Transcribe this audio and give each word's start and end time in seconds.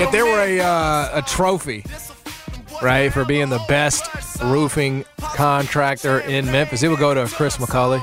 If 0.00 0.12
there 0.12 0.24
were 0.24 0.40
a, 0.40 0.60
uh, 0.60 1.18
a 1.18 1.22
trophy, 1.22 1.84
right, 2.80 3.12
for 3.12 3.24
being 3.24 3.48
the 3.48 3.60
best 3.66 4.08
roofing 4.40 5.04
contractor 5.18 6.20
in 6.20 6.46
Memphis, 6.46 6.84
it 6.84 6.88
would 6.88 7.00
go 7.00 7.14
to 7.14 7.26
Chris 7.34 7.56
McCulley. 7.56 8.00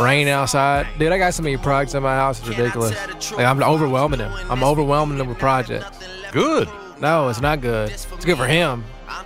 Rain 0.00 0.26
outside. 0.28 0.86
Dude, 0.98 1.12
I 1.12 1.18
got 1.18 1.34
so 1.34 1.42
many 1.42 1.58
projects 1.58 1.92
in 1.94 2.02
my 2.02 2.14
house, 2.14 2.38
it's 2.40 2.48
ridiculous. 2.48 2.94
Like, 3.32 3.44
I'm 3.44 3.62
overwhelming 3.62 4.20
him. 4.20 4.32
I'm 4.50 4.64
overwhelming 4.64 5.18
him 5.18 5.28
with 5.28 5.38
projects. 5.38 5.98
Good. 6.32 6.66
No, 6.98 7.28
it's 7.28 7.42
not 7.42 7.60
good. 7.60 7.90
It's 7.90 8.24
good 8.24 8.38
for 8.38 8.46
him. 8.46 8.82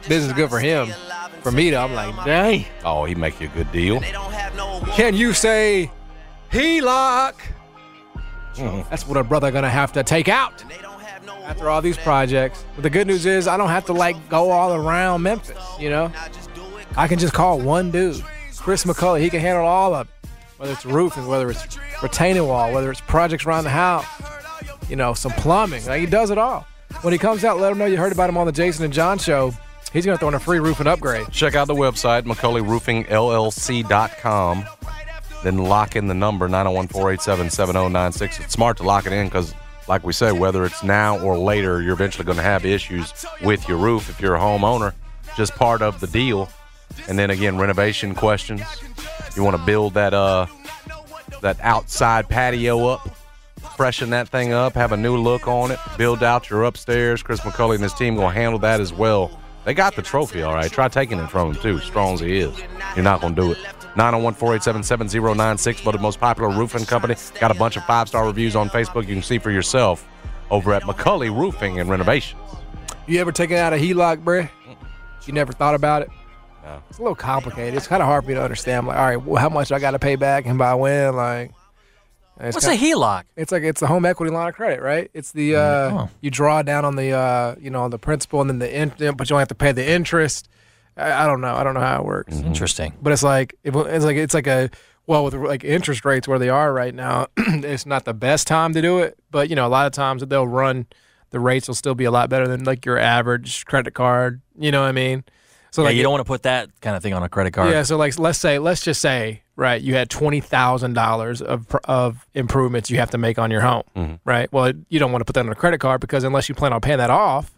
Business 0.09 0.27
is 0.27 0.33
good 0.33 0.51
for 0.51 0.59
him. 0.59 0.89
For 1.41 1.53
me, 1.53 1.71
though, 1.71 1.85
I'm 1.85 1.95
like, 1.95 2.25
dang. 2.25 2.65
Oh, 2.85 3.05
he 3.05 3.15
make 3.15 3.41
you 3.41 3.47
a 3.47 3.51
good 3.51 3.71
deal. 3.71 4.01
Can 4.91 5.15
you 5.15 5.33
say 5.33 5.91
HELOC? 6.51 7.35
That's 8.91 9.07
what 9.07 9.17
a 9.17 9.25
brother 9.25 9.53
gonna 9.53 9.71
have 9.71 9.93
to 9.93 10.03
take 10.03 10.29
out 10.29 10.65
after 11.45 11.69
all 11.69 11.83
these 11.83 11.99
projects. 11.99 12.65
But 12.75 12.83
the 12.83 12.91
good 12.91 13.07
news 13.07 13.27
is 13.27 13.49
I 13.49 13.57
don't 13.57 13.69
have 13.69 13.87
to 13.87 13.93
like 13.93 14.29
go 14.29 14.51
all 14.51 14.75
around 14.75 15.23
Memphis, 15.23 15.59
you 15.79 15.91
know? 15.91 16.13
I 16.97 17.09
can 17.09 17.19
just 17.19 17.35
call 17.35 17.61
one 17.61 17.91
dude. 17.91 18.23
Chris 18.57 18.85
McCulley, 18.85 19.21
he 19.21 19.31
can 19.31 19.41
handle 19.41 19.65
all 19.65 19.95
of 19.95 20.09
it. 20.09 20.29
Whether 20.59 20.73
it's 20.73 20.85
roofing, 20.85 21.27
whether 21.27 21.51
it's 21.51 21.79
retaining 22.03 22.47
wall, 22.47 22.73
whether 22.73 22.91
it's 22.91 23.01
projects 23.01 23.47
around 23.47 23.65
the 23.65 23.71
house, 23.71 24.05
you 24.89 24.97
know, 24.97 25.15
some 25.15 25.33
plumbing. 25.33 25.87
Like 25.87 26.01
he 26.01 26.07
does 26.07 26.31
it 26.31 26.39
all. 26.39 26.67
When 27.03 27.13
he 27.13 27.19
comes 27.19 27.45
out, 27.45 27.59
let 27.59 27.73
him 27.73 27.79
know 27.79 27.87
you 27.87 27.97
heard 27.97 28.13
about 28.13 28.29
him 28.29 28.37
on 28.37 28.47
the 28.47 28.53
Jason 28.53 28.85
and 28.85 28.93
John 28.93 29.19
show. 29.19 29.55
He's 29.93 30.05
gonna 30.05 30.19
throw 30.19 30.29
in 30.29 30.35
a 30.35 30.41
free 30.41 30.61
roofing 30.61 30.87
upgrade. 30.87 31.31
Check 31.31 31.55
out 31.55 31.67
the 31.67 31.75
website, 31.75 32.25
McCulleyRoofingLLC.com. 32.25 34.65
Then 35.43 35.59
lock 35.59 35.97
in 35.97 36.07
the 36.07 36.15
number 36.15 36.49
901 36.49 36.89
487 36.89 37.51
7096. 37.51 38.41
It's 38.41 38.53
smart 38.53 38.77
to 38.77 38.83
lock 38.83 39.07
it 39.07 39.13
in 39.13 39.27
because, 39.27 39.55
like 39.91 40.05
we 40.05 40.13
say, 40.13 40.31
whether 40.31 40.65
it's 40.65 40.85
now 40.85 41.19
or 41.19 41.37
later, 41.37 41.83
you're 41.83 41.95
eventually 41.95 42.25
going 42.25 42.37
to 42.37 42.45
have 42.45 42.65
issues 42.65 43.27
with 43.43 43.69
your 43.69 43.77
roof 43.77 44.09
if 44.09 44.21
you're 44.21 44.37
a 44.37 44.39
homeowner. 44.39 44.95
Just 45.37 45.53
part 45.57 45.83
of 45.83 45.99
the 45.99 46.07
deal. 46.07 46.49
And 47.09 47.19
then 47.19 47.31
again, 47.31 47.59
renovation 47.59 48.15
questions. 48.15 48.63
You 49.35 49.43
want 49.43 49.57
to 49.57 49.63
build 49.67 49.95
that 49.95 50.15
uh 50.15 50.47
that 51.41 51.59
outside 51.61 52.29
patio 52.29 52.87
up, 52.87 53.09
freshen 53.77 54.11
that 54.11 54.29
thing 54.29 54.53
up, 54.53 54.75
have 54.75 54.93
a 54.93 54.97
new 54.97 55.17
look 55.17 55.49
on 55.49 55.73
it, 55.73 55.81
build 55.99 56.23
out 56.23 56.49
your 56.51 56.63
upstairs. 56.63 57.21
Chris 57.25 57.41
McCulley 57.41 57.75
and 57.75 57.83
his 57.83 57.95
team 57.95 58.15
gonna 58.15 58.33
handle 58.33 58.61
that 58.61 58.81
as 58.81 58.93
well. 58.93 59.41
They 59.65 59.75
got 59.75 59.97
the 59.97 60.03
trophy, 60.03 60.43
all 60.43 60.55
right. 60.55 60.71
Try 60.71 60.87
taking 60.87 61.19
it 61.19 61.29
from 61.31 61.53
him 61.53 61.61
too, 61.61 61.81
strong 61.81 62.15
as 62.15 62.21
he 62.21 62.39
is. 62.39 62.57
You're 62.95 63.03
not 63.03 63.21
gonna 63.21 63.35
do 63.35 63.51
it. 63.51 63.59
901 63.97 64.35
487 64.35 64.83
7096, 64.85 65.81
voted 65.81 66.01
most 66.01 66.21
popular 66.21 66.51
roofing 66.51 66.85
company. 66.87 67.15
Got 67.41 67.51
a 67.51 67.55
bunch 67.55 67.77
of 67.77 67.85
five 67.85 68.09
star 68.09 68.27
reviews 68.27 68.55
on 68.57 68.69
Facebook. 68.71 69.07
You 69.09 69.15
can 69.15 69.23
see 69.23 69.39
for 69.39 69.51
yourself 69.51 70.07
over 70.51 70.73
at 70.73 70.83
McCulley 70.83 71.35
Roofing 71.37 71.81
and 71.81 71.91
Renovations. 71.91 72.41
You 73.07 73.21
ever 73.21 73.33
taken 73.33 73.57
out 73.57 73.73
a 73.73 73.77
HELOC, 73.77 74.23
bruh? 74.23 74.49
You 75.27 75.33
never 75.33 75.53
thought 75.53 75.75
about 75.75 76.03
it? 76.03 76.11
No. 76.65 76.83
It's 76.89 76.99
a 76.99 77.03
little 77.03 77.15
complicated. 77.17 77.75
It's 77.75 77.87
kind 77.87 78.03
of 78.03 78.07
hard 78.07 78.25
for 78.25 78.29
me 78.31 78.35
to 78.35 78.43
understand. 78.43 78.79
I'm 78.79 78.87
like, 78.87 78.97
all 78.99 79.05
right, 79.05 79.17
well, 79.17 79.41
how 79.43 79.49
much 79.49 79.73
I 79.73 79.79
got 79.79 79.93
to 79.93 79.99
pay 79.99 80.17
back 80.17 80.47
and 80.47 80.59
by 80.59 80.75
when? 80.75 81.15
Like, 81.17 81.53
it's 82.39 82.55
What's 82.55 82.67
kinda- 82.67 82.83
a 82.85 82.91
HELOC? 82.95 83.25
It's 83.37 83.53
like 83.53 83.63
it's 83.65 83.81
the 83.81 83.87
home 83.87 84.07
equity 84.07 84.33
line 84.33 84.49
of 84.49 84.55
credit, 84.55 84.81
right? 84.81 85.11
It's 85.13 85.33
the 85.33 85.57
uh, 85.57 85.61
Oh. 85.61 86.09
you 86.21 86.31
draw 86.31 86.63
down 86.63 86.85
on 86.85 86.97
the 86.97 87.11
uh, 87.13 87.55
you 87.61 87.71
know 87.71 87.83
on 87.83 87.91
the 87.91 87.99
principal 87.99 88.41
and 88.41 88.49
then 88.49 88.59
the 88.61 88.75
in, 88.75 88.89
but 88.91 89.29
you 89.29 89.35
don't 89.35 89.39
have 89.41 89.49
to 89.49 89.55
pay 89.55 89.73
the 89.73 89.87
interest. 89.89 90.49
I, 91.01 91.25
I 91.25 91.27
don't 91.27 91.41
know. 91.41 91.55
I 91.55 91.65
don't 91.65 91.75
know 91.75 91.81
how 91.81 92.01
it 92.01 92.05
works. 92.05 92.35
Mm-hmm. 92.35 92.47
Interesting. 92.47 92.95
But 93.01 93.13
it's 93.13 93.23
like 93.23 93.55
it, 93.65 93.75
it's 93.75 94.05
like 94.05 94.17
it's 94.17 94.35
like 94.35 94.47
a 94.47 94.71
well 95.07 95.25
with 95.25 95.35
like 95.35 95.65
interest 95.65 96.05
rates 96.05 96.29
where 96.29 96.39
they 96.39 96.49
are 96.49 96.73
right 96.73 96.95
now. 96.95 97.27
it's 97.37 97.87
not 97.87 98.05
the 98.05 98.15
best 98.15 98.47
time 98.47 98.73
to 98.75 98.83
do 98.83 98.99
it, 98.99 99.19
but 99.31 99.49
you 99.49 99.57
know 99.57 99.67
a 99.67 99.69
lot 99.69 99.87
of 99.87 99.93
times 99.93 100.25
they'll 100.27 100.49
run 100.49 100.87
the 101.31 101.41
rates 101.41 101.69
will 101.69 101.75
still 101.75 101.95
be 101.95 102.05
a 102.05 102.11
lot 102.11 102.29
better 102.29 102.47
than 102.47 102.65
like 102.65 102.85
your 102.85 102.99
average 102.99 103.65
credit 103.65 103.95
card. 103.95 104.41
You 104.59 104.71
know 104.71 104.83
what 104.83 104.89
I 104.89 104.93
mean? 104.93 105.25
So 105.71 105.83
yeah, 105.83 105.89
like 105.89 105.97
you 105.97 106.03
don't 106.03 106.13
want 106.13 106.21
to 106.21 106.29
put 106.29 106.43
that 106.43 106.69
kind 106.81 106.97
of 106.97 107.03
thing 107.03 107.15
on 107.15 107.23
a 107.23 107.29
credit 107.29 107.53
card. 107.53 107.71
yeah, 107.71 107.85
so 107.85 107.97
like 107.97 108.19
let's 108.19 108.39
say 108.39 108.59
let's 108.59 108.83
just 108.83 109.01
say 109.01 109.43
right, 109.55 109.81
you 109.81 109.95
had 109.95 110.11
twenty 110.11 110.41
thousand 110.41 110.95
dollars 110.95 111.41
of 111.41 111.67
of 111.85 112.27
improvements 112.35 112.91
you 112.91 112.99
have 112.99 113.11
to 113.11 113.19
make 113.19 113.39
on 113.39 113.51
your 113.51 113.61
home, 113.61 113.85
mm-hmm. 113.95 114.15
right? 114.25 114.53
Well, 114.53 114.73
you 114.89 114.99
don't 114.99 115.13
want 115.13 115.21
to 115.21 115.25
put 115.25 115.35
that 115.35 115.47
on 115.47 115.53
a 115.53 115.55
credit 115.55 115.79
card 115.79 116.01
because 116.01 116.25
unless 116.25 116.49
you 116.49 116.57
plan 116.57 116.73
on 116.73 116.81
paying 116.81 116.99
that 116.99 117.11
off, 117.11 117.53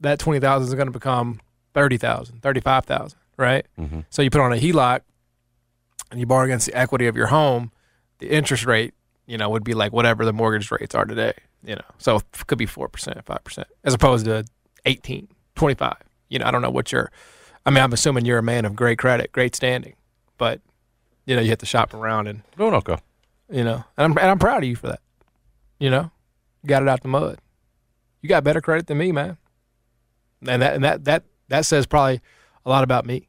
that 0.00 0.20
twenty 0.20 0.38
thousand 0.38 0.68
is 0.68 0.74
going 0.74 0.86
to 0.86 0.92
become 0.92 1.40
thirty 1.74 1.96
thousand, 1.96 2.42
thirty 2.42 2.60
five 2.60 2.84
thousand, 2.84 3.18
right? 3.36 3.66
So 4.10 4.22
you 4.22 4.30
put 4.30 4.40
on 4.40 4.52
a 4.52 4.56
HELOC 4.56 5.00
and 6.10 6.20
you 6.20 6.26
borrow 6.26 6.44
against 6.44 6.66
the 6.66 6.74
equity 6.74 7.06
of 7.06 7.16
your 7.16 7.28
home, 7.28 7.72
the 8.18 8.28
interest 8.30 8.66
rate, 8.66 8.94
you 9.26 9.38
know, 9.38 9.48
would 9.50 9.64
be 9.64 9.74
like 9.74 9.92
whatever 9.92 10.24
the 10.24 10.32
mortgage 10.32 10.70
rates 10.70 10.94
are 10.94 11.04
today, 11.04 11.32
you 11.64 11.74
know. 11.74 11.84
So 11.98 12.16
it 12.16 12.24
could 12.46 12.58
be 12.58 12.66
4%, 12.66 12.88
5%, 12.90 13.64
as 13.84 13.94
opposed 13.94 14.26
to 14.26 14.44
18, 14.84 15.28
25. 15.54 15.94
You 16.28 16.38
know, 16.38 16.46
I 16.46 16.50
don't 16.50 16.62
know 16.62 16.70
what 16.70 16.92
your 16.92 17.10
I 17.64 17.70
mean, 17.70 17.82
I'm 17.82 17.92
assuming 17.92 18.24
you're 18.24 18.38
a 18.38 18.42
man 18.42 18.64
of 18.64 18.74
great 18.74 18.98
credit, 18.98 19.32
great 19.32 19.54
standing, 19.54 19.94
but 20.38 20.60
you 21.26 21.36
know, 21.36 21.42
you 21.42 21.50
have 21.50 21.58
to 21.58 21.66
shop 21.66 21.94
around 21.94 22.26
and 22.26 22.42
Doing 22.56 22.74
okay. 22.74 22.98
you 23.48 23.62
know, 23.64 23.84
and 23.96 24.04
I'm 24.04 24.18
and 24.18 24.30
I'm 24.30 24.38
proud 24.38 24.62
of 24.62 24.68
you 24.68 24.76
for 24.76 24.88
that. 24.88 25.00
You 25.78 25.90
know, 25.90 26.10
got 26.66 26.82
it 26.82 26.88
out 26.88 27.02
the 27.02 27.08
mud. 27.08 27.38
You 28.20 28.28
got 28.28 28.44
better 28.44 28.60
credit 28.60 28.86
than 28.86 28.98
me, 28.98 29.12
man. 29.12 29.36
And 30.46 30.60
that 30.62 30.74
and 30.74 30.84
that 30.84 31.04
that 31.04 31.24
that 31.52 31.66
says 31.66 31.86
probably 31.86 32.20
a 32.64 32.70
lot 32.70 32.82
about 32.82 33.04
me. 33.04 33.28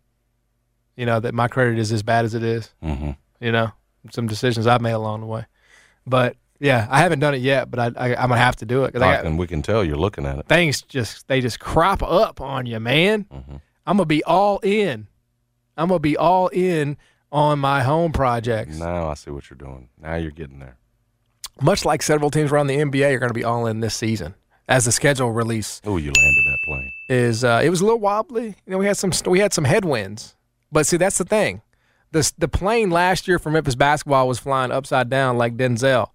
You 0.95 1.05
know 1.05 1.19
that 1.19 1.33
my 1.33 1.47
credit 1.49 1.77
is 1.77 1.91
as 1.91 2.03
bad 2.03 2.23
as 2.23 2.33
it 2.33 2.43
is. 2.43 2.73
Mm-hmm. 2.81 3.11
You 3.41 3.51
know, 3.51 3.71
some 4.11 4.27
decisions 4.27 4.65
I've 4.65 4.81
made 4.81 4.91
along 4.91 5.21
the 5.21 5.27
way, 5.27 5.45
but 6.07 6.37
yeah, 6.59 6.87
I 6.89 6.99
haven't 6.99 7.19
done 7.19 7.33
it 7.33 7.41
yet, 7.41 7.69
but 7.69 7.79
I, 7.79 7.85
I 7.97 8.15
I'm 8.15 8.29
gonna 8.29 8.37
have 8.37 8.55
to 8.57 8.65
do 8.65 8.85
it 8.85 8.93
because 8.93 9.01
I 9.01 9.17
got, 9.17 9.25
and 9.25 9.37
we 9.37 9.45
can 9.45 9.61
tell 9.61 9.83
you're 9.83 9.97
looking 9.97 10.25
at 10.25 10.39
it. 10.39 10.47
things 10.47 10.81
just 10.83 11.27
they 11.27 11.41
just 11.41 11.59
crop 11.59 12.01
up 12.01 12.39
on 12.39 12.65
you, 12.65 12.79
man. 12.79 13.25
Mm-hmm. 13.25 13.55
I'm 13.85 13.97
gonna 13.97 14.05
be 14.05 14.23
all 14.23 14.59
in. 14.59 15.07
I'm 15.75 15.89
gonna 15.89 15.99
be 15.99 16.15
all 16.15 16.47
in 16.47 16.95
on 17.29 17.59
my 17.59 17.83
home 17.83 18.13
projects. 18.13 18.77
Now 18.77 19.09
I 19.09 19.15
see 19.15 19.31
what 19.31 19.49
you're 19.49 19.57
doing. 19.57 19.89
Now 20.01 20.15
you're 20.15 20.31
getting 20.31 20.59
there. 20.59 20.77
Much 21.61 21.83
like 21.83 22.01
several 22.01 22.31
teams 22.31 22.51
around 22.53 22.67
the 22.67 22.77
NBA 22.77 23.13
are 23.13 23.19
gonna 23.19 23.33
be 23.33 23.43
all 23.43 23.65
in 23.65 23.81
this 23.81 23.95
season 23.95 24.35
as 24.67 24.85
the 24.85 24.91
schedule 24.91 25.31
release 25.31 25.81
Oh, 25.85 25.97
you 25.97 26.11
landed 26.11 26.43
that 26.45 26.57
plane. 26.63 26.91
is. 27.09 27.43
Uh, 27.43 27.61
it 27.63 27.69
was 27.69 27.81
a 27.81 27.83
little 27.83 27.99
wobbly. 27.99 28.45
You 28.65 28.71
know, 28.71 28.77
we 28.77 28.85
had 28.85 28.97
some 28.97 29.11
we 29.25 29.39
had 29.39 29.53
some 29.53 29.63
headwinds, 29.65 30.35
but 30.71 30.85
see 30.87 30.97
that's 30.97 31.17
the 31.17 31.25
thing. 31.25 31.61
The 32.11 32.31
the 32.37 32.47
plane 32.47 32.89
last 32.89 33.27
year 33.27 33.39
for 33.39 33.49
Memphis 33.51 33.75
basketball 33.75 34.27
was 34.27 34.39
flying 34.39 34.71
upside 34.71 35.09
down 35.09 35.37
like 35.37 35.57
Denzel, 35.57 36.09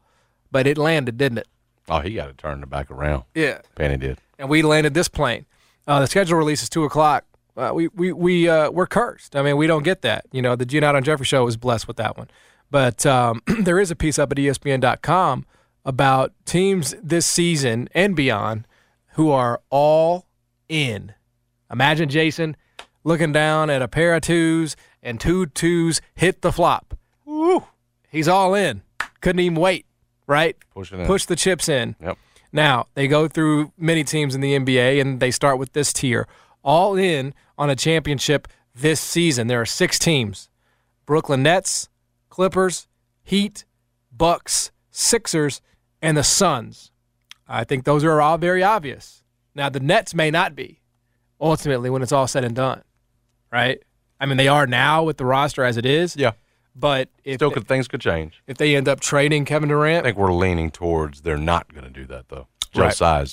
but 0.50 0.66
it 0.66 0.78
landed, 0.78 1.18
didn't 1.18 1.38
it? 1.38 1.48
Oh, 1.88 2.00
he 2.00 2.14
got 2.14 2.26
to 2.28 2.34
turn 2.34 2.52
it 2.58 2.60
turned 2.60 2.70
back 2.70 2.90
around. 2.90 3.24
Yeah. 3.34 3.60
Penny 3.74 3.96
did. 3.96 4.18
and 4.38 4.48
we 4.48 4.62
landed 4.62 4.92
this 4.94 5.08
plane. 5.08 5.46
Uh, 5.86 6.00
the 6.00 6.06
schedule 6.06 6.36
release 6.38 6.62
is 6.62 6.68
two 6.68 6.84
o'clock. 6.84 7.24
Uh, 7.56 7.72
we 7.74 7.88
we 7.88 8.12
we 8.12 8.48
uh, 8.48 8.70
we're 8.70 8.86
cursed. 8.86 9.34
I 9.34 9.42
mean, 9.42 9.56
we 9.56 9.66
don't 9.66 9.82
get 9.82 10.02
that. 10.02 10.24
You 10.32 10.42
know, 10.42 10.54
the 10.54 10.64
Gene 10.66 10.84
Out 10.84 10.94
on 10.94 11.02
Jeffrey 11.02 11.24
show 11.26 11.44
was 11.44 11.56
blessed 11.56 11.88
with 11.88 11.96
that 11.96 12.16
one. 12.16 12.28
But 12.70 13.04
um, 13.06 13.42
there 13.60 13.80
is 13.80 13.90
a 13.90 13.96
piece 13.96 14.18
up 14.18 14.30
at 14.30 14.38
ESPN.com 14.38 15.46
about 15.88 16.34
teams 16.44 16.94
this 17.02 17.24
season 17.24 17.88
and 17.94 18.14
beyond 18.14 18.66
who 19.12 19.30
are 19.30 19.62
all 19.70 20.26
in. 20.68 21.14
Imagine 21.72 22.10
Jason 22.10 22.58
looking 23.04 23.32
down 23.32 23.70
at 23.70 23.80
a 23.80 23.88
pair 23.88 24.14
of 24.14 24.20
twos 24.20 24.76
and 25.02 25.18
two 25.18 25.46
twos 25.46 26.02
hit 26.14 26.42
the 26.42 26.52
flop. 26.52 26.94
Woo! 27.24 27.64
He's 28.10 28.28
all 28.28 28.54
in. 28.54 28.82
Couldn't 29.22 29.40
even 29.40 29.58
wait. 29.58 29.86
Right? 30.26 30.58
In. 30.76 31.06
Push 31.06 31.24
the 31.24 31.36
chips 31.36 31.70
in. 31.70 31.96
Yep. 32.02 32.18
Now, 32.52 32.88
they 32.92 33.08
go 33.08 33.26
through 33.26 33.72
many 33.78 34.04
teams 34.04 34.34
in 34.34 34.42
the 34.42 34.58
NBA 34.58 35.00
and 35.00 35.20
they 35.20 35.30
start 35.30 35.58
with 35.58 35.72
this 35.72 35.94
tier. 35.94 36.28
All 36.62 36.96
in 36.96 37.32
on 37.56 37.70
a 37.70 37.76
championship 37.76 38.46
this 38.74 39.00
season. 39.00 39.46
There 39.46 39.62
are 39.62 39.66
six 39.66 39.98
teams 39.98 40.50
Brooklyn 41.06 41.42
Nets, 41.42 41.88
Clippers, 42.28 42.88
Heat, 43.24 43.64
Bucks, 44.12 44.70
Sixers, 44.90 45.62
and 46.02 46.16
the 46.16 46.22
Suns. 46.24 46.90
I 47.46 47.64
think 47.64 47.84
those 47.84 48.04
are 48.04 48.20
all 48.20 48.38
very 48.38 48.62
obvious. 48.62 49.22
Now, 49.54 49.68
the 49.68 49.80
Nets 49.80 50.14
may 50.14 50.30
not 50.30 50.54
be 50.54 50.80
ultimately 51.40 51.90
when 51.90 52.02
it's 52.02 52.12
all 52.12 52.26
said 52.26 52.44
and 52.44 52.54
done, 52.54 52.82
right? 53.52 53.82
I 54.20 54.26
mean, 54.26 54.36
they 54.36 54.48
are 54.48 54.66
now 54.66 55.02
with 55.04 55.16
the 55.16 55.24
roster 55.24 55.64
as 55.64 55.76
it 55.76 55.86
is. 55.86 56.16
Yeah. 56.16 56.32
But 56.74 57.08
if, 57.24 57.36
Still, 57.36 57.50
could, 57.50 57.66
things 57.66 57.88
could 57.88 58.00
change. 58.00 58.42
if 58.46 58.56
they 58.58 58.76
end 58.76 58.88
up 58.88 59.00
trading 59.00 59.44
Kevin 59.44 59.68
Durant, 59.68 60.04
I 60.04 60.08
think 60.10 60.18
we're 60.18 60.32
leaning 60.32 60.70
towards 60.70 61.22
they're 61.22 61.36
not 61.38 61.72
going 61.72 61.84
to 61.84 61.90
do 61.90 62.04
that, 62.06 62.28
though. 62.28 62.46
Joe 62.72 62.82
Right. 62.82 62.92
Tsai 62.94 63.24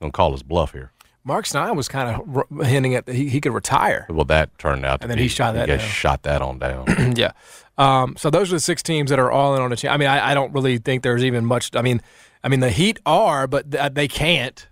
going 0.00 0.10
to 0.12 0.16
call 0.16 0.32
his 0.32 0.42
bluff 0.42 0.72
here. 0.72 0.92
Mark 1.24 1.44
Stein 1.44 1.76
was 1.76 1.88
kind 1.88 2.08
of 2.16 2.36
r- 2.36 2.64
hinting 2.64 2.94
at 2.94 3.04
that 3.06 3.14
he, 3.14 3.28
he 3.28 3.40
could 3.40 3.52
retire. 3.52 4.06
Well, 4.08 4.24
that 4.26 4.56
turned 4.58 4.86
out 4.86 5.00
to 5.00 5.04
And 5.04 5.10
then 5.10 5.16
be, 5.18 5.22
he 5.24 5.28
shot 5.28 5.52
that 5.54 5.66
down. 5.66 5.78
shot 5.80 6.22
that 6.22 6.40
on 6.40 6.58
down. 6.58 6.86
yeah. 7.16 7.32
Um, 7.78 8.16
so 8.18 8.28
those 8.28 8.52
are 8.52 8.56
the 8.56 8.60
six 8.60 8.82
teams 8.82 9.08
that 9.10 9.18
are 9.18 9.30
all 9.30 9.54
in 9.54 9.62
on 9.62 9.72
a 9.72 9.76
chance. 9.76 9.94
I 9.94 9.96
mean, 9.96 10.08
I, 10.08 10.32
I 10.32 10.34
don't 10.34 10.52
really 10.52 10.78
think 10.78 11.02
there's 11.02 11.24
even 11.24 11.44
much. 11.46 11.74
I 11.74 11.80
mean, 11.82 12.02
I 12.42 12.48
mean 12.48 12.60
the 12.60 12.70
Heat 12.70 12.98
are, 13.06 13.46
but 13.46 13.70
th- 13.70 13.92
they 13.94 14.08
can't. 14.08 14.68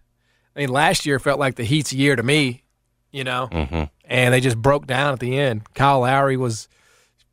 I 0.55 0.61
mean, 0.61 0.69
last 0.71 1.07
year 1.07 1.19
felt 1.19 1.39
like 1.39 1.55
the 1.55 1.65
Heat's 1.65 1.93
year 1.93 2.17
to 2.17 2.23
me, 2.23 2.65
you 3.13 3.25
know, 3.25 3.47
hmm 3.47 3.85
and 4.09 4.33
they 4.33 4.41
just 4.41 4.57
broke 4.57 4.87
down 4.87 5.13
at 5.13 5.19
the 5.19 5.37
end. 5.37 5.63
Kyle 5.75 6.01
Lowry 6.01 6.37
was 6.37 6.69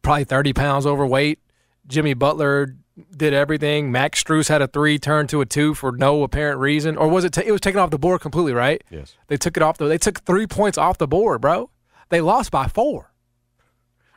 probably 0.01 0.23
30 0.23 0.53
pounds 0.53 0.87
overweight. 0.87 1.37
Jimmy 1.85 2.15
Butler 2.15 2.75
did 3.15 3.31
everything. 3.31 3.91
Max 3.91 4.23
Strus 4.23 4.49
had 4.49 4.61
a 4.63 4.67
three 4.67 4.97
turn 4.97 5.27
to 5.27 5.41
a 5.41 5.45
two 5.45 5.75
for 5.75 5.91
no 5.91 6.23
apparent 6.23 6.59
reason, 6.59 6.97
or 6.97 7.07
was 7.07 7.25
it? 7.25 7.33
ta 7.33 7.41
it 7.45 7.51
was 7.51 7.61
taken 7.61 7.79
off 7.79 7.89
the 7.91 7.99
board 7.99 8.21
completely, 8.21 8.53
right? 8.53 8.83
Yes. 8.89 9.15
They 9.27 9.37
took 9.37 9.55
it 9.57 9.63
off 9.63 9.77
the. 9.77 9.85
They 9.85 9.97
took 9.99 10.21
three 10.21 10.47
points 10.47 10.77
off 10.77 10.97
the 10.97 11.07
board, 11.07 11.41
bro. 11.41 11.69
They 12.09 12.21
lost 12.21 12.51
by 12.51 12.67
four. 12.67 13.11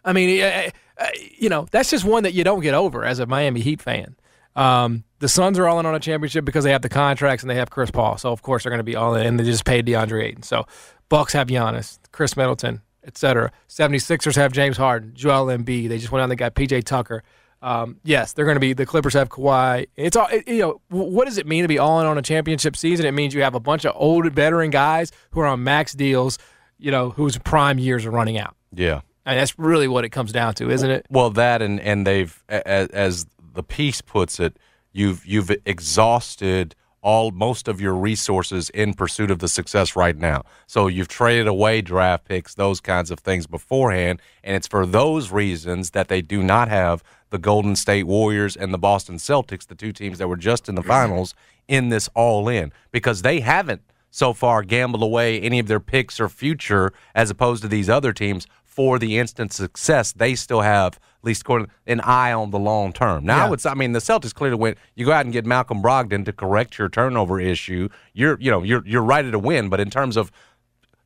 I 0.05 0.13
mean, 0.13 0.73
uh, 0.99 1.07
you 1.37 1.49
know, 1.49 1.67
that's 1.71 1.91
just 1.91 2.05
one 2.05 2.23
that 2.25 2.33
you 2.33 2.45
don't 2.45 2.61
get 2.61 2.75
over 2.75 3.05
as 3.05 3.19
a 3.19 3.27
Miami 3.27 3.61
Heat 3.61 3.81
fan. 3.83 4.17
Um, 4.55 5.05
the 5.19 5.29
Suns 5.29 5.59
are 5.59 5.69
all 5.69 5.79
in 5.81 5.87
on 5.87 5.95
a 5.95 6.01
championship 6.01 6.45
because 6.45 6.65
they 6.65 6.73
have 6.73 6.83
the 6.83 6.89
contracts 6.89 7.43
and 7.43 7.51
they 7.51 7.57
have 7.57 7.71
Chris 7.71 7.91
Paul. 7.91 8.17
So 8.19 8.33
of 8.33 8.43
course 8.43 8.63
they're 8.63 8.71
going 8.71 8.79
to 8.79 8.85
be 8.85 8.97
all 8.97 9.15
in. 9.15 9.27
And 9.27 9.39
they 9.41 9.45
just 9.45 9.65
paid 9.65 9.87
DeAndre 9.87 10.25
Ayton. 10.25 10.43
So 10.43 10.67
Bucks 11.09 11.33
have 11.35 11.49
Giannis, 11.49 11.99
Khris 12.13 12.37
Middleton, 12.37 12.81
etc. 13.05 13.53
76ers 13.69 14.35
have 14.37 14.53
James 14.53 14.77
Harden, 14.79 15.13
Joel 15.15 15.47
Embiid. 15.47 15.89
They 15.89 15.99
just 15.99 16.11
went 16.11 16.21
out 16.21 16.25
and 16.25 16.33
they 16.33 16.37
got 16.37 16.55
PJ 16.55 16.85
Tucker. 16.85 17.23
Um, 17.63 17.99
yes, 18.05 18.33
they're 18.33 18.45
going 18.45 18.57
to 18.57 18.61
be. 18.61 18.73
The 18.75 18.87
Clippers 18.87 19.15
have 19.15 19.29
Kawhi. 19.29 19.87
It's 19.97 20.17
all 20.17 20.29
it- 20.31 20.47
you 20.47 20.61
know. 20.61 20.81
What 20.89 21.25
does 21.27 21.37
it 21.39 21.47
mean 21.47 21.63
to 21.65 21.69
be 21.69 21.79
all 21.79 22.01
in 22.01 22.07
on 22.07 22.17
a 22.19 22.23
championship 22.23 22.77
season? 22.77 23.07
It 23.07 23.13
means 23.13 23.35
you 23.35 23.43
have 23.43 23.55
a 23.55 23.61
bunch 23.61 23.85
of 23.85 23.93
old 23.97 24.31
veteran 24.33 24.71
guys 24.71 25.11
who 25.31 25.41
are 25.41 25.47
on 25.47 25.65
max 25.65 25.93
deals. 25.95 26.39
You 26.79 26.91
know, 26.91 27.09
whose 27.11 27.39
prime 27.39 27.79
years 27.79 28.05
are 28.05 28.11
running 28.11 28.39
out. 28.39 28.55
Yeah. 28.75 29.01
And 29.27 29.39
that's 29.39 29.59
really 29.59 29.89
what 29.89 30.05
it 30.05 30.11
comes 30.11 30.33
down 30.33 30.55
to, 30.55 30.71
isn't 30.71 30.91
it? 30.91 31.07
Well, 31.11 31.31
that 31.31 31.61
and 31.61 31.81
and 31.81 32.07
they've 32.07 32.43
as, 32.49 32.89
as 32.89 33.27
the 33.55 33.63
piece 33.63 34.01
puts 34.01 34.41
it, 34.41 34.59
you've 34.93 35.27
you've 35.27 35.51
exhausted 35.67 36.75
all 37.03 37.31
most 37.31 37.69
of 37.69 37.81
your 37.81 37.95
resources 37.95 38.69
in 38.71 38.93
pursuit 38.95 39.31
of 39.31 39.39
the 39.39 39.49
success 39.49 39.95
right 39.95 40.17
now. 40.17 40.43
So 40.67 40.89
you've 40.89 41.09
traded 41.09 41.47
away 41.47 41.81
draft 41.81 42.25
picks, 42.25 42.55
those 42.55 42.81
kinds 42.81 43.11
of 43.11 43.21
things 43.21 43.47
beforehand, 43.47 44.21
and 44.43 44.57
it's 44.57 44.67
for 44.67 44.87
those 44.87 45.31
reasons 45.31 45.91
that 45.91 46.09
they 46.09 46.21
do 46.21 46.43
not 46.43 46.69
have 46.69 47.05
the 47.31 47.39
Golden 47.39 47.77
State 47.77 48.05
Warriors 48.05 48.57
and 48.57 48.73
the 48.73 48.79
Boston 48.79 49.17
Celtics, 49.17 49.67
the 49.67 49.75
two 49.75 49.93
teams 49.93 50.19
that 50.19 50.29
were 50.29 50.37
just 50.37 50.69
in 50.69 50.75
the 50.75 50.81
mm-hmm. 50.81 50.91
finals, 50.91 51.35
in 51.69 51.89
this 51.89 52.09
all 52.15 52.49
in 52.49 52.73
because 52.93 53.23
they 53.23 53.41
haven't 53.41 53.83
so 54.11 54.33
far 54.33 54.63
gambled 54.63 55.03
away 55.03 55.41
any 55.41 55.59
of 55.59 55.67
their 55.67 55.81
picks 55.81 56.19
or 56.19 56.29
future 56.29 56.93
as 57.15 57.31
opposed 57.31 57.63
to 57.63 57.69
these 57.69 57.91
other 57.91 58.13
teams 58.13 58.47
for 58.77 58.99
the 58.99 59.17
instant 59.17 59.55
success. 59.55 60.13
They 60.13 60.35
still 60.35 60.61
have, 60.61 60.97
at 60.97 61.01
least 61.25 61.41
according, 61.41 61.69
an 61.87 62.01
eye 62.03 62.31
on 62.35 62.51
the 62.51 62.59
long 62.59 62.93
term. 62.93 63.25
Now, 63.25 63.47
Yeah. 63.47 63.55
it's, 63.55 63.65
I 63.65 63.73
mean, 63.73 63.93
the 63.93 64.01
Celtics 64.01 64.35
clearly 64.35 64.57
went, 64.59 64.77
you 64.95 65.07
go 65.07 65.13
out 65.13 65.25
and 65.25 65.33
get 65.33 65.47
Malcolm 65.47 65.83
Brogdon 65.83 66.27
to 66.27 66.33
correct 66.33 66.79
your 66.79 66.91
turnover 66.91 67.41
issue. 67.41 67.89
You're, 68.13 68.39
you 68.39 68.51
know, 68.51 68.63
you're, 68.63 68.87
you're 68.87 69.03
ready 69.03 69.31
to 69.31 69.39
win. 69.39 69.71
But 69.71 69.81
in 69.81 69.89
terms 69.89 70.19
of 70.19 70.31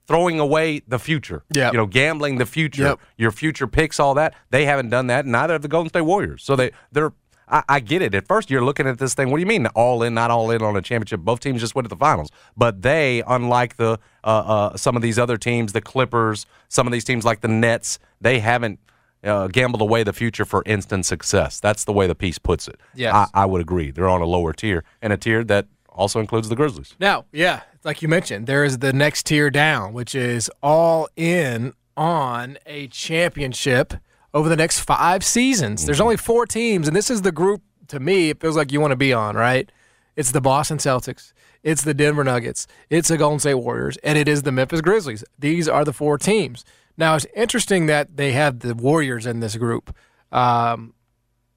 throwing 0.09 0.41
away 0.41 0.81
the 0.89 0.99
future, 0.99 1.45
Yep. 1.55 1.73
you 1.73 1.77
know, 1.79 1.87
gambling 1.87 2.39
the 2.39 2.47
future, 2.47 2.83
Yep. 2.83 3.01
your 3.17 3.31
future 3.31 3.69
picks, 3.69 4.01
all 4.01 4.15
that, 4.15 4.35
they 4.51 4.65
haven't 4.65 4.91
done 4.91 5.07
that. 5.07 5.25
and 5.25 5.31
Neither 5.33 5.53
have 5.53 5.63
the 5.63 5.69
Golden 5.69 5.91
State 5.91 6.01
Warriors. 6.03 6.43
So 6.43 6.57
they, 6.57 6.73
they're, 6.91 7.13
I, 7.51 7.63
I 7.69 7.81
get 7.81 8.03
it. 8.03 8.15
At 8.15 8.29
first, 8.29 8.51
you're 8.51 8.65
looking 8.65 8.87
at 8.87 8.99
this 8.99 9.15
thing. 9.15 9.31
What 9.31 9.39
do 9.39 9.41
you 9.41 9.47
mean, 9.47 9.67
all 9.69 10.03
in, 10.03 10.15
not 10.15 10.31
all 10.31 10.51
in 10.51 10.63
on 10.63 10.77
a 10.77 10.83
championship? 10.83 11.21
Both 11.21 11.41
teams 11.41 11.61
just 11.61 11.75
went 11.75 11.85
to 11.85 11.89
the 11.89 11.99
finals, 11.99 12.31
but 12.57 12.83
they, 12.83 13.23
unlike 13.27 13.77
the 13.77 13.99
uh, 14.23 14.27
uh, 14.27 14.77
some 14.77 14.97
of 14.97 15.03
these 15.03 15.19
other 15.19 15.37
teams, 15.37 15.73
the 15.73 15.81
Clippers, 15.81 16.47
some 16.69 16.87
of 16.87 16.93
these 16.93 17.05
teams 17.05 17.25
like 17.25 17.41
the 17.41 17.49
Nets, 17.49 17.99
they 18.21 18.39
haven't 18.39 18.79
uh, 19.25 19.49
gambled 19.49 19.83
away 19.83 20.03
the 20.03 20.13
future 20.13 20.45
for 20.45 20.63
instant 20.67 21.07
success. 21.07 21.61
That's 21.61 21.85
the 21.85 21.93
way 21.93 22.07
the 22.07 22.15
piece 22.15 22.39
puts 22.39 22.69
it. 22.69 22.79
Yes. 22.95 23.15
I, 23.15 23.43
I 23.43 23.47
would 23.47 23.61
agree. 23.61 23.91
They're 23.91 24.09
on 24.09 24.23
a 24.23 24.27
lower 24.27 24.53
tier, 24.53 24.85
and 25.03 25.13
a 25.13 25.17
tier 25.17 25.45
that 25.45 25.67
also 25.89 26.21
includes 26.21 26.49
the 26.49 26.57
Grizzlies. 26.57 26.95
Now, 27.01 27.27
yeah, 27.33 27.63
like 27.85 28.01
you 28.01 28.09
mentioned, 28.09 28.47
there 28.47 28.65
is 28.65 28.79
the 28.79 28.93
next 28.93 29.27
tier 29.27 29.51
down, 29.51 29.93
which 29.93 30.15
is 30.15 30.51
all 30.63 31.09
in 31.17 31.75
on 31.97 32.57
a 32.65 32.87
championship 32.89 33.95
over 34.33 34.49
the 34.49 34.57
next 34.57 34.81
five 34.81 35.25
seasons. 35.25 35.87
There's 35.87 36.01
only 36.01 36.17
four 36.17 36.47
teams, 36.47 36.87
and 36.87 36.97
this 36.97 37.11
is 37.11 37.23
the 37.23 37.33
group 37.33 37.63
to 37.89 37.99
me 38.01 38.31
it 38.31 38.41
feels 38.41 38.57
like 38.57 38.71
you 38.73 38.81
want 38.81 38.93
to 38.93 38.97
be 38.97 39.13
on, 39.13 39.37
right? 39.37 39.71
It's 40.17 40.33
the 40.33 40.41
Boston 40.41 40.79
Celtics, 40.79 41.33
it's 41.63 41.83
the 41.83 41.95
Denver 41.95 42.25
Nuggets, 42.25 42.67
it's 42.89 43.09
the 43.09 43.17
Golden 43.19 43.39
State 43.39 43.55
Warriors, 43.55 43.97
and 43.99 44.17
it 44.19 44.29
is 44.29 44.43
the 44.43 44.53
Memphis 44.53 44.81
Grizzlies. 44.81 45.25
These 45.39 45.69
are 45.69 45.85
the 45.85 45.93
four 45.93 46.19
teams. 46.19 46.65
Now, 46.97 47.15
it's 47.15 47.27
interesting 47.35 47.87
that 47.87 48.17
they 48.17 48.33
have 48.33 48.61
the 48.61 48.75
Warriors 48.75 49.27
in 49.27 49.41
this 49.41 49.57
group. 49.57 49.95
Um, 50.31 50.95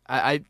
I, 0.07 0.33
I, 0.33 0.43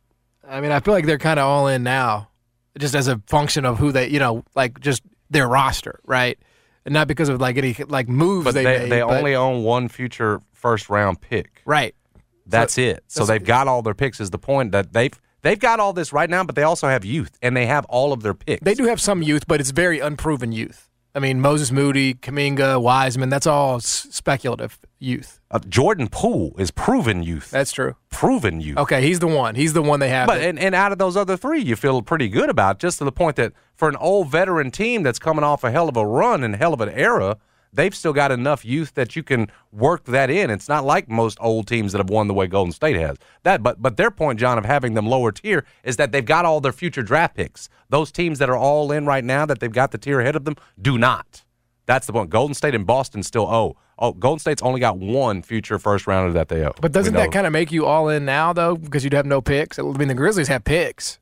I 0.57 0.61
mean, 0.61 0.71
I 0.71 0.79
feel 0.79 0.93
like 0.93 1.05
they're 1.05 1.17
kind 1.17 1.39
of 1.39 1.45
all 1.45 1.67
in 1.67 1.83
now, 1.83 2.29
just 2.77 2.93
as 2.95 3.07
a 3.07 3.17
function 3.27 3.65
of 3.65 3.79
who 3.79 3.91
they, 3.91 4.09
you 4.09 4.19
know, 4.19 4.43
like 4.55 4.79
just 4.79 5.01
their 5.29 5.47
roster, 5.47 5.99
right? 6.05 6.37
And 6.85 6.93
not 6.93 7.07
because 7.07 7.29
of 7.29 7.41
like 7.41 7.57
any 7.57 7.73
like 7.87 8.07
moves 8.07 8.43
But 8.45 8.53
they, 8.53 8.63
they, 8.63 8.79
made. 8.79 8.91
they 8.91 9.01
only 9.01 9.35
own 9.35 9.63
one 9.63 9.87
future 9.87 10.41
first 10.51 10.89
round 10.89 11.21
pick. 11.21 11.61
right. 11.65 11.95
That's 12.45 12.77
it. 12.77 13.03
So 13.07 13.21
that's- 13.25 13.27
they've 13.39 13.47
got 13.47 13.67
all 13.67 13.81
their 13.81 13.93
picks. 13.93 14.19
Is 14.19 14.29
the 14.29 14.39
point 14.39 14.71
that 14.71 14.93
they've 14.93 15.13
they've 15.41 15.59
got 15.59 15.79
all 15.79 15.93
this 15.93 16.11
right 16.13 16.29
now, 16.29 16.43
but 16.43 16.55
they 16.55 16.63
also 16.63 16.87
have 16.87 17.03
youth, 17.05 17.37
and 17.41 17.55
they 17.55 17.65
have 17.65 17.85
all 17.85 18.13
of 18.13 18.21
their 18.23 18.33
picks. 18.33 18.63
They 18.63 18.73
do 18.75 18.85
have 18.85 18.99
some 19.01 19.21
youth, 19.21 19.45
but 19.47 19.59
it's 19.59 19.71
very 19.71 19.99
unproven 19.99 20.51
youth. 20.51 20.89
I 21.15 21.19
mean, 21.19 21.41
Moses 21.41 21.71
Moody, 21.71 22.15
Kuminga, 22.15 22.81
Wiseman, 22.81 23.29
that's 23.29 23.45
all 23.45 23.75
s- 23.75 24.07
speculative 24.09 24.79
youth. 24.97 25.39
Uh, 25.51 25.59
Jordan 25.69 26.07
Poole 26.07 26.55
is 26.57 26.71
proven 26.71 27.21
youth. 27.21 27.51
That's 27.51 27.71
true. 27.71 27.95
proven 28.09 28.59
youth. 28.61 28.77
Okay, 28.79 29.03
he's 29.03 29.19
the 29.19 29.27
one. 29.27 29.53
He's 29.53 29.73
the 29.73 29.83
one 29.83 29.99
they 29.99 30.09
have. 30.09 30.25
But 30.25 30.41
and, 30.41 30.57
and 30.57 30.73
out 30.73 30.91
of 30.91 30.97
those 30.97 31.15
other 31.15 31.37
three, 31.37 31.61
you 31.61 31.75
feel 31.75 32.01
pretty 32.01 32.29
good 32.29 32.49
about 32.49 32.79
just 32.79 32.97
to 32.97 33.03
the 33.05 33.11
point 33.11 33.35
that 33.35 33.53
for 33.75 33.87
an 33.89 33.95
old 33.97 34.29
veteran 34.31 34.71
team 34.71 35.03
that's 35.03 35.19
coming 35.19 35.43
off 35.43 35.63
a 35.63 35.69
hell 35.69 35.87
of 35.87 35.97
a 35.97 36.05
run 36.05 36.43
and 36.43 36.55
hell 36.55 36.73
of 36.73 36.81
an 36.81 36.89
era, 36.89 37.37
they've 37.73 37.95
still 37.95 38.13
got 38.13 38.31
enough 38.31 38.63
youth 38.63 38.93
that 38.93 39.15
you 39.15 39.23
can 39.23 39.49
work 39.71 40.05
that 40.05 40.29
in. 40.29 40.49
It's 40.49 40.69
not 40.69 40.85
like 40.85 41.09
most 41.09 41.37
old 41.41 41.67
teams 41.67 41.91
that 41.91 41.97
have 41.97 42.09
won 42.09 42.27
the 42.27 42.33
way 42.33 42.47
Golden 42.47 42.71
State 42.71 42.95
has. 42.95 43.17
That, 43.43 43.63
but 43.63 43.81
but 43.81 43.97
their 43.97 44.11
point, 44.11 44.39
John, 44.39 44.57
of 44.57 44.65
having 44.65 44.93
them 44.93 45.07
lower 45.07 45.31
tier 45.31 45.65
is 45.83 45.97
that 45.97 46.11
they've 46.11 46.25
got 46.25 46.45
all 46.45 46.61
their 46.61 46.71
future 46.71 47.01
draft 47.03 47.35
picks. 47.35 47.69
Those 47.89 48.11
teams 48.11 48.39
that 48.39 48.49
are 48.49 48.57
all 48.57 48.91
in 48.91 49.05
right 49.05 49.23
now 49.23 49.45
that 49.45 49.59
they've 49.59 49.71
got 49.71 49.91
the 49.91 49.97
tier 49.97 50.19
ahead 50.19 50.35
of 50.35 50.45
them 50.45 50.55
do 50.81 50.97
not. 50.97 51.43
That's 51.85 52.07
the 52.07 52.13
point. 52.13 52.29
Golden 52.29 52.53
State 52.53 52.75
and 52.75 52.85
Boston 52.85 53.23
still 53.23 53.47
owe. 53.47 53.75
Oh, 53.99 54.13
Golden 54.13 54.39
State's 54.39 54.61
only 54.61 54.79
got 54.79 54.97
one 54.97 55.41
future 55.41 55.77
first 55.77 56.07
rounder 56.07 56.33
that 56.33 56.47
they 56.47 56.65
owe. 56.65 56.73
but 56.81 56.91
doesn't 56.91 57.13
that 57.13 57.31
kind 57.31 57.45
of 57.45 57.53
make 57.53 57.71
you 57.71 57.85
all 57.85 58.09
in 58.09 58.25
now, 58.25 58.53
though? 58.53 58.75
Because 58.75 59.03
you'd 59.03 59.13
have 59.13 59.25
no 59.25 59.41
picks. 59.41 59.77
I 59.77 59.83
mean, 59.83 60.07
the 60.07 60.13
Grizzlies 60.13 60.47
have 60.47 60.63
picks, 60.63 61.19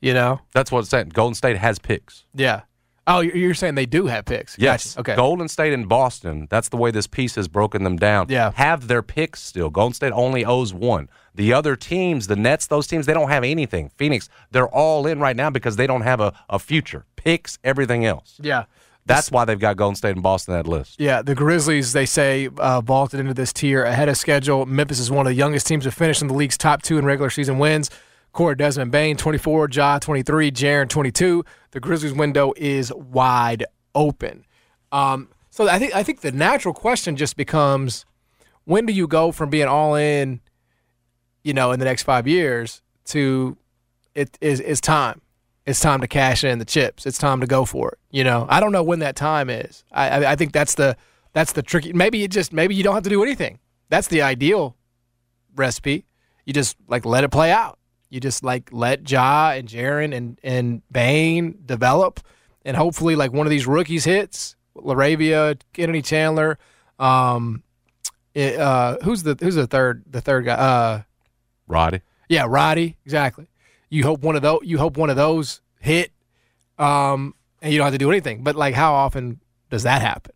you 0.00 0.12
know? 0.12 0.40
That's 0.52 0.70
what 0.70 0.80
it's 0.80 0.88
saying. 0.90 1.10
Golden 1.10 1.34
State 1.34 1.56
has 1.56 1.78
picks. 1.78 2.24
Yeah. 2.34 2.62
Oh, 3.06 3.20
you're 3.20 3.36
you're 3.36 3.54
saying 3.54 3.74
they 3.74 3.86
do 3.86 4.06
have 4.06 4.24
picks? 4.24 4.56
Yes. 4.58 4.94
Gotcha. 4.94 5.00
Okay. 5.00 5.16
Golden 5.16 5.48
State 5.48 5.72
and 5.72 5.88
Boston, 5.88 6.46
that's 6.50 6.68
the 6.68 6.76
way 6.76 6.90
this 6.90 7.06
piece 7.06 7.34
has 7.34 7.48
broken 7.48 7.82
them 7.82 7.96
down. 7.96 8.26
Yeah. 8.28 8.52
Have 8.54 8.86
their 8.88 9.02
picks 9.02 9.42
still. 9.42 9.70
Golden 9.70 9.94
State 9.94 10.12
only 10.12 10.44
owes 10.44 10.72
one. 10.72 11.08
The 11.34 11.52
other 11.52 11.76
teams, 11.76 12.26
the 12.26 12.36
Nets, 12.36 12.66
those 12.66 12.86
teams, 12.86 13.06
they 13.06 13.14
don't 13.14 13.30
have 13.30 13.42
anything. 13.42 13.90
Phoenix, 13.96 14.28
they're 14.50 14.68
all 14.68 15.06
in 15.06 15.18
right 15.18 15.34
now 15.34 15.50
because 15.50 15.76
they 15.76 15.86
don't 15.86 16.02
have 16.02 16.20
a, 16.20 16.32
a 16.48 16.58
future. 16.58 17.04
Picks, 17.16 17.58
everything 17.64 18.04
else. 18.04 18.38
Yeah. 18.40 18.64
That's 19.04 19.32
why 19.32 19.44
they've 19.44 19.58
got 19.58 19.76
Golden 19.76 19.96
State 19.96 20.14
and 20.14 20.22
Boston 20.22 20.54
on 20.54 20.62
that 20.62 20.68
list. 20.68 21.00
Yeah, 21.00 21.22
the 21.22 21.34
Grizzlies, 21.34 21.92
they 21.92 22.06
say, 22.06 22.48
uh, 22.56 22.80
vaulted 22.80 23.18
into 23.18 23.34
this 23.34 23.52
tier 23.52 23.82
ahead 23.82 24.08
of 24.08 24.16
schedule. 24.16 24.64
Memphis 24.64 25.00
is 25.00 25.10
one 25.10 25.26
of 25.26 25.30
the 25.30 25.36
youngest 25.36 25.66
teams 25.66 25.84
to 25.84 25.90
finish 25.90 26.22
in 26.22 26.28
the 26.28 26.34
league's 26.34 26.56
top 26.56 26.82
two 26.82 26.98
in 26.98 27.04
regular 27.04 27.28
season 27.28 27.58
wins. 27.58 27.90
Core 28.32 28.54
Desmond 28.54 28.90
Bane, 28.90 29.16
24, 29.16 29.68
Ja, 29.72 29.98
23, 29.98 30.50
Jaren, 30.50 30.88
22. 30.88 31.44
The 31.72 31.80
Grizzlies 31.80 32.14
window 32.14 32.52
is 32.56 32.92
wide 32.92 33.64
open. 33.94 34.46
Um, 34.90 35.28
so 35.50 35.68
I 35.68 35.78
think 35.78 35.94
I 35.94 36.02
think 36.02 36.20
the 36.20 36.32
natural 36.32 36.72
question 36.72 37.16
just 37.16 37.36
becomes, 37.36 38.06
when 38.64 38.86
do 38.86 38.92
you 38.92 39.06
go 39.06 39.32
from 39.32 39.50
being 39.50 39.68
all 39.68 39.94
in, 39.94 40.40
you 41.44 41.52
know, 41.52 41.72
in 41.72 41.78
the 41.78 41.84
next 41.84 42.04
five 42.04 42.26
years 42.26 42.82
to 43.06 43.56
it 44.14 44.38
is 44.40 44.60
is 44.60 44.80
time. 44.80 45.20
It's 45.64 45.80
time 45.80 46.00
to 46.00 46.08
cash 46.08 46.42
in 46.42 46.58
the 46.58 46.64
chips. 46.64 47.06
It's 47.06 47.18
time 47.18 47.40
to 47.40 47.46
go 47.46 47.64
for 47.64 47.90
it. 47.90 47.98
You 48.10 48.24
know, 48.24 48.46
I 48.48 48.60
don't 48.60 48.72
know 48.72 48.82
when 48.82 48.98
that 48.98 49.14
time 49.14 49.48
is. 49.48 49.84
I, 49.92 50.08
I, 50.08 50.32
I 50.32 50.36
think 50.36 50.52
that's 50.52 50.74
the 50.74 50.96
that's 51.32 51.52
the 51.52 51.62
tricky. 51.62 51.92
Maybe 51.92 52.22
it 52.24 52.30
just 52.30 52.52
maybe 52.52 52.74
you 52.74 52.82
don't 52.82 52.94
have 52.94 53.04
to 53.04 53.10
do 53.10 53.22
anything. 53.22 53.58
That's 53.88 54.08
the 54.08 54.22
ideal 54.22 54.76
recipe. 55.54 56.06
You 56.46 56.52
just 56.52 56.76
like 56.88 57.04
let 57.04 57.24
it 57.24 57.30
play 57.30 57.52
out. 57.52 57.78
You 58.12 58.20
just 58.20 58.44
like 58.44 58.68
let 58.72 59.10
Ja 59.10 59.52
and 59.52 59.66
Jaren 59.66 60.14
and 60.14 60.38
and 60.42 60.82
Bane 60.92 61.58
develop, 61.64 62.20
and 62.62 62.76
hopefully 62.76 63.16
like 63.16 63.32
one 63.32 63.46
of 63.46 63.50
these 63.50 63.66
rookies 63.66 64.04
hits. 64.04 64.54
LaRavia, 64.76 65.58
Kennedy 65.72 66.02
Chandler, 66.02 66.58
um, 66.98 67.62
it, 68.34 68.58
uh, 68.58 68.98
who's 69.02 69.22
the 69.22 69.36
who's 69.40 69.54
the 69.54 69.66
third 69.66 70.04
the 70.06 70.20
third 70.20 70.44
guy? 70.44 70.54
Uh, 70.54 71.02
Roddy. 71.66 72.00
yeah, 72.28 72.44
Roddy, 72.46 72.96
exactly. 73.04 73.48
You 73.88 74.02
hope 74.04 74.20
one 74.20 74.36
of 74.36 74.42
those 74.42 74.60
you 74.62 74.78
hope 74.78 74.96
one 74.96 75.10
of 75.10 75.16
those 75.16 75.60
hit, 75.80 76.12
um, 76.78 77.34
and 77.60 77.72
you 77.72 77.78
don't 77.78 77.86
have 77.86 77.94
to 77.94 77.98
do 77.98 78.10
anything. 78.10 78.42
But 78.42 78.56
like, 78.56 78.74
how 78.74 78.92
often 78.94 79.40
does 79.70 79.82
that 79.84 80.02
happen? 80.02 80.32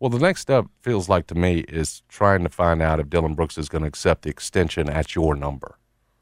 Well, 0.00 0.10
the 0.10 0.18
next 0.18 0.42
step 0.42 0.66
feels 0.80 1.08
like 1.08 1.26
to 1.28 1.34
me 1.34 1.60
is 1.60 2.02
trying 2.08 2.42
to 2.44 2.48
find 2.48 2.80
out 2.80 3.00
if 3.00 3.10
Dillon 3.10 3.34
Brooks 3.34 3.58
is 3.58 3.68
going 3.68 3.82
to 3.82 3.88
accept 3.88 4.22
the 4.22 4.30
extension 4.30 4.88
at 4.88 5.14
your 5.14 5.34
number. 5.34 5.77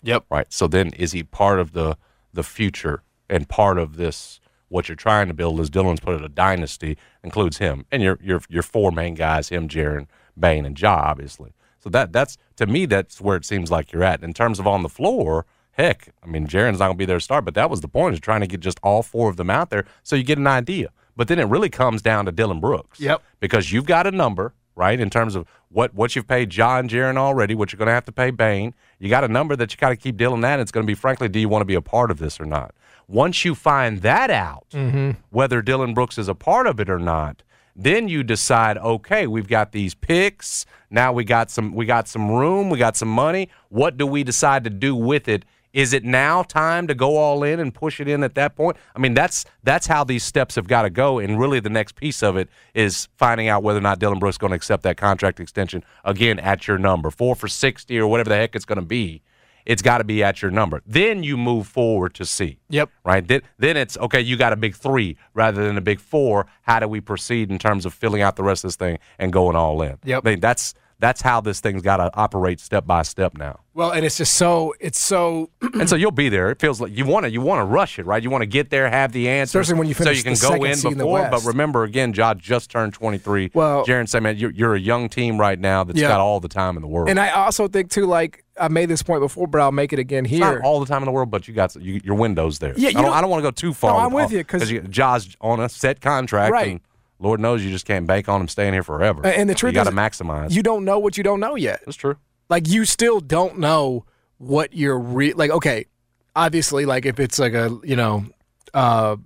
Yep. 0.06 0.24
right? 0.30 0.46
So 0.52 0.66
then, 0.66 0.88
is 0.90 1.12
he 1.12 1.22
part 1.22 1.58
of 1.58 1.72
the 1.72 1.96
the 2.32 2.42
future 2.42 3.02
and 3.28 3.48
part 3.48 3.78
of 3.78 3.96
this? 3.96 4.40
What 4.68 4.88
you're 4.88 4.96
trying 4.96 5.28
to 5.28 5.34
build, 5.34 5.60
as 5.60 5.70
Dillon's 5.70 6.00
put 6.00 6.16
it, 6.16 6.24
a 6.24 6.28
dynasty 6.28 6.98
includes 7.22 7.58
him 7.58 7.86
and 7.92 8.02
your 8.02 8.18
your 8.20 8.40
your 8.48 8.62
four 8.64 8.90
main 8.90 9.14
guys, 9.14 9.48
him, 9.48 9.68
Jaren, 9.68 10.08
Bane, 10.38 10.66
and 10.66 10.80
Ja, 10.80 10.92
obviously. 10.92 11.52
So 11.78 11.88
that 11.90 12.12
that's 12.12 12.36
to 12.56 12.66
me, 12.66 12.84
that's 12.86 13.20
where 13.20 13.36
it 13.36 13.44
seems 13.44 13.70
like 13.70 13.92
you're 13.92 14.02
at 14.02 14.24
in 14.24 14.32
terms 14.32 14.58
of 14.58 14.66
on 14.66 14.82
the 14.82 14.88
floor. 14.88 15.46
Heck, 15.70 16.08
I 16.22 16.26
mean, 16.26 16.46
Jaren's 16.48 16.78
not 16.78 16.86
going 16.86 16.96
to 16.96 16.98
be 16.98 17.04
there 17.04 17.18
to 17.18 17.24
start, 17.24 17.44
but 17.44 17.54
that 17.54 17.68
was 17.70 17.80
the 17.80 17.88
point 17.88 18.14
is 18.14 18.20
trying 18.20 18.40
to 18.40 18.46
get 18.46 18.60
just 18.60 18.80
all 18.82 19.02
four 19.02 19.28
of 19.30 19.36
them 19.36 19.50
out 19.50 19.70
there 19.70 19.84
so 20.02 20.16
you 20.16 20.24
get 20.24 20.38
an 20.38 20.46
idea. 20.46 20.88
But 21.16 21.28
then 21.28 21.38
it 21.38 21.44
really 21.44 21.70
comes 21.70 22.02
down 22.02 22.24
to 22.26 22.32
Dillon 22.32 22.60
Brooks. 22.60 22.98
Yep. 22.98 23.22
Because 23.40 23.72
you've 23.72 23.86
got 23.86 24.06
a 24.06 24.10
number, 24.10 24.52
right, 24.76 25.00
in 25.00 25.10
terms 25.10 25.34
of 25.34 25.46
what, 25.70 25.94
what 25.94 26.14
you've 26.14 26.28
paid 26.28 26.50
John 26.50 26.88
Jaren 26.88 27.16
already, 27.16 27.54
what 27.54 27.72
you're 27.72 27.78
going 27.78 27.88
to 27.88 27.92
have 27.92 28.04
to 28.04 28.12
pay 28.12 28.30
Bane. 28.30 28.74
You 29.00 29.08
got 29.08 29.24
a 29.24 29.28
number 29.28 29.56
that 29.56 29.72
you 29.72 29.78
got 29.78 29.88
to 29.88 29.96
keep 29.96 30.16
dealing 30.16 30.42
that. 30.42 30.60
It's 30.60 30.70
going 30.70 30.86
to 30.86 30.90
be, 30.90 30.94
frankly, 30.94 31.28
do 31.28 31.40
you 31.40 31.48
want 31.48 31.62
to 31.62 31.66
be 31.66 31.74
a 31.74 31.82
part 31.82 32.10
of 32.10 32.18
this 32.18 32.38
or 32.38 32.44
not? 32.44 32.74
Once 33.08 33.44
you 33.44 33.54
find 33.54 34.02
that 34.02 34.30
out, 34.30 34.66
mm-hmm. 34.70 35.12
whether 35.30 35.62
Dillon 35.62 35.94
Brooks 35.94 36.18
is 36.18 36.28
a 36.28 36.34
part 36.34 36.66
of 36.66 36.78
it 36.78 36.90
or 36.90 36.98
not, 36.98 37.42
then 37.74 38.08
you 38.08 38.22
decide, 38.22 38.78
okay, 38.78 39.26
we've 39.26 39.48
got 39.48 39.72
these 39.72 39.94
picks. 39.94 40.64
Now 40.90 41.12
we 41.12 41.24
got 41.24 41.50
some 41.50 41.74
we 41.74 41.84
got 41.84 42.08
some 42.08 42.30
room, 42.30 42.70
we 42.70 42.78
got 42.78 42.96
some 42.96 43.08
money. 43.08 43.50
What 43.68 43.96
do 43.98 44.06
we 44.06 44.24
decide 44.24 44.64
to 44.64 44.70
do 44.70 44.94
with 44.94 45.28
it? 45.28 45.44
Is 45.72 45.92
it 45.92 46.04
now 46.04 46.42
time 46.42 46.86
to 46.86 46.94
go 46.94 47.16
all 47.16 47.42
in 47.42 47.60
and 47.60 47.74
push 47.74 48.00
it 48.00 48.08
in 48.08 48.22
at 48.22 48.34
that 48.36 48.56
point? 48.56 48.76
I 48.94 48.98
mean, 48.98 49.14
that's 49.14 49.44
that's 49.62 49.86
how 49.86 50.04
these 50.04 50.22
steps 50.24 50.54
have 50.54 50.66
got 50.66 50.82
to 50.82 50.90
go. 50.90 51.18
And 51.18 51.38
really, 51.38 51.60
the 51.60 51.70
next 51.70 51.96
piece 51.96 52.22
of 52.22 52.36
it 52.36 52.48
is 52.74 53.08
finding 53.16 53.48
out 53.48 53.62
whether 53.62 53.78
or 53.78 53.82
not 53.82 53.98
Dillon 53.98 54.18
Brooks 54.18 54.34
is 54.34 54.38
going 54.38 54.52
to 54.52 54.56
accept 54.56 54.82
that 54.84 54.96
contract 54.96 55.38
extension 55.40 55.84
again 56.04 56.38
at 56.38 56.66
your 56.66 56.78
number, 56.78 57.10
four 57.10 57.34
for 57.36 57.48
sixty 57.48 57.98
or 57.98 58.06
whatever 58.06 58.30
the 58.30 58.36
heck 58.36 58.56
it's 58.56 58.64
going 58.64 58.80
to 58.80 58.84
be. 58.86 59.22
It's 59.66 59.82
got 59.82 59.98
to 59.98 60.04
be 60.04 60.22
at 60.22 60.42
your 60.42 60.52
number. 60.52 60.80
Then 60.86 61.24
you 61.24 61.36
move 61.36 61.66
forward 61.66 62.14
to 62.14 62.24
see 62.24 62.58
Yep. 62.68 62.88
right? 63.04 63.26
Then, 63.26 63.42
then 63.58 63.76
it's 63.76 63.98
okay. 63.98 64.20
You 64.20 64.36
got 64.36 64.52
a 64.52 64.56
big 64.56 64.76
three 64.76 65.16
rather 65.34 65.66
than 65.66 65.76
a 65.76 65.80
big 65.80 65.98
four. 65.98 66.46
How 66.62 66.78
do 66.78 66.86
we 66.86 67.00
proceed 67.00 67.50
in 67.50 67.58
terms 67.58 67.84
of 67.84 67.92
filling 67.92 68.22
out 68.22 68.36
the 68.36 68.44
rest 68.44 68.62
of 68.62 68.68
this 68.68 68.76
thing 68.76 69.00
and 69.18 69.32
going 69.32 69.56
all 69.56 69.82
in? 69.82 69.98
Yep. 70.04 70.22
I 70.24 70.30
mean, 70.30 70.38
that's 70.38 70.72
that's 70.98 71.20
how 71.20 71.40
this 71.42 71.60
thing's 71.60 71.82
got 71.82 71.98
to 71.98 72.10
operate 72.14 72.58
step 72.58 72.86
by 72.86 73.02
step 73.02 73.36
now. 73.36 73.60
Well, 73.74 73.90
and 73.90 74.06
it's 74.06 74.16
just 74.16 74.34
so 74.34 74.74
it's 74.80 74.98
so 74.98 75.50
and 75.74 75.88
so 75.88 75.96
you'll 75.96 76.10
be 76.10 76.30
there. 76.30 76.50
It 76.50 76.58
feels 76.58 76.80
like 76.80 76.96
you 76.96 77.04
want 77.04 77.24
to 77.24 77.30
you 77.30 77.42
want 77.42 77.60
to 77.60 77.64
rush 77.64 77.98
it, 77.98 78.06
right? 78.06 78.22
You 78.22 78.30
want 78.30 78.42
to 78.42 78.46
get 78.46 78.70
there, 78.70 78.88
have 78.88 79.12
the 79.12 79.28
answer, 79.28 79.60
Especially 79.60 79.78
when 79.78 79.88
you 79.88 79.94
so 79.94 80.04
finish 80.04 80.18
you 80.18 80.24
can 80.24 80.32
the 80.34 80.40
go 80.58 80.64
in 80.64 80.74
seed 80.76 80.92
in 80.92 80.98
before. 80.98 81.28
But 81.30 81.44
remember, 81.44 81.84
again, 81.84 82.12
Josh 82.14 82.36
just 82.40 82.70
turned 82.70 82.94
twenty 82.94 83.18
three. 83.18 83.50
Well- 83.52 83.84
Jaron 83.84 84.08
said, 84.08 84.22
"Man, 84.22 84.38
you're, 84.38 84.50
you're 84.52 84.74
a 84.74 84.80
young 84.80 85.08
team 85.10 85.38
right 85.38 85.58
now 85.58 85.84
that's 85.84 85.98
Yeah. 85.98 86.08
got 86.08 86.20
all 86.20 86.40
the 86.40 86.48
time 86.48 86.76
in 86.76 86.82
the 86.82 86.88
world." 86.88 87.10
And 87.10 87.20
I 87.20 87.28
also 87.30 87.68
think 87.68 87.90
too, 87.90 88.06
like 88.06 88.42
I 88.58 88.68
made 88.68 88.86
this 88.88 89.02
point 89.02 89.20
before, 89.20 89.46
but 89.46 89.60
I'll 89.60 89.72
make 89.72 89.92
it 89.92 89.98
again 89.98 90.24
It's 90.24 90.30
here. 90.32 90.40
not 90.40 90.62
all 90.62 90.80
the 90.80 90.86
time 90.86 91.02
in 91.02 91.06
the 91.06 91.12
world, 91.12 91.30
but 91.30 91.46
you 91.46 91.52
got 91.52 91.74
you, 91.76 92.00
your 92.02 92.14
windows 92.14 92.58
there. 92.58 92.72
Yeah, 92.78 92.88
I 92.88 92.92
don't, 92.92 93.02
don't- 93.02 93.12
I 93.12 93.20
don't 93.20 93.28
want 93.28 93.40
to 93.40 93.46
go 93.46 93.50
too 93.50 93.74
far. 93.74 93.92
No, 93.92 93.98
I'm 94.06 94.12
with 94.14 94.32
you, 94.32 94.42
'cause- 94.44 94.70
you, 94.70 94.80
Ja's 94.80 95.36
on 95.42 95.60
a 95.60 95.68
set 95.68 96.00
contract, 96.00 96.50
Right. 96.52 96.80
Lord 97.18 97.40
knows 97.40 97.64
you 97.64 97.70
just 97.70 97.86
can't 97.86 98.06
bank 98.06 98.28
on 98.28 98.40
him 98.40 98.48
staying 98.48 98.72
here 98.72 98.82
forever. 98.82 99.24
And 99.24 99.48
the 99.48 99.54
truth 99.54 99.72
you 99.72 99.74
got 99.74 99.84
to 99.84 99.90
maximize. 99.90 100.52
you 100.52 100.62
don't 100.62 100.84
know 100.84 100.98
what 100.98 101.16
you 101.16 101.24
don't 101.24 101.40
know 101.40 101.54
yet. 101.54 101.80
That's 101.84 101.96
true. 101.96 102.16
Like 102.48 102.68
you 102.68 102.84
still 102.84 103.20
don't 103.20 103.58
know 103.58 104.04
what 104.38 104.74
you're 104.74 104.98
re- 104.98 105.32
like. 105.32 105.50
Okay, 105.50 105.86
obviously, 106.34 106.84
like 106.84 107.06
if 107.06 107.18
it's 107.18 107.38
like 107.38 107.54
a 107.54 107.78
you 107.82 107.96
know, 107.96 108.26
uh, 108.74 109.16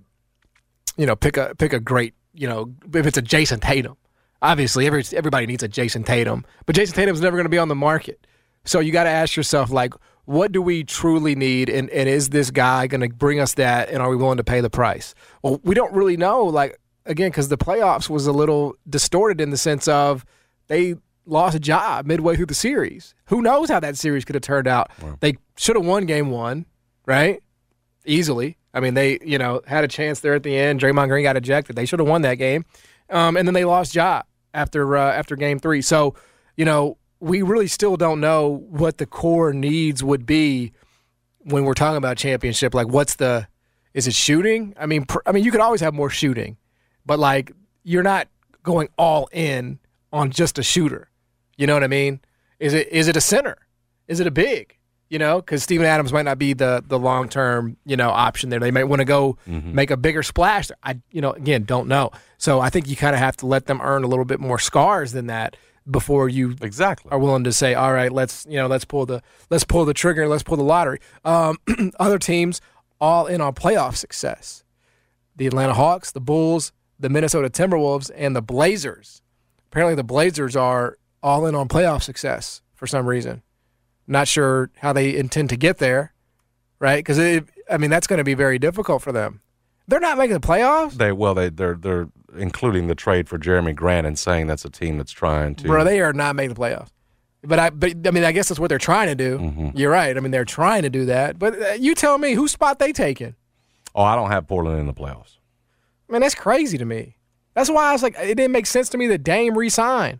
you 0.97 1.05
know, 1.05 1.15
pick 1.15 1.37
a 1.37 1.53
pick 1.57 1.73
a 1.73 1.79
great 1.79 2.13
you 2.33 2.47
know, 2.47 2.73
if 2.93 3.05
it's 3.05 3.17
a 3.17 3.21
Jayson 3.21 3.59
Tatum, 3.59 3.97
obviously 4.41 4.87
every 4.87 5.03
everybody 5.13 5.45
needs 5.45 5.63
a 5.63 5.67
Jayson 5.67 6.05
Tatum, 6.05 6.45
but 6.65 6.75
Jayson 6.75 6.95
Tatum's 6.95 7.21
never 7.21 7.37
going 7.37 7.45
to 7.45 7.49
be 7.49 7.57
on 7.57 7.67
the 7.67 7.75
market. 7.75 8.25
So 8.63 8.79
you 8.79 8.91
got 8.91 9.03
to 9.05 9.09
ask 9.09 9.35
yourself 9.35 9.71
like, 9.71 9.93
what 10.25 10.51
do 10.51 10.61
we 10.61 10.83
truly 10.83 11.35
need, 11.35 11.69
and 11.69 11.89
and 11.89 12.07
is 12.07 12.29
this 12.29 12.51
guy 12.51 12.87
going 12.87 13.01
to 13.01 13.09
bring 13.09 13.39
us 13.39 13.55
that, 13.55 13.89
and 13.89 14.01
are 14.01 14.09
we 14.09 14.15
willing 14.15 14.37
to 14.37 14.43
pay 14.43 14.61
the 14.61 14.69
price? 14.69 15.13
Well, 15.43 15.59
we 15.63 15.75
don't 15.75 15.93
really 15.93 16.17
know. 16.17 16.45
Like 16.45 16.79
again, 17.05 17.29
because 17.29 17.49
the 17.49 17.57
playoffs 17.57 18.09
was 18.09 18.27
a 18.27 18.31
little 18.31 18.75
distorted 18.89 19.41
in 19.41 19.49
the 19.49 19.57
sense 19.57 19.87
of 19.87 20.25
they 20.67 20.95
lost 21.25 21.55
a 21.55 21.59
job 21.59 22.05
midway 22.05 22.35
through 22.35 22.47
the 22.47 22.53
series. 22.53 23.13
Who 23.25 23.41
knows 23.41 23.69
how 23.69 23.79
that 23.79 23.97
series 23.97 24.25
could 24.25 24.35
have 24.35 24.41
turned 24.43 24.67
out? 24.67 24.91
They 25.19 25.37
should 25.57 25.75
have 25.75 25.85
won 25.85 26.05
game 26.05 26.29
one, 26.31 26.65
right? 27.05 27.41
Easily. 28.05 28.57
I 28.73 28.79
mean, 28.79 28.93
they 28.93 29.19
you 29.23 29.37
know 29.37 29.61
had 29.67 29.83
a 29.83 29.87
chance 29.87 30.21
there 30.21 30.33
at 30.33 30.43
the 30.43 30.55
end. 30.57 30.79
Draymond 30.79 31.09
Green 31.09 31.23
got 31.23 31.37
ejected. 31.37 31.75
They 31.75 31.85
should 31.85 31.99
have 31.99 32.07
won 32.07 32.21
that 32.21 32.35
game, 32.35 32.65
um, 33.09 33.37
and 33.37 33.47
then 33.47 33.53
they 33.53 33.65
lost 33.65 33.93
job 33.93 34.25
after 34.53 34.97
uh, 34.97 35.11
after 35.11 35.35
game 35.35 35.59
three. 35.59 35.81
So 35.81 36.15
you 36.55 36.65
know 36.65 36.97
we 37.19 37.43
really 37.43 37.67
still 37.67 37.95
don't 37.95 38.19
know 38.19 38.65
what 38.69 38.97
the 38.97 39.05
core 39.05 39.53
needs 39.53 40.03
would 40.03 40.25
be 40.25 40.73
when 41.43 41.65
we're 41.65 41.75
talking 41.75 41.97
about 41.97 42.17
championship. 42.17 42.73
Like, 42.73 42.87
what's 42.87 43.15
the 43.15 43.47
is 43.93 44.07
it 44.07 44.13
shooting? 44.13 44.73
I 44.77 44.85
mean, 44.85 45.05
pr- 45.05 45.19
I 45.25 45.31
mean, 45.31 45.43
you 45.43 45.51
could 45.51 45.61
always 45.61 45.81
have 45.81 45.93
more 45.93 46.09
shooting, 46.09 46.57
but 47.05 47.19
like 47.19 47.51
you're 47.83 48.03
not 48.03 48.27
going 48.63 48.89
all 48.97 49.27
in 49.31 49.79
on 50.13 50.29
just 50.31 50.59
a 50.59 50.63
shooter. 50.63 51.09
You 51.57 51.67
know 51.67 51.73
what 51.73 51.83
I 51.83 51.87
mean? 51.87 52.19
Is 52.59 52.73
it 52.73 52.87
is 52.89 53.07
it 53.07 53.15
a 53.17 53.21
center? 53.21 53.57
Is 54.07 54.19
it 54.19 54.27
a 54.27 54.31
big? 54.31 54.77
You 55.09 55.19
know, 55.19 55.41
because 55.41 55.61
Steven 55.61 55.85
Adams 55.85 56.13
might 56.13 56.23
not 56.25 56.37
be 56.37 56.53
the 56.53 56.83
the 56.87 56.97
long 56.97 57.27
term 57.27 57.75
you 57.85 57.97
know 57.97 58.09
option 58.09 58.49
there. 58.49 58.59
They 58.59 58.71
might 58.71 58.85
want 58.85 58.99
to 59.01 59.05
go 59.05 59.37
make 59.45 59.91
a 59.91 59.97
bigger 59.97 60.23
splash. 60.23 60.69
I 60.83 60.99
you 61.11 61.21
know 61.21 61.31
again 61.31 61.63
don't 61.65 61.87
know. 61.87 62.11
So 62.37 62.61
I 62.61 62.69
think 62.69 62.87
you 62.87 62.95
kind 62.95 63.13
of 63.13 63.19
have 63.19 63.35
to 63.37 63.45
let 63.45 63.65
them 63.65 63.81
earn 63.81 64.03
a 64.03 64.07
little 64.07 64.25
bit 64.25 64.39
more 64.39 64.57
scars 64.59 65.11
than 65.11 65.27
that 65.27 65.57
before 65.89 66.29
you 66.29 66.55
Exactly. 66.61 67.11
are 67.11 67.17
willing 67.19 67.43
to 67.43 67.51
say, 67.51 67.73
all 67.73 67.91
right, 67.91 68.11
let's 68.11 68.45
you 68.49 68.55
know 68.57 68.67
let's 68.67 68.85
pull 68.85 69.05
the 69.05 69.21
let's 69.49 69.65
pull 69.65 69.83
the 69.83 69.93
trigger, 69.93 70.27
let's 70.29 70.43
pull 70.43 70.55
the 70.57 70.63
lottery. 70.63 70.99
Um, 71.25 71.57
other 71.99 72.17
teams 72.19 72.61
all 73.01 73.25
in 73.25 73.41
on 73.41 73.53
playoff 73.53 73.95
success: 73.97 74.63
the 75.35 75.45
Atlanta 75.47 75.73
Hawks, 75.73 76.11
the 76.11 76.21
Bulls, 76.21 76.71
the 77.01 77.09
Minnesota 77.09 77.49
Timberwolves, 77.49 78.09
and 78.15 78.35
the 78.35 78.41
Blazers. 78.41 79.21
Apparently, 79.71 79.95
the 79.95 80.03
Blazers 80.03 80.55
are 80.55 80.97
all 81.23 81.45
in 81.45 81.55
on 81.55 81.67
playoff 81.67 82.03
success 82.03 82.61
for 82.73 82.87
some 82.87 83.05
reason. 83.05 83.41
Not 84.07 84.27
sure 84.27 84.69
how 84.77 84.93
they 84.93 85.15
intend 85.15 85.49
to 85.49 85.57
get 85.57 85.77
there, 85.77 86.13
right? 86.79 86.97
Because 86.97 87.19
I 87.19 87.77
mean 87.77 87.89
that's 87.89 88.07
going 88.07 88.17
to 88.17 88.23
be 88.23 88.33
very 88.33 88.59
difficult 88.59 89.01
for 89.01 89.11
them. 89.11 89.41
They're 89.87 89.99
not 89.99 90.17
making 90.17 90.33
the 90.35 90.47
playoffs, 90.47 90.93
They 90.93 91.11
well, 91.11 91.33
they 91.33 91.49
they're 91.49 91.75
they're 91.75 92.07
including 92.37 92.87
the 92.87 92.95
trade 92.95 93.27
for 93.27 93.37
Jerami 93.37 93.75
Grant 93.75 94.07
and 94.07 94.17
saying 94.17 94.47
that's 94.47 94.65
a 94.65 94.69
team 94.69 94.97
that's 94.97 95.11
trying 95.11 95.55
to. 95.55 95.67
bro. 95.67 95.83
They 95.83 96.01
are 96.01 96.13
not 96.13 96.35
making 96.35 96.53
the 96.53 96.59
playoffs. 96.59 96.89
But 97.43 97.57
I, 97.57 97.69
but 97.71 98.05
I 98.05 98.11
mean, 98.11 98.23
I 98.23 98.31
guess 98.31 98.49
that's 98.49 98.59
what 98.59 98.69
they're 98.69 98.77
trying 98.77 99.07
to 99.07 99.15
do. 99.15 99.39
Mm-hmm. 99.39 99.69
You're 99.77 99.91
right. 99.91 100.15
I 100.15 100.19
mean, 100.19 100.31
they're 100.31 100.45
trying 100.45 100.83
to 100.83 100.89
do 100.91 101.05
that. 101.05 101.39
But 101.39 101.59
uh, 101.59 101.73
you 101.73 101.95
tell 101.95 102.17
me, 102.19 102.33
whose 102.33 102.51
spot 102.51 102.77
they 102.77 102.91
taking? 102.93 103.35
oh, 103.95 104.03
I 104.03 104.15
don't 104.15 104.29
have 104.29 104.47
Portland 104.47 104.79
in 104.79 104.85
the 104.85 104.93
playoffs. 104.93 105.37
Man, 106.11 106.21
that's 106.21 106.35
crazy 106.35 106.77
to 106.77 106.85
me. 106.85 107.15
That's 107.53 107.69
why 107.69 107.89
I 107.89 107.91
was 107.93 108.03
like, 108.03 108.15
it 108.17 108.35
didn't 108.35 108.51
make 108.51 108.65
sense 108.65 108.89
to 108.89 108.97
me 108.97 109.07
that 109.07 109.23
Dame 109.23 109.57
re-signed. 109.57 110.19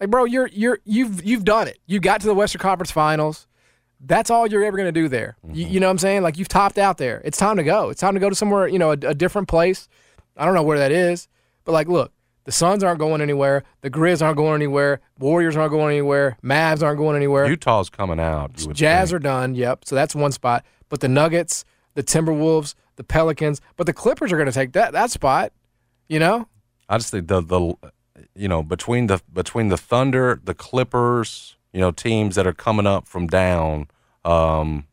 Like, 0.00 0.10
bro, 0.10 0.24
you're 0.24 0.48
you're 0.48 0.78
you've 0.84 1.24
you've 1.24 1.44
done 1.44 1.68
it. 1.68 1.78
You 1.86 2.00
got 2.00 2.20
to 2.20 2.26
the 2.26 2.34
Western 2.34 2.60
Conference 2.60 2.90
Finals. 2.90 3.46
That's 3.98 4.30
all 4.30 4.46
you're 4.46 4.62
ever 4.62 4.76
gonna 4.76 4.92
do 4.92 5.08
there. 5.08 5.36
You, 5.42 5.64
mm-hmm. 5.64 5.74
you 5.74 5.80
know 5.80 5.86
what 5.86 5.92
I'm 5.92 5.98
saying? 5.98 6.22
Like 6.22 6.36
you've 6.36 6.48
topped 6.48 6.76
out 6.76 6.98
there. 6.98 7.22
It's 7.24 7.38
time 7.38 7.56
to 7.56 7.64
go. 7.64 7.88
It's 7.88 8.00
time 8.00 8.12
to 8.14 8.20
go 8.20 8.28
to 8.28 8.34
somewhere, 8.34 8.68
you 8.68 8.78
know, 8.78 8.90
a, 8.90 8.98
a 9.06 9.14
different 9.14 9.48
place. 9.48 9.88
I 10.36 10.44
don't 10.44 10.54
know 10.54 10.62
where 10.62 10.78
that 10.78 10.92
is, 10.92 11.28
but 11.64 11.72
like, 11.72 11.88
look, 11.88 12.12
the 12.44 12.52
Suns 12.52 12.84
aren't 12.84 12.98
going 12.98 13.22
anywhere. 13.22 13.64
The 13.80 13.90
Grizz 13.90 14.22
aren't 14.22 14.36
going 14.36 14.54
anywhere. 14.54 15.00
Warriors 15.18 15.56
aren't 15.56 15.72
going 15.72 15.96
anywhere. 15.96 16.36
Mavs 16.44 16.82
aren't 16.82 16.98
going 16.98 17.16
anywhere. 17.16 17.46
Utah's 17.46 17.88
coming 17.88 18.20
out. 18.20 18.54
Jazz 18.54 19.10
think. 19.10 19.16
are 19.16 19.18
done. 19.18 19.54
Yep. 19.54 19.86
So 19.86 19.94
that's 19.94 20.14
one 20.14 20.30
spot. 20.30 20.64
But 20.88 21.00
the 21.00 21.08
Nuggets, 21.08 21.64
the 21.94 22.04
Timberwolves, 22.04 22.74
the 22.96 23.04
Pelicans, 23.04 23.60
but 23.76 23.86
the 23.86 23.92
Clippers 23.92 24.32
are 24.32 24.36
going 24.36 24.46
to 24.46 24.52
take 24.52 24.72
that 24.72 24.92
that 24.92 25.10
spot. 25.10 25.52
You 26.08 26.18
know, 26.18 26.48
I 26.88 26.98
just 26.98 27.10
think 27.10 27.28
the 27.28 27.40
the 27.40 27.74
you 28.34 28.48
know 28.48 28.62
between 28.62 29.06
the 29.06 29.20
between 29.32 29.68
the 29.68 29.76
Thunder, 29.76 30.40
the 30.42 30.54
Clippers, 30.54 31.56
you 31.72 31.80
know 31.80 31.90
teams 31.90 32.34
that 32.36 32.46
are 32.46 32.52
coming 32.52 32.86
up 32.86 33.06
from 33.08 33.26
down, 33.26 33.88
um, 34.24 34.86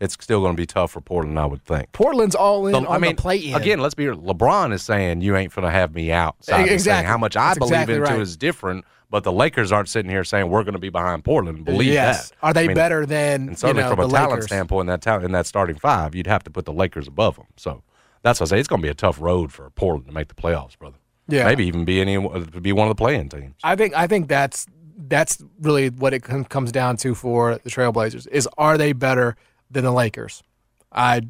it's 0.00 0.14
still 0.14 0.40
going 0.40 0.54
to 0.54 0.60
be 0.60 0.66
tough 0.66 0.92
for 0.92 1.00
Portland, 1.00 1.38
I 1.38 1.46
would 1.46 1.64
think. 1.64 1.92
Portland's 1.92 2.34
all 2.34 2.66
in 2.66 2.74
on 2.74 2.86
I 2.86 2.98
mean, 2.98 3.16
the 3.16 3.52
again, 3.54 3.80
let's 3.80 3.94
be 3.94 4.06
real. 4.06 4.18
LeBron 4.18 4.72
is 4.72 4.82
saying 4.82 5.22
you 5.22 5.36
ain't 5.36 5.54
going 5.54 5.64
to 5.64 5.70
have 5.70 5.94
me 5.94 6.12
out. 6.12 6.36
Exactly. 6.48 7.06
How 7.06 7.18
much 7.18 7.36
I 7.36 7.48
That's 7.48 7.58
believe 7.58 7.72
exactly 7.72 7.94
into 7.96 8.10
right. 8.10 8.20
is 8.20 8.36
different, 8.36 8.84
but 9.14 9.22
the 9.22 9.30
Lakers 9.30 9.70
aren't 9.70 9.88
sitting 9.88 10.10
here 10.10 10.24
saying 10.24 10.50
we're 10.50 10.64
going 10.64 10.72
to 10.72 10.80
be 10.80 10.88
behind 10.88 11.22
Portland. 11.22 11.64
Believe 11.64 11.92
yes. 11.92 12.30
that. 12.30 12.36
Are 12.42 12.52
they 12.52 12.64
I 12.64 12.66
mean, 12.66 12.74
better 12.74 13.06
than 13.06 13.50
And 13.50 13.62
you 13.62 13.74
know, 13.74 13.88
from 13.90 14.00
the 14.00 14.06
a 14.06 14.10
talent 14.10 14.30
Lakers? 14.32 14.46
standpoint, 14.46 14.80
in 14.80 14.86
that 14.88 15.02
talent, 15.02 15.24
in 15.24 15.30
that 15.30 15.46
starting 15.46 15.76
five, 15.76 16.16
you'd 16.16 16.26
have 16.26 16.42
to 16.42 16.50
put 16.50 16.64
the 16.64 16.72
Lakers 16.72 17.06
above 17.06 17.36
them. 17.36 17.46
So 17.56 17.84
that's 18.22 18.40
what 18.40 18.48
I 18.48 18.56
say. 18.56 18.58
It's 18.58 18.66
going 18.66 18.82
to 18.82 18.86
be 18.86 18.90
a 18.90 18.94
tough 18.94 19.20
road 19.20 19.52
for 19.52 19.70
Portland 19.70 20.08
to 20.08 20.12
make 20.12 20.26
the 20.26 20.34
playoffs, 20.34 20.76
brother. 20.76 20.96
Yeah. 21.28 21.44
maybe 21.44 21.64
even 21.64 21.84
be 21.84 22.00
any 22.00 22.18
be 22.60 22.72
one 22.72 22.88
of 22.88 22.90
the 22.90 23.00
playing 23.00 23.28
teams. 23.28 23.54
I 23.62 23.76
think 23.76 23.94
I 23.94 24.08
think 24.08 24.26
that's 24.26 24.66
that's 25.06 25.40
really 25.60 25.90
what 25.90 26.12
it 26.12 26.24
comes 26.24 26.72
down 26.72 26.96
to 26.96 27.14
for 27.14 27.58
the 27.58 27.70
Trailblazers 27.70 28.26
is 28.32 28.48
are 28.58 28.76
they 28.76 28.92
better 28.94 29.36
than 29.70 29.84
the 29.84 29.92
Lakers? 29.92 30.42
I 30.90 31.20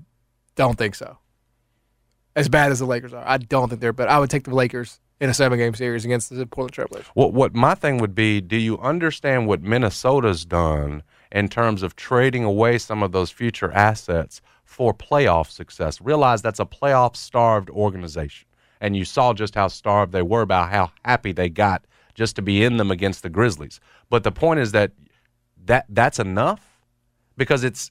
don't 0.55 0.79
think 0.79 0.95
so. 0.95 1.19
As 2.35 2.49
bad 2.49 2.73
as 2.73 2.79
the 2.79 2.87
Lakers 2.87 3.13
are, 3.13 3.23
I 3.27 3.37
don't 3.37 3.69
think 3.69 3.83
they're 3.83 3.93
better. 3.93 4.11
I 4.11 4.19
would 4.19 4.31
take 4.31 4.45
the 4.45 4.55
Lakers 4.55 5.01
in 5.25 5.31
a 5.31 5.35
seven 5.35 5.59
game 5.59 5.75
series 5.75 6.05
against 6.05 6.29
the 6.29 6.45
Portland 6.45 6.75
Trailblazers. 6.75 7.07
What 7.15 7.33
what 7.33 7.55
my 7.55 7.75
thing 7.75 7.97
would 7.99 8.15
be, 8.15 8.43
do 8.43 8.59
you 8.59 8.79
understand 8.79 9.49
what 9.49 9.63
Minnesota's 9.63 10.45
done 10.45 11.03
in 11.33 11.49
terms 11.49 11.83
of 11.83 11.97
trading 11.97 12.45
away 12.45 12.77
some 12.77 13.03
of 13.03 13.13
those 13.13 13.31
future 13.31 13.73
assets 13.73 14.43
for 14.65 14.93
playoff 14.93 15.51
success? 15.51 15.99
Realize 16.03 16.43
that's 16.43 16.61
a 16.61 16.67
playoff 16.67 17.17
starved 17.17 17.71
organization. 17.71 18.47
And 18.83 18.95
you 18.95 19.07
saw 19.07 19.33
just 19.33 19.55
how 19.55 19.69
starved 19.69 20.13
they 20.13 20.21
were 20.21 20.43
about 20.43 20.71
how 20.71 20.93
happy 21.07 21.33
they 21.33 21.49
got 21.49 21.87
just 22.15 22.37
to 22.37 22.43
be 22.43 22.63
in 22.63 22.77
them 22.77 22.91
against 22.91 23.23
the 23.23 23.31
Grizzlies. 23.31 23.81
But 24.11 24.25
the 24.25 24.33
point 24.33 24.61
is 24.61 24.73
that 24.73 24.93
that 25.65 25.87
that's 25.89 26.19
enough 26.19 26.83
because 27.39 27.65
it's 27.65 27.91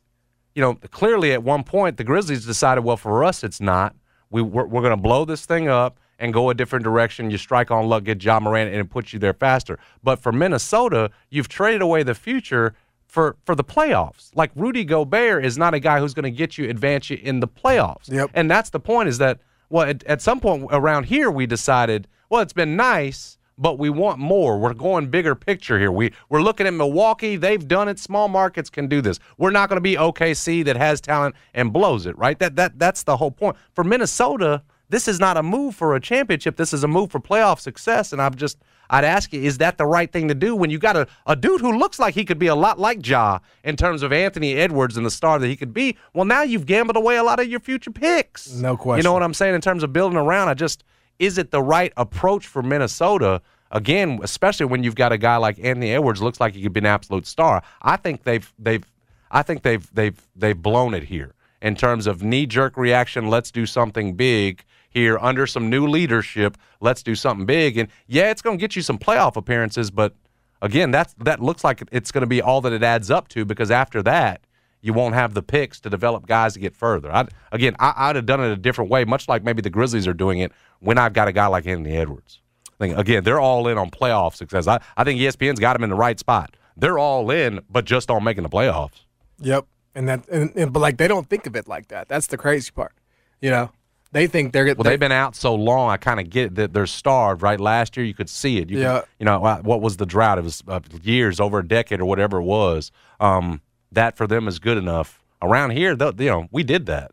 you 0.54 0.62
know 0.62 0.76
clearly 0.92 1.34
at 1.34 1.42
one 1.42 1.64
point 1.64 1.98
the 1.98 2.04
Grizzlies 2.04 2.46
decided 2.46 2.82
well 2.82 2.96
for 2.96 3.24
us 3.24 3.44
it's 3.44 3.60
not 3.60 3.96
we 4.30 4.44
we're, 4.44 4.68
we're 4.68 4.82
going 4.82 4.96
to 4.96 5.02
blow 5.02 5.26
this 5.26 5.48
thing 5.48 5.68
up 5.68 5.98
and 6.20 6.34
go 6.34 6.50
a 6.50 6.54
different 6.54 6.84
direction 6.84 7.30
you 7.32 7.38
strike 7.38 7.72
on 7.72 7.88
luck 7.88 8.04
get 8.04 8.24
Ja 8.24 8.40
Morant 8.40 8.70
and 8.72 8.80
it 8.80 8.90
puts 8.90 9.14
you 9.14 9.20
there 9.20 9.34
faster 9.34 9.80
but 10.04 10.20
for 10.20 10.32
Minnesota 10.32 11.10
you've 11.30 11.48
traded 11.50 11.82
away 11.82 12.04
the 12.04 12.16
future 12.16 12.74
for 13.08 13.36
for 13.46 13.56
the 13.56 13.64
playoffs 13.64 14.30
like 14.36 14.52
Rudy 14.56 14.84
Gobert 14.84 15.46
is 15.46 15.58
not 15.58 15.74
a 15.74 15.80
guy 15.80 16.00
who's 16.00 16.14
going 16.14 16.24
to 16.24 16.32
get 16.32 16.58
you 16.58 16.70
advance 16.70 17.10
you 17.10 17.18
in 17.22 17.40
the 17.40 17.48
playoffs 17.48 18.10
Yep. 18.12 18.32
and 18.34 18.50
that's 18.50 18.70
the 18.70 18.80
point 18.80 19.10
is 19.10 19.18
that 19.20 19.40
well 19.70 19.88
at, 19.90 20.04
at 20.04 20.22
some 20.22 20.40
point 20.40 20.68
around 20.72 21.06
here 21.06 21.30
we 21.32 21.46
decided 21.46 22.08
well 22.30 22.42
it's 22.42 22.54
been 22.54 22.76
nice 22.76 23.38
but 23.56 23.78
we 23.78 23.92
want 23.92 24.18
more. 24.18 24.58
We're 24.58 24.74
going 24.74 25.12
bigger 25.12 25.36
picture 25.36 25.78
here. 25.78 25.92
We 25.92 26.12
we're 26.30 26.42
looking 26.42 26.66
at 26.66 26.74
Milwaukee. 26.74 27.36
They've 27.36 27.66
done 27.68 27.88
it. 27.88 28.00
Small 28.00 28.28
markets 28.28 28.68
can 28.68 28.88
do 28.88 29.00
this. 29.00 29.20
We're 29.38 29.52
not 29.52 29.70
going 29.70 29.78
to 29.78 29.82
be 29.82 29.94
OKC 29.96 30.66
that 30.66 30.76
has 30.76 31.00
talent 31.00 31.36
and 31.54 31.72
blows 31.72 32.08
it, 32.08 32.18
right? 32.18 32.40
That 32.40 32.56
that 32.56 32.80
that's 32.80 33.04
the 33.04 33.16
whole 33.16 33.30
point. 33.30 33.56
For 33.76 33.84
Minnesota, 33.84 34.64
this 34.94 35.08
is 35.08 35.20
not 35.20 35.38
a 35.38 35.44
move 35.44 35.76
for 35.76 35.96
a 35.96 36.00
championship. 36.00 36.56
This 36.56 36.72
is 36.72 36.84
a 36.84 36.88
move 36.88 37.12
for 37.12 37.20
playoff 37.20 37.60
success. 37.60 38.14
And 38.14 38.22
I'm 38.22 38.36
just 38.36 38.60
I'd 38.92 39.04
ask 39.04 39.34
you, 39.34 39.42
is 39.42 39.58
that 39.58 39.80
the 39.80 39.88
right 39.88 40.12
thing 40.12 40.28
to 40.28 40.36
do 40.36 40.56
when 40.56 40.70
you 40.70 40.78
got 40.78 40.96
a, 40.96 41.08
a 41.26 41.36
dude 41.36 41.62
who 41.62 41.76
looks 41.76 41.98
like 41.98 42.14
he 42.14 42.24
could 42.24 42.38
be 42.38 42.46
a 42.46 42.54
lot 42.54 42.80
like 42.80 43.06
Ja 43.06 43.40
in 43.64 43.76
terms 43.76 44.04
of 44.04 44.14
Anthony 44.14 44.54
Edwards 44.54 44.96
and 44.96 45.04
the 45.04 45.10
star 45.10 45.40
that 45.40 45.48
he 45.48 45.56
could 45.56 45.74
be? 45.74 45.98
Well, 46.14 46.26
now 46.26 46.44
you've 46.44 46.68
gambled 46.68 46.96
away 46.96 47.18
a 47.18 47.24
lot 47.24 47.40
of 47.40 47.48
your 47.48 47.60
future 47.60 47.90
picks. 47.90 48.54
No 48.54 48.78
question. 48.78 49.00
You 49.00 49.04
know 49.04 49.14
what 49.14 49.24
I'm 49.24 49.34
saying 49.34 49.56
in 49.56 49.62
terms 49.62 49.82
of 49.82 49.94
building 49.94 50.18
around? 50.18 50.50
I 50.50 50.54
just 50.54 50.84
is 51.18 51.40
it 51.40 51.50
the 51.50 51.62
right 51.64 51.92
approach 51.98 52.46
for 52.46 52.62
Minnesota? 52.62 53.42
Again, 53.72 54.20
especially 54.22 54.68
when 54.68 54.84
you've 54.84 54.94
got 54.94 55.12
a 55.12 55.18
guy 55.18 55.38
like 55.38 55.58
Anthony 55.58 55.92
Edwards, 55.92 56.22
looks 56.22 56.40
like 56.40 56.54
he 56.54 56.62
could 56.62 56.74
be 56.74 56.82
an 56.82 56.86
absolute 56.86 57.26
star. 57.26 57.64
I 57.82 57.96
think 57.96 58.26
they've 58.26 58.54
they've 58.60 58.86
I 59.32 59.42
think 59.42 59.64
they've 59.64 59.90
they've 59.92 60.22
they've 60.36 60.62
blown 60.62 60.94
it 60.94 61.06
here 61.06 61.34
in 61.64 61.74
terms 61.74 62.06
of 62.06 62.22
knee 62.22 62.46
jerk 62.46 62.78
reaction. 62.78 63.30
Let's 63.30 63.50
do 63.50 63.66
something 63.66 64.14
big 64.14 64.64
here 64.94 65.18
under 65.20 65.48
some 65.48 65.70
new 65.70 65.88
leadership. 65.88 66.58
Let's 66.80 67.04
do 67.04 67.16
something 67.16 67.46
big, 67.46 67.78
and 67.78 67.90
yeah, 68.08 68.32
it's 68.32 68.42
going 68.42 68.58
to 68.58 68.62
get 68.62 68.76
you 68.76 68.82
some 68.82 68.98
playoff 68.98 69.36
appearances, 69.36 69.92
but 69.92 70.16
again, 70.62 70.92
that's 70.92 71.14
that 71.20 71.40
looks 71.40 71.64
like 71.64 71.84
it's 71.92 72.12
going 72.12 72.22
to 72.22 72.28
be 72.28 72.42
all 72.42 72.62
that 72.62 72.74
it 72.74 72.82
adds 72.82 73.12
up 73.12 73.28
to 73.30 73.46
because 73.46 73.70
after 73.70 74.02
that, 74.04 74.42
you 74.82 74.94
won't 74.94 75.16
have 75.16 75.34
the 75.34 75.42
picks 75.42 75.80
to 75.80 75.90
develop 75.90 76.26
guys 76.26 76.54
to 76.54 76.60
get 76.60 76.76
further. 76.76 77.12
i 77.12 77.26
again, 77.52 77.76
I, 77.80 77.94
I'd 77.96 78.16
have 78.18 78.26
done 78.26 78.42
it 78.42 78.52
a 78.52 78.58
different 78.58 78.92
way, 78.92 79.06
much 79.06 79.28
like 79.28 79.44
maybe 79.44 79.62
the 79.62 79.70
Grizzlies 79.70 80.08
are 80.08 80.14
doing 80.14 80.40
it 80.40 80.52
when 80.80 80.98
I've 80.98 81.14
got 81.14 81.28
a 81.28 81.32
guy 81.32 81.48
like 81.48 81.66
Anthony 81.66 81.96
Edwards. 81.96 82.42
I 82.68 82.88
think, 82.88 82.98
again, 82.98 83.24
they're 83.24 83.40
all 83.40 83.68
in 83.68 83.78
on 83.78 83.92
playoff 83.92 84.36
success. 84.36 84.68
I, 84.68 84.82
I 84.98 85.04
think 85.04 85.22
ESPN's 85.22 85.60
got 85.60 85.74
them 85.74 85.84
in 85.84 85.90
the 85.90 85.96
right 85.96 86.20
spot. 86.20 86.56
They're 86.76 86.98
all 86.98 87.32
in, 87.32 87.62
but 87.70 87.86
just 87.86 88.12
on 88.12 88.24
making 88.24 88.44
the 88.44 88.50
playoffs. 88.50 89.06
Yep. 89.40 89.68
And 89.96 90.10
that, 90.10 90.28
and, 90.28 90.52
and 90.56 90.74
but 90.74 90.80
like 90.80 90.98
they 90.98 91.08
don't 91.08 91.30
think 91.30 91.46
of 91.46 91.56
it 91.56 91.68
like 91.68 91.88
that. 91.90 92.10
That's 92.10 92.28
the 92.28 92.38
crazy 92.38 92.72
part. 92.72 92.94
You 93.40 93.52
know, 93.52 93.72
they 94.14 94.28
think 94.28 94.54
they're 94.54 94.64
getting. 94.66 94.78
Well, 94.84 94.90
they've 94.90 95.00
been 95.00 95.12
out 95.12 95.36
so 95.36 95.54
long. 95.56 95.90
I 95.90 95.98
kind 95.98 96.20
of 96.20 96.30
get 96.30 96.56
that 96.56 96.72
they're 96.74 96.88
starved. 96.88 97.42
Right, 97.42 97.60
last 97.60 97.98
year 97.98 98.06
you 98.06 98.14
could 98.14 98.30
see 98.30 98.58
it. 98.60 98.70
You 98.70 98.80
Yeah. 98.80 99.00
could, 99.02 99.10
you 99.20 99.26
know 99.26 99.44
uh, 99.44 99.60
what 99.62 99.82
was 99.82 99.98
the 99.98 100.06
drought? 100.06 100.38
It 100.38 100.44
was 100.44 100.64
uh, 100.68 100.80
years, 101.02 101.40
over 101.40 101.60
a 101.60 101.68
decade 101.68 102.00
or 102.00 102.06
whatever 102.06 102.38
it 102.38 102.44
was. 102.44 102.92
Um, 103.20 103.62
that 103.92 104.16
for 104.18 104.26
them 104.28 104.48
is 104.48 104.60
good 104.60 104.78
enough. 104.78 105.22
Around 105.42 105.72
here, 105.72 105.96
though, 105.96 106.14
you 106.18 106.28
know, 106.30 106.48
we 106.52 106.64
did 106.64 106.86
that. 106.86 107.12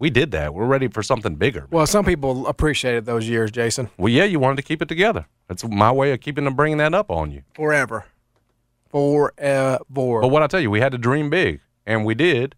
We 0.00 0.10
did 0.10 0.30
that. 0.32 0.54
We're 0.54 0.66
ready 0.66 0.88
for 0.88 1.02
something 1.02 1.34
bigger. 1.36 1.66
Well, 1.70 1.86
some 1.86 2.04
people 2.04 2.46
appreciated 2.46 3.04
those 3.04 3.28
years, 3.28 3.50
Jason. 3.50 3.90
Well, 3.98 4.08
yeah, 4.12 4.24
you 4.24 4.40
wanted 4.40 4.56
to 4.56 4.62
keep 4.62 4.80
it 4.82 4.88
together. 4.88 5.26
That's 5.46 5.62
my 5.64 5.92
way 5.92 6.12
of 6.12 6.20
keeping 6.20 6.44
them 6.44 6.54
bringing 6.54 6.78
that 6.78 6.94
up 6.94 7.10
on 7.10 7.30
you. 7.30 7.42
Forever. 7.54 8.06
Forever. 8.90 9.78
But 9.88 10.28
what 10.28 10.42
I 10.42 10.46
tell 10.46 10.60
you, 10.60 10.70
we 10.70 10.80
had 10.80 10.92
to 10.92 10.98
dream 10.98 11.30
big, 11.30 11.60
and 11.86 12.04
we 12.04 12.14
did, 12.14 12.54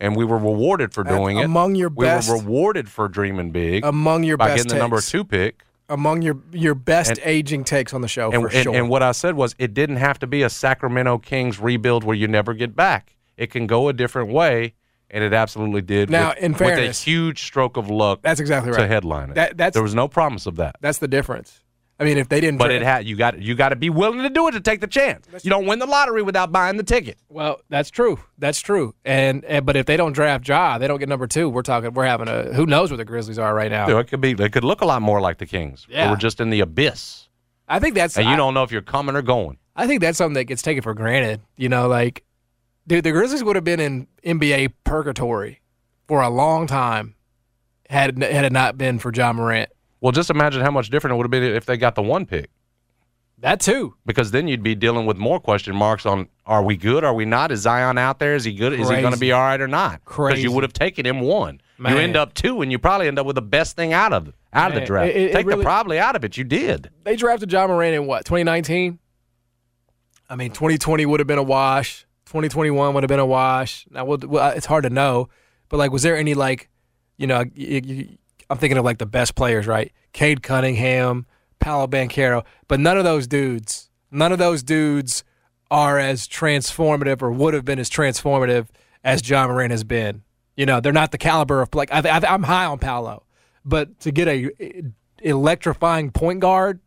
and 0.00 0.16
we 0.16 0.24
were 0.24 0.38
rewarded 0.38 0.92
for 0.94 1.04
doing 1.04 1.36
it. 1.38 1.44
among 1.44 1.74
your 1.74 1.90
we 1.90 2.04
best- 2.06 2.28
we 2.28 2.34
were 2.34 2.40
rewarded 2.40 2.88
for 2.88 3.06
dreaming 3.08 3.50
big 3.52 3.84
among 3.84 4.24
your 4.24 4.36
best 4.36 4.38
by 4.38 4.54
best 4.54 4.64
getting 4.64 4.76
the 4.78 4.82
number 4.82 5.00
two 5.00 5.24
pick. 5.24 5.62
among 5.88 6.22
your 6.22 6.38
your 6.52 6.74
best 6.74 7.10
And- 7.10 7.20
aging 7.24 7.64
takes 7.64 7.92
on 7.92 8.00
the 8.00 8.08
show 8.08 8.30
And, 8.32 8.42
for 8.42 8.48
and, 8.48 8.64
sure. 8.64 8.74
and 8.74 8.88
what 8.88 9.02
I 9.02 9.12
said 9.12 9.34
was, 9.36 9.54
it 9.58 9.74
didn't 9.74 9.96
have 9.96 10.18
to 10.20 10.26
be 10.26 10.42
a 10.42 10.50
Sacramento 10.50 11.18
Kings 11.18 11.58
rebuild 11.60 12.04
where 12.04 12.16
you 12.16 12.26
never 12.28 12.54
get 12.54 12.74
back. 12.74 13.16
It 13.36 13.50
can 13.50 13.66
go 13.66 13.88
a 13.88 13.92
different 13.92 14.30
way, 14.30 14.74
and 15.10 15.24
it 15.24 15.32
absolutely 15.32 15.82
did. 15.82 16.10
Now, 16.10 16.28
with, 16.30 16.38
in 16.38 16.52
with 16.52 16.78
a 16.78 16.92
huge 16.92 17.42
stroke 17.42 17.76
of 17.76 17.88
luck 17.90 18.20
that's 18.22 18.38
exactly 18.40 18.70
right. 18.72 18.78
to 18.82 18.86
headline 18.86 19.30
it. 19.30 19.34
That- 19.34 19.56
that's- 19.56 19.74
there 19.74 19.82
was 19.82 19.94
no 19.94 20.08
promise 20.08 20.46
of 20.46 20.56
that. 20.56 20.76
That's 20.80 20.98
the 20.98 21.08
difference. 21.08 21.60
I 22.00 22.04
mean, 22.04 22.16
if 22.16 22.30
they 22.30 22.40
didn't, 22.40 22.56
But 22.56 22.70
it 22.70 22.80
had 22.80 23.06
you 23.06 23.14
got 23.14 23.40
you 23.40 23.54
got 23.54 23.68
to 23.68 23.76
be 23.76 23.90
willing 23.90 24.22
to 24.22 24.30
do 24.30 24.48
it 24.48 24.52
to 24.52 24.60
take 24.60 24.80
the 24.80 24.86
chance. 24.86 25.26
You 25.42 25.50
don't 25.50 25.66
win 25.66 25.78
the 25.78 25.86
lottery 25.86 26.22
without 26.22 26.50
buying 26.50 26.78
the 26.78 26.82
ticket. 26.82 27.18
well, 27.28 27.60
that's 27.68 27.90
true. 27.90 28.18
That's 28.38 28.58
true. 28.60 28.94
And, 29.04 29.44
and 29.44 29.66
but 29.66 29.76
if 29.76 29.84
they 29.84 29.98
don't 29.98 30.12
draft 30.12 30.48
Ja, 30.48 30.78
they 30.78 30.88
don't 30.88 30.98
get 30.98 31.10
number 31.10 31.26
two. 31.26 31.50
We're 31.50 31.60
talking. 31.60 31.92
We're 31.92 32.06
having 32.06 32.28
a 32.28 32.54
who 32.54 32.64
knows 32.64 32.90
where 32.90 32.96
the 32.96 33.04
Grizzlies 33.04 33.38
are 33.38 33.54
right 33.54 33.70
now. 33.70 33.98
It 33.98 34.08
could 34.08 34.22
be. 34.22 34.30
It 34.30 34.50
could 34.52 34.64
look 34.64 34.80
a 34.80 34.86
lot 34.86 35.02
more 35.02 35.20
like 35.20 35.36
the 35.36 35.46
Kings. 35.46 35.86
Yeah. 35.90 36.10
Were 36.10 36.16
just 36.16 36.40
in 36.40 36.48
the 36.48 36.60
abyss, 36.60 37.28
I 37.68 37.78
think 37.78 37.94
that's. 37.94 38.16
and 38.16 38.26
you 38.26 38.32
I, 38.32 38.36
don't 38.36 38.54
know 38.54 38.62
if 38.62 38.72
you're 38.72 38.80
coming 38.80 39.14
or 39.14 39.22
going. 39.22 39.58
I 39.76 39.86
think 39.86 40.00
that's 40.00 40.16
something 40.16 40.34
that 40.34 40.44
gets 40.44 40.62
taken 40.62 40.82
for 40.82 40.94
granted. 40.94 41.42
You 41.56 41.68
know, 41.68 41.86
like, 41.86 42.24
dude, 42.86 43.04
the 43.04 43.12
Grizzlies 43.12 43.44
would 43.44 43.56
have 43.56 43.64
been 43.64 43.80
in 43.80 44.06
NBA 44.24 44.72
purgatory 44.84 45.60
for 46.08 46.22
a 46.22 46.30
long 46.30 46.66
time 46.66 47.14
had 47.90 48.22
had 48.22 48.44
it 48.46 48.52
not 48.52 48.78
been 48.78 48.98
for 48.98 49.12
Ja 49.12 49.32
Morant. 49.34 49.68
Well, 50.00 50.12
just 50.12 50.30
imagine 50.30 50.62
how 50.62 50.70
much 50.70 50.90
different 50.90 51.14
it 51.14 51.16
would 51.18 51.24
have 51.24 51.30
been 51.30 51.42
if 51.42 51.66
they 51.66 51.76
got 51.76 51.94
the 51.94 52.02
one 52.02 52.26
pick. 52.26 52.50
That 53.38 53.60
too. 53.60 53.94
Because 54.04 54.32
then 54.32 54.48
you'd 54.48 54.62
be 54.62 54.74
dealing 54.74 55.06
with 55.06 55.16
more 55.16 55.40
question 55.40 55.74
marks 55.74 56.04
on: 56.04 56.28
Are 56.44 56.62
we 56.62 56.76
good? 56.76 57.04
Are 57.04 57.14
we 57.14 57.24
not? 57.24 57.50
Is 57.50 57.60
Zion 57.60 57.96
out 57.96 58.18
there? 58.18 58.34
Is 58.34 58.44
he 58.44 58.52
good? 58.52 58.74
Is 58.74 58.88
he 58.90 59.00
going 59.00 59.14
to 59.14 59.18
be 59.20 59.32
all 59.32 59.40
right 59.40 59.60
or 59.60 59.68
not? 59.68 60.02
Because 60.04 60.42
you 60.42 60.52
would 60.52 60.62
have 60.62 60.74
taken 60.74 61.06
him 61.06 61.20
one. 61.20 61.60
Man. 61.78 61.94
You 61.94 61.98
end 62.00 62.16
up 62.16 62.34
two, 62.34 62.60
and 62.60 62.70
you 62.70 62.78
probably 62.78 63.08
end 63.08 63.18
up 63.18 63.24
with 63.24 63.36
the 63.36 63.42
best 63.42 63.76
thing 63.76 63.94
out 63.94 64.12
of 64.12 64.30
out 64.52 64.72
of 64.72 64.80
the 64.80 64.84
draft. 64.84 65.08
it- 65.08 65.16
it 65.16 65.32
Take 65.32 65.46
really- 65.46 65.58
the 65.60 65.64
probably 65.64 65.98
out 65.98 66.16
of 66.16 66.24
it. 66.24 66.36
You 66.36 66.44
did. 66.44 66.90
They 67.04 67.16
drafted 67.16 67.50
Ja 67.50 67.66
Morant 67.66 67.94
in 67.94 68.06
what 68.06 68.26
2019. 68.26 68.98
I 70.28 70.36
mean, 70.36 70.50
2020 70.52 71.06
would 71.06 71.20
have 71.20 71.26
been 71.26 71.38
a 71.38 71.42
wash. 71.42 72.06
2021 72.26 72.94
would 72.94 73.02
have 73.02 73.08
been 73.08 73.18
a 73.18 73.26
wash. 73.26 73.86
Now, 73.90 74.04
well, 74.04 74.18
well, 74.22 74.50
it's 74.50 74.66
hard 74.66 74.84
to 74.84 74.90
know, 74.90 75.28
but 75.70 75.78
like, 75.78 75.90
was 75.92 76.02
there 76.02 76.16
any 76.16 76.34
like, 76.34 76.68
you 77.16 77.26
know, 77.26 77.44
you, 77.54 77.80
you, 77.84 78.08
I'm 78.50 78.58
thinking 78.58 78.76
of 78.76 78.84
like 78.84 78.98
the 78.98 79.06
best 79.06 79.36
players, 79.36 79.66
right? 79.66 79.92
Cade 80.12 80.42
Cunningham, 80.42 81.26
Paolo 81.60 81.86
Banchero, 81.86 82.44
but 82.66 82.80
none 82.80 82.98
of 82.98 83.04
those 83.04 83.28
dudes, 83.28 83.88
none 84.10 84.32
of 84.32 84.38
those 84.38 84.64
dudes 84.64 85.22
are 85.70 85.98
as 86.00 86.26
transformative 86.26 87.22
or 87.22 87.30
would 87.30 87.54
have 87.54 87.64
been 87.64 87.78
as 87.78 87.88
transformative 87.88 88.66
as 89.04 89.26
Ja 89.28 89.46
Morant 89.46 89.70
has 89.70 89.84
been. 89.84 90.22
You 90.56 90.66
know, 90.66 90.80
they're 90.80 90.92
not 90.92 91.12
the 91.12 91.18
caliber 91.18 91.62
of 91.62 91.72
like 91.74 91.92
I, 91.92 92.02
I'm 92.28 92.42
high 92.42 92.64
on 92.64 92.80
Paolo, 92.80 93.22
but 93.64 94.00
to 94.00 94.10
get 94.10 94.26
a 94.26 94.50
electrifying 95.22 96.10
point 96.10 96.40
guard, 96.40 96.80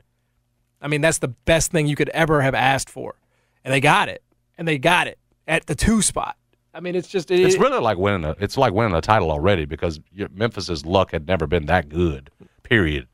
I 0.81 0.89
mean 0.89 0.99
that's 0.99 1.19
the 1.19 1.29
best 1.29 1.71
thing 1.71 1.87
you 1.87 1.95
could 1.95 2.09
ever 2.09 2.41
have 2.41 2.53
asked 2.53 2.89
for, 2.89 3.15
and 3.63 3.73
they 3.73 3.79
got 3.79 4.09
it, 4.09 4.21
and 4.57 4.67
they 4.67 4.77
got 4.77 5.07
it 5.07 5.17
at 5.47 5.67
the 5.67 5.75
two 5.75 6.01
spot. 6.01 6.35
I 6.73 6.79
mean, 6.79 6.95
it's 6.95 7.07
just 7.07 7.29
it, 7.31 7.39
It's 7.39 7.57
really 7.57 7.79
like 7.79 7.97
winning 7.97 8.25
a. 8.25 8.35
It's 8.39 8.57
like 8.57 8.73
winning 8.73 8.95
a 8.95 9.01
title 9.01 9.31
already 9.31 9.65
because 9.65 9.99
Memphis's 10.33 10.85
luck 10.85 11.11
had 11.11 11.27
never 11.27 11.45
been 11.47 11.65
that 11.67 11.89
good. 11.89 12.29
Period. 12.63 13.07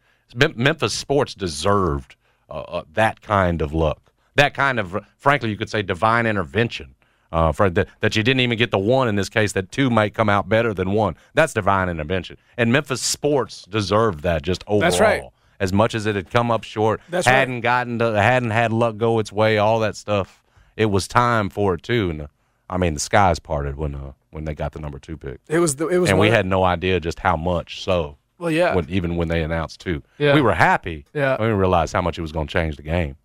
Memphis 0.55 0.93
sports 0.93 1.33
deserved 1.33 2.15
uh, 2.49 2.59
uh, 2.59 2.83
that 2.93 3.21
kind 3.21 3.61
of 3.61 3.73
luck, 3.73 4.11
that 4.35 4.53
kind 4.53 4.79
of, 4.79 5.03
frankly, 5.17 5.49
you 5.49 5.57
could 5.57 5.69
say 5.69 5.81
divine 5.81 6.25
intervention. 6.25 6.95
Uh, 7.31 7.51
for 7.51 7.69
that, 7.69 7.87
that 7.99 8.15
you 8.15 8.23
didn't 8.23 8.39
even 8.39 8.57
get 8.57 8.71
the 8.71 8.79
one 8.79 9.07
in 9.07 9.15
this 9.15 9.29
case, 9.29 9.51
that 9.51 9.71
two 9.71 9.91
might 9.91 10.15
come 10.15 10.29
out 10.29 10.49
better 10.49 10.73
than 10.73 10.93
one. 10.93 11.15
That's 11.35 11.53
divine 11.53 11.87
intervention, 11.87 12.37
and 12.57 12.71
Memphis 12.71 13.01
sports 13.01 13.65
deserved 13.69 14.23
that 14.23 14.41
just 14.41 14.63
overall. 14.65 14.79
That's 14.79 14.99
right. 14.99 15.23
As 15.59 15.71
much 15.71 15.93
as 15.93 16.07
it 16.07 16.15
had 16.15 16.31
come 16.31 16.49
up 16.49 16.63
short, 16.63 17.01
That's 17.09 17.27
hadn't 17.27 17.61
gotten 17.61 17.99
to, 17.99 18.19
hadn't 18.19 18.49
had 18.49 18.73
luck 18.73 18.97
go 18.97 19.19
its 19.19 19.31
way, 19.31 19.59
all 19.59 19.79
that 19.81 19.95
stuff. 19.95 20.41
It 20.75 20.87
was 20.87 21.07
time 21.07 21.49
for 21.49 21.75
it 21.75 21.83
too. 21.83 22.09
And 22.09 22.27
I 22.69 22.77
mean, 22.77 22.93
the 22.93 22.99
skies 22.99 23.39
parted 23.39 23.75
when 23.77 23.95
uh, 23.95 24.13
when 24.31 24.45
they 24.45 24.53
got 24.55 24.73
the 24.73 24.79
number 24.79 24.99
two 24.99 25.17
pick, 25.17 25.39
it 25.47 25.59
was 25.59 25.75
the, 25.77 25.87
it 25.87 25.97
was 25.97 26.09
and 26.09 26.19
we 26.19 26.29
had 26.29 26.45
no 26.45 26.63
idea 26.63 26.99
just 26.99 27.19
how 27.19 27.35
much. 27.35 27.81
So, 27.83 28.17
well 28.37 28.51
yeah 28.51 28.75
when, 28.75 28.89
even 28.89 29.15
when 29.15 29.27
they 29.27 29.41
announced 29.43 29.79
two, 29.81 30.03
Yeah. 30.17 30.35
we 30.35 30.41
were 30.41 30.53
happy. 30.53 31.05
Yeah. 31.13 31.35
we 31.39 31.45
didn't 31.45 31.57
realize 31.59 31.91
how 31.91 32.01
much 32.01 32.17
it 32.17 32.21
was 32.21 32.31
going 32.31 32.47
to 32.47 32.53
change 32.53 32.75
the 32.77 32.83
game, 32.83 33.15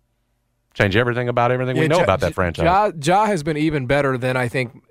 change 0.73 0.95
everything 0.95 1.29
about 1.29 1.51
everything 1.51 1.77
we 1.77 1.87
know 1.87 1.97
Ja- 1.97 2.03
about 2.03 2.19
that 2.21 2.33
franchise. 2.33 2.63
Ja, 2.65 2.91
ja 3.01 3.25
has 3.25 3.43
been 3.43 3.57
even 3.57 3.85
better 3.85 4.17
than 4.17 4.35
I 4.35 4.47
think 4.47 4.81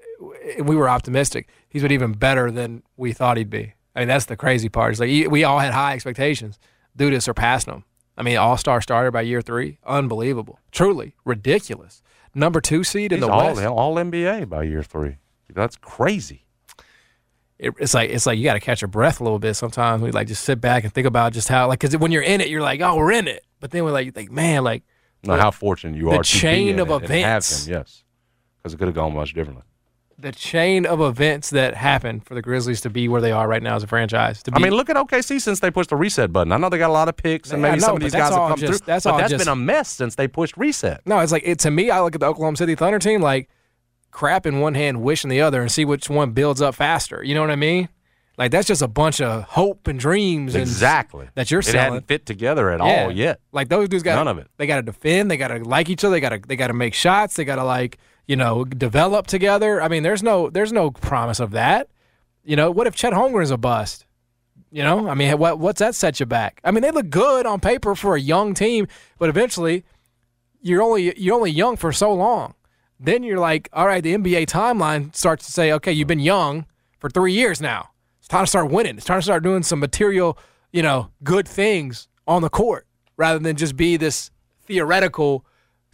we 0.63 0.77
were 0.77 0.89
optimistic. 0.89 1.49
He's 1.69 1.83
been 1.83 1.93
even 1.93 2.13
better 2.13 2.51
than 2.51 2.83
we 2.97 3.13
thought 3.13 3.37
he'd 3.37 3.51
be. 3.51 3.75
I 3.97 4.01
mean, 4.01 4.09
that's 4.09 4.27
the 4.27 4.37
crazy 4.37 4.69
part. 4.69 4.93
It's 4.93 5.01
like 5.01 5.31
we 5.31 5.45
all 5.45 5.59
had 5.59 5.73
high 5.73 5.95
expectations. 5.95 6.59
Dude 6.97 7.13
has 7.13 7.25
surpassed 7.25 7.67
them. 7.67 7.85
I 8.17 8.23
mean, 8.23 8.37
all 8.37 8.57
star 8.57 8.81
starter 8.81 9.11
by 9.11 9.23
year 9.23 9.43
three. 9.43 9.79
Unbelievable. 9.85 10.59
Truly 10.71 11.15
ridiculous. 11.25 12.03
Number 12.35 12.61
two 12.61 12.83
seed 12.85 13.13
in 13.13 13.19
He's 13.19 13.27
the 13.27 13.33
all, 13.33 13.55
West. 13.55 13.67
all 13.67 13.95
NBA 13.97 14.49
by 14.49 14.65
year 14.65 14.83
three. 14.83 15.17
That's 15.53 15.77
crazy. 15.77 16.47
it, 17.59 17.73
it's 17.79 17.95
like 17.95 18.11
it's 18.11 18.27
like 18.27 18.39
you 18.39 18.45
got 18.45 18.55
to 18.55 18.61
catch 18.61 18.81
your 18.83 18.89
breath 18.89 19.21
a 19.21 19.25
little 19.25 19.39
bit. 19.39 19.55
Sometimes 19.55 20.03
we 20.03 20.11
like 20.11 20.27
just 20.27 20.43
sit 20.45 20.61
back 20.61 20.85
and 20.85 20.93
think 20.93 21.07
about 21.07 21.33
just 21.33 21.49
how 21.49 21.69
like 21.69 21.79
because 21.81 21.97
when 21.97 22.11
you're 22.13 22.23
in 22.23 22.41
it, 22.41 22.49
you're 22.49 22.61
like, 22.63 22.81
oh, 22.81 22.97
we're 22.97 23.13
in 23.13 23.29
it. 23.29 23.45
But 23.61 23.71
then 23.71 23.85
we're 23.85 23.93
like, 23.93 24.07
you 24.07 24.13
think, 24.13 24.31
man, 24.31 24.65
like 24.65 24.83
Now, 25.23 25.37
how 25.37 25.51
fortunate 25.51 25.97
you 25.97 26.11
the 26.11 26.17
are 26.17 26.23
to 26.23 26.33
be 26.35 26.39
chain 26.41 26.69
in 26.69 26.81
of 26.81 26.91
it 26.91 26.93
and 26.95 27.03
have 27.03 27.11
events. 27.11 27.67
him, 27.67 27.75
yes, 27.75 28.05
because 28.63 28.75
it 28.75 28.79
could 28.79 28.89
have 28.89 28.95
gone 28.95 29.15
much 29.15 29.33
differently. 29.33 29.65
The 30.19 30.33
chain 30.33 30.87
of 30.87 31.01
events 31.01 31.51
that 31.51 31.75
happened 31.75 32.25
for 32.25 32.35
the 32.35 32.43
Grizzlies 32.43 32.81
to 32.83 32.91
be 32.91 33.09
where 33.09 33.21
they 33.21 33.33
are 33.33 33.49
right 33.49 33.63
now 33.63 33.75
as 33.77 33.83
a 33.83 33.87
franchise. 33.87 34.43
To 34.45 34.53
I 34.55 34.59
mean, 34.61 34.73
look 34.73 34.89
at 34.89 34.97
OKC 34.97 35.41
since 35.41 35.61
they 35.61 35.71
pushed 35.71 35.91
the 35.91 35.97
reset 35.97 36.33
button. 36.33 36.53
I 36.53 36.57
know 36.57 36.69
they 36.69 36.79
got 36.79 36.91
a 36.91 36.93
lot 36.93 37.09
of 37.09 37.17
picks, 37.17 37.51
and 37.51 37.61
maybe 37.61 37.77
know, 37.77 37.87
some 37.87 37.97
of 37.97 38.03
these 38.03 38.13
guys 38.13 38.31
have 38.31 38.49
come 38.51 38.59
just- 38.59 38.85
through. 38.85 38.87
that's 38.87 39.05
but 39.05 39.11
all 39.13 39.19
that's 39.19 39.31
just- 39.31 39.45
been 39.45 39.53
a 39.53 39.57
mess 39.57 39.89
since 39.89 40.15
they 40.15 40.29
pushed 40.29 40.57
reset. 40.57 41.01
No, 41.07 41.19
it's 41.21 41.33
like 41.33 41.43
it, 41.45 41.59
to 41.61 41.71
me. 41.71 41.91
I 41.91 42.01
look 42.01 42.15
at 42.15 42.21
the 42.21 42.27
Oklahoma 42.27 42.57
City 42.57 42.75
Thunder 42.75 42.99
team 42.99 43.21
like 43.21 43.49
crap 44.11 44.47
in 44.47 44.61
one 44.61 44.75
hand, 44.75 45.03
wish 45.03 45.25
in 45.25 45.31
the 45.31 45.41
other, 45.41 45.61
and 45.61 45.71
see 45.71 45.85
which 45.85 46.09
one 46.09 46.31
builds 46.31 46.63
up 46.63 46.75
faster. 46.77 47.23
You 47.23 47.35
know 47.35 47.41
what 47.41 47.51
I 47.51 47.57
mean? 47.57 47.89
Like 48.39 48.51
that's 48.51 48.67
just 48.67 48.83
a 48.83 48.89
bunch 48.89 49.21
of 49.21 49.43
hope 49.45 49.87
and 49.87 49.99
dreams. 49.99 50.55
And 50.55 50.63
Exactly. 50.63 51.29
that 51.35 51.51
you're 51.51 51.63
selling. 51.63 51.79
It 51.79 51.83
hadn't 51.85 52.07
fit 52.09 52.27
together 52.27 52.71
at 52.71 52.81
Yeah. 52.81 53.05
all 53.05 53.13
yet. 53.13 53.41
Like 53.53 53.69
those 53.69 53.89
dudes 53.89 54.03
got 54.03 54.17
None 54.17 54.29
of 54.29 54.39
it. 54.39 54.49
They 54.57 54.67
got 54.67 54.77
to 54.77 54.83
defend. 54.83 55.31
They 55.31 55.37
got 55.37 55.49
to 55.49 55.59
like 55.65 55.89
each 55.89 56.05
other. 56.05 56.15
They 56.15 56.21
got 56.21 56.31
to 56.31 56.41
they 56.47 56.57
got 56.57 56.69
to 56.69 56.73
make 56.73 56.95
shots. 56.95 57.35
They 57.37 57.45
got 57.45 57.57
to 57.57 57.65
like 57.65 57.99
you 58.27 58.37
know 58.37 58.65
develop 58.65 59.27
together. 59.27 59.81
I 59.83 59.89
mean, 59.89 60.03
there's 60.03 60.23
no 60.23 60.51
there's 60.51 60.73
no 60.73 60.91
promise 60.91 61.41
of 61.41 61.53
that. 61.53 61.89
You 62.45 62.57
know, 62.57 62.71
what 62.71 62.87
if 62.87 62.95
Chet 62.95 63.13
Holmgren's 63.13 63.51
a 63.51 63.57
bust? 63.57 64.07
You 64.71 64.83
know, 64.83 65.09
I 65.09 65.15
mean, 65.15 65.39
what 65.39 65.59
what's 65.59 65.79
that 65.79 65.95
set 65.95 66.21
you 66.21 66.27
back? 66.27 66.61
I 66.65 66.71
mean, 66.71 66.83
they 66.83 66.91
look 66.91 67.11
good 67.11 67.47
on 67.47 67.61
paper 67.61 67.95
for 67.95 68.17
a 68.17 68.21
young 68.21 68.55
team, 68.55 68.89
but 69.19 69.29
eventually, 69.29 69.85
you're 70.61 70.83
only 70.83 71.19
you're 71.19 71.37
only 71.37 71.51
young 71.51 71.77
for 71.77 71.93
so 71.93 72.13
long. 72.13 72.55
Then 72.99 73.23
you're 73.23 73.39
like, 73.39 73.69
all 73.73 73.87
right, 73.87 74.03
the 74.03 74.15
NBA 74.15 74.47
timeline 74.47 75.15
starts 75.15 75.47
to 75.47 75.53
say, 75.53 75.73
okay, 75.73 75.93
you've 75.93 76.09
been 76.09 76.21
young 76.21 76.67
for 76.99 77.11
three 77.11 77.33
years 77.33 77.61
now. 77.61 77.91
It's 78.19 78.29
time 78.29 78.45
to 78.45 78.47
start 78.49 78.71
winning. 78.71 78.97
It's 78.97 79.05
time 79.05 79.19
to 79.19 79.23
start 79.23 79.43
doing 79.43 79.63
some 79.63 79.79
material, 79.79 80.39
you 80.73 80.83
know, 80.83 81.11
good 81.23 81.47
things 81.47 82.09
on 82.27 82.41
the 82.41 82.49
court 82.49 82.87
rather 83.17 83.39
than 83.39 83.57
just 83.57 83.77
be 83.77 83.97
this 83.97 84.31
theoretical 84.63 85.45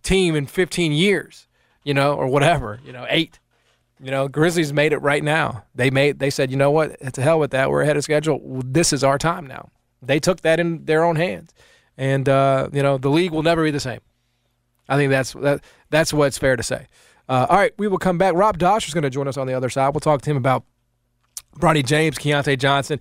team 0.02 0.34
in 0.34 0.46
15 0.46 0.92
years, 0.92 1.48
you 1.84 1.94
know, 1.94 2.14
or 2.14 2.26
whatever, 2.26 2.80
you 2.84 2.92
know, 2.92 3.06
eight. 3.08 3.38
You 4.02 4.10
know, 4.10 4.28
Grizzlies 4.28 4.72
made 4.72 4.92
it 4.94 4.98
right 4.98 5.22
now. 5.22 5.64
They 5.74 5.90
made. 5.90 6.18
They 6.20 6.30
said, 6.30 6.50
you 6.50 6.56
know 6.56 6.70
what? 6.70 6.98
To 7.14 7.20
hell 7.22 7.38
with 7.38 7.50
that. 7.50 7.70
We're 7.70 7.82
ahead 7.82 7.98
of 7.98 8.04
schedule. 8.04 8.40
This 8.64 8.92
is 8.94 9.04
our 9.04 9.18
time 9.18 9.46
now. 9.46 9.68
They 10.00 10.18
took 10.18 10.40
that 10.40 10.58
in 10.58 10.86
their 10.86 11.04
own 11.04 11.16
hands, 11.16 11.52
and 11.98 12.26
uh, 12.28 12.70
you 12.72 12.82
know 12.82 12.96
the 12.96 13.10
league 13.10 13.32
will 13.32 13.42
never 13.42 13.62
be 13.62 13.70
the 13.70 13.80
same. 13.80 14.00
I 14.88 14.96
think 14.96 15.10
that's 15.10 15.32
that. 15.34 15.62
That's 15.90 16.12
what's 16.12 16.38
fair 16.38 16.56
to 16.56 16.62
say. 16.62 16.86
Uh, 17.28 17.46
all 17.48 17.56
right, 17.58 17.72
we 17.78 17.86
will 17.88 17.98
come 17.98 18.18
back. 18.18 18.34
Rob 18.34 18.58
Doster 18.58 18.88
is 18.88 18.94
going 18.94 19.04
to 19.04 19.10
join 19.10 19.28
us 19.28 19.36
on 19.36 19.46
the 19.46 19.52
other 19.52 19.68
side. 19.68 19.90
We'll 19.90 20.00
talk 20.00 20.22
to 20.22 20.30
him 20.30 20.36
about 20.36 20.64
Bronny 21.58 21.84
James, 21.84 22.16
Keontae 22.18 22.58
Johnson, 22.58 23.00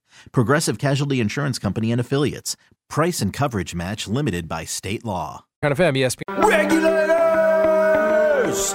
Progressive 0.31 0.77
Casualty 0.77 1.19
Insurance 1.19 1.59
Company 1.59 1.91
and 1.91 1.99
Affiliates. 2.01 2.55
Price 2.89 3.21
and 3.21 3.31
coverage 3.33 3.73
match 3.75 4.07
limited 4.07 4.47
by 4.47 4.65
state 4.65 5.05
law. 5.05 5.45
Kind 5.61 5.71
of 5.71 5.77
FM, 5.77 5.97
ESPN. 5.97 6.47
Regulators! 6.47 8.73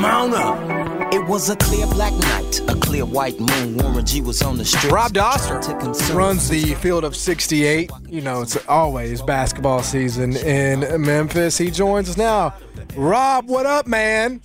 Mount 0.00 0.34
up! 0.34 0.82
It 1.12 1.26
was 1.26 1.50
a 1.50 1.56
clear 1.56 1.86
black 1.88 2.12
night, 2.14 2.60
a 2.68 2.74
clear 2.76 3.04
white 3.04 3.38
moon. 3.38 3.76
Warren 3.76 4.06
G 4.06 4.22
was 4.22 4.40
on 4.40 4.56
the 4.56 4.64
street. 4.64 4.90
Rob 4.90 5.12
Doster 5.12 6.14
runs 6.14 6.48
the 6.48 6.74
field 6.76 7.04
of 7.04 7.14
68. 7.14 7.90
You 8.08 8.22
know, 8.22 8.40
it's 8.40 8.56
always 8.66 9.20
basketball 9.20 9.82
season 9.82 10.36
in 10.36 11.02
Memphis. 11.02 11.58
He 11.58 11.70
joins 11.70 12.08
us 12.08 12.16
now. 12.16 12.54
Rob, 12.96 13.48
what 13.48 13.66
up, 13.66 13.86
man? 13.86 14.40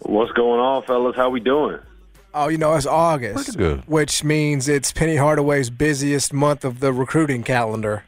What's 0.00 0.32
going 0.32 0.58
on, 0.58 0.82
fellas? 0.82 1.14
How 1.14 1.30
we 1.30 1.38
doing? 1.40 1.78
Oh, 2.36 2.48
you 2.48 2.58
know, 2.58 2.74
it's 2.74 2.84
August, 2.86 3.34
Pretty 3.44 3.56
good. 3.58 3.82
which 3.86 4.24
means 4.24 4.68
it's 4.68 4.90
Penny 4.92 5.16
Hardaway's 5.16 5.70
busiest 5.70 6.32
month 6.32 6.64
of 6.64 6.80
the 6.80 6.92
recruiting 6.92 7.44
calendar. 7.44 8.04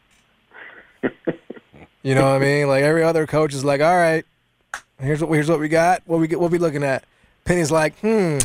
you 2.03 2.15
know 2.15 2.23
what 2.33 2.37
I 2.37 2.39
mean? 2.39 2.69
Like 2.69 2.83
every 2.83 3.03
other 3.03 3.27
coach 3.27 3.55
is 3.55 3.65
like, 3.65 3.81
"All 3.81 3.97
right, 3.97 4.25
here's 5.01 5.23
what 5.23 5.33
here's 5.33 5.49
what 5.49 5.61
we 5.61 5.69
got. 5.69 6.03
What 6.07 6.21
we 6.21 6.29
get, 6.29 6.41
what 6.41 6.51
we 6.51 6.59
looking 6.59 6.83
at." 6.83 7.05
Penny's 7.45 7.71
like, 7.71 7.99
"Hmm, 8.01 8.39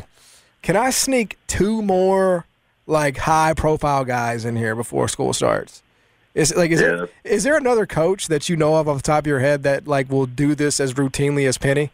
can 0.62 0.76
I 0.76 0.90
sneak 0.92 1.38
two 1.48 1.82
more 1.82 2.46
like 2.88 3.18
high 3.18 3.54
profile 3.54 4.06
guys 4.06 4.46
in 4.46 4.56
here 4.56 4.76
before 4.76 5.08
school 5.08 5.34
starts?" 5.34 5.82
Is 6.34 6.56
like 6.56 6.72
is 6.72 6.80
Yeah. 6.82 6.88
there 6.88 7.10
is 7.24 7.44
there 7.44 7.58
another 7.58 7.86
coach 7.86 8.28
that 8.28 8.50
you 8.50 8.56
know 8.56 8.76
of 8.76 8.88
off 8.88 8.98
the 8.98 9.04
top 9.04 9.24
of 9.24 9.28
your 9.28 9.40
head 9.40 9.64
that 9.64 9.88
like 9.88 10.10
will 10.10 10.26
do 10.28 10.56
this 10.56 10.80
as 10.80 10.94
routinely 10.94 11.48
as 11.48 11.58
Penny? 11.58 11.92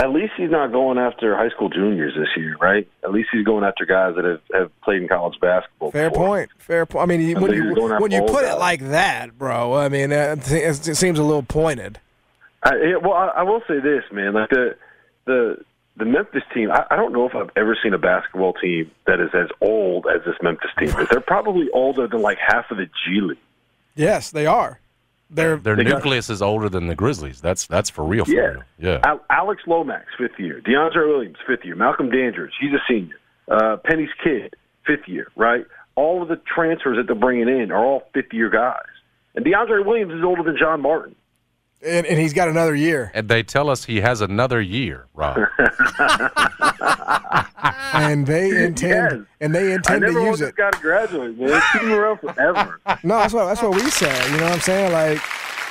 At 0.00 0.12
least 0.12 0.32
he's 0.38 0.50
not 0.50 0.72
going 0.72 0.96
after 0.96 1.36
high 1.36 1.50
school 1.50 1.68
juniors 1.68 2.14
this 2.16 2.28
year, 2.34 2.56
right? 2.56 2.88
At 3.04 3.12
least 3.12 3.28
he's 3.30 3.44
going 3.44 3.64
after 3.64 3.84
guys 3.84 4.14
that 4.16 4.24
have, 4.24 4.40
have 4.54 4.80
played 4.80 5.02
in 5.02 5.08
college 5.08 5.38
basketball. 5.42 5.90
Fair 5.90 6.08
before. 6.08 6.26
point. 6.26 6.50
Fair 6.56 6.86
point. 6.86 7.02
I 7.02 7.06
mean, 7.06 7.38
when 7.38 7.52
you 7.52 7.68
he's 7.68 7.74
going 7.74 7.92
after 7.92 8.02
when 8.02 8.10
you 8.10 8.22
put 8.22 8.44
it 8.44 8.54
like 8.54 8.80
that, 8.88 9.36
bro. 9.36 9.74
I 9.74 9.90
mean, 9.90 10.10
it 10.10 10.50
it 10.50 10.96
seems 10.96 11.18
a 11.18 11.22
little 11.22 11.42
pointed. 11.42 11.98
I, 12.62 12.76
yeah, 12.76 12.96
well, 12.96 13.12
I, 13.12 13.26
I 13.36 13.42
will 13.42 13.60
say 13.68 13.78
this, 13.80 14.04
man. 14.10 14.32
Like 14.32 14.48
the 14.48 14.76
the 15.26 15.58
the 15.98 16.06
Memphis 16.06 16.44
team, 16.54 16.70
I, 16.70 16.86
I 16.90 16.96
don't 16.96 17.12
know 17.12 17.28
if 17.28 17.34
I've 17.34 17.50
ever 17.54 17.76
seen 17.82 17.92
a 17.92 17.98
basketball 17.98 18.54
team 18.54 18.90
that 19.06 19.20
is 19.20 19.30
as 19.34 19.48
old 19.60 20.06
as 20.06 20.24
this 20.24 20.36
Memphis 20.40 20.70
team 20.78 20.88
is. 20.88 21.08
They're 21.10 21.20
probably 21.20 21.68
older 21.74 22.08
than 22.08 22.22
like 22.22 22.38
half 22.38 22.70
of 22.70 22.78
the 22.78 22.86
G 22.86 23.20
League. 23.20 23.38
Yes, 23.94 24.30
they 24.30 24.46
are. 24.46 24.80
They're 25.30 25.56
Their 25.56 25.76
They 25.76 25.84
got- 25.84 25.96
nucleus 25.96 26.28
is 26.30 26.42
older 26.42 26.68
than 26.68 26.86
the 26.88 26.94
Grizzlies. 26.94 27.40
That's 27.40 27.66
that's 27.66 27.88
for 27.90 28.04
real. 28.04 28.24
For 28.24 28.32
Yeah. 28.32 28.40
real. 28.40 28.62
Yeah. 28.78 29.00
Al- 29.04 29.24
Alex 29.30 29.62
Lomax, 29.66 30.06
fifth 30.18 30.38
year. 30.38 30.60
DeAndre 30.64 31.06
Williams, 31.06 31.36
fifth 31.46 31.64
year. 31.64 31.76
Malcolm 31.76 32.10
Dandridge, 32.10 32.52
he's 32.60 32.72
a 32.72 32.82
senior. 32.88 33.14
Uh, 33.48 33.76
Penny's 33.76 34.10
kid, 34.22 34.54
fifth 34.86 35.06
year, 35.08 35.28
right? 35.36 35.64
All 35.96 36.22
of 36.22 36.28
the 36.28 36.36
transfers 36.36 36.96
that 36.96 37.06
they're 37.06 37.14
bringing 37.14 37.48
in 37.48 37.70
are 37.70 37.84
all 37.84 38.08
fifth 38.14 38.32
year 38.32 38.48
guys. 38.50 38.82
And 39.34 39.44
DeAndre 39.44 39.84
Williams 39.84 40.12
is 40.14 40.24
older 40.24 40.42
than 40.42 40.56
John 40.58 40.80
Martin. 40.80 41.14
And, 41.86 42.06
and 42.06 42.18
he's 42.18 42.32
got 42.32 42.48
another 42.48 42.74
year, 42.74 43.10
And 43.14 43.28
they 43.28 43.42
tell 43.42 43.70
us 43.70 43.84
he 43.84 44.00
has 44.00 44.20
another 44.20 44.60
year, 44.60 45.06
Rob. 45.14 45.38
and 47.94 48.26
they 48.26 48.64
intend 48.64 49.18
Yes. 49.20 49.26
and 49.40 49.54
they 49.54 49.72
intend 49.72 50.00
to 50.02 50.06
never 50.08 50.20
want 50.20 50.30
use 50.32 50.38
this 50.40 50.48
it. 50.50 50.56
guy 50.56 50.70
to 50.70 50.78
graduate, 50.80 51.38
man. 51.38 51.62
Keep 51.72 51.82
him 51.82 51.92
around 51.92 52.18
forever. 52.18 52.80
No, 53.02 53.18
that's 53.18 53.32
what 53.32 53.46
that's 53.46 53.62
what 53.62 53.74
we 53.74 53.88
say. 53.90 54.30
You 54.32 54.38
know 54.38 54.44
what 54.44 54.52
I'm 54.54 54.60
saying? 54.60 54.92
Like 54.92 55.20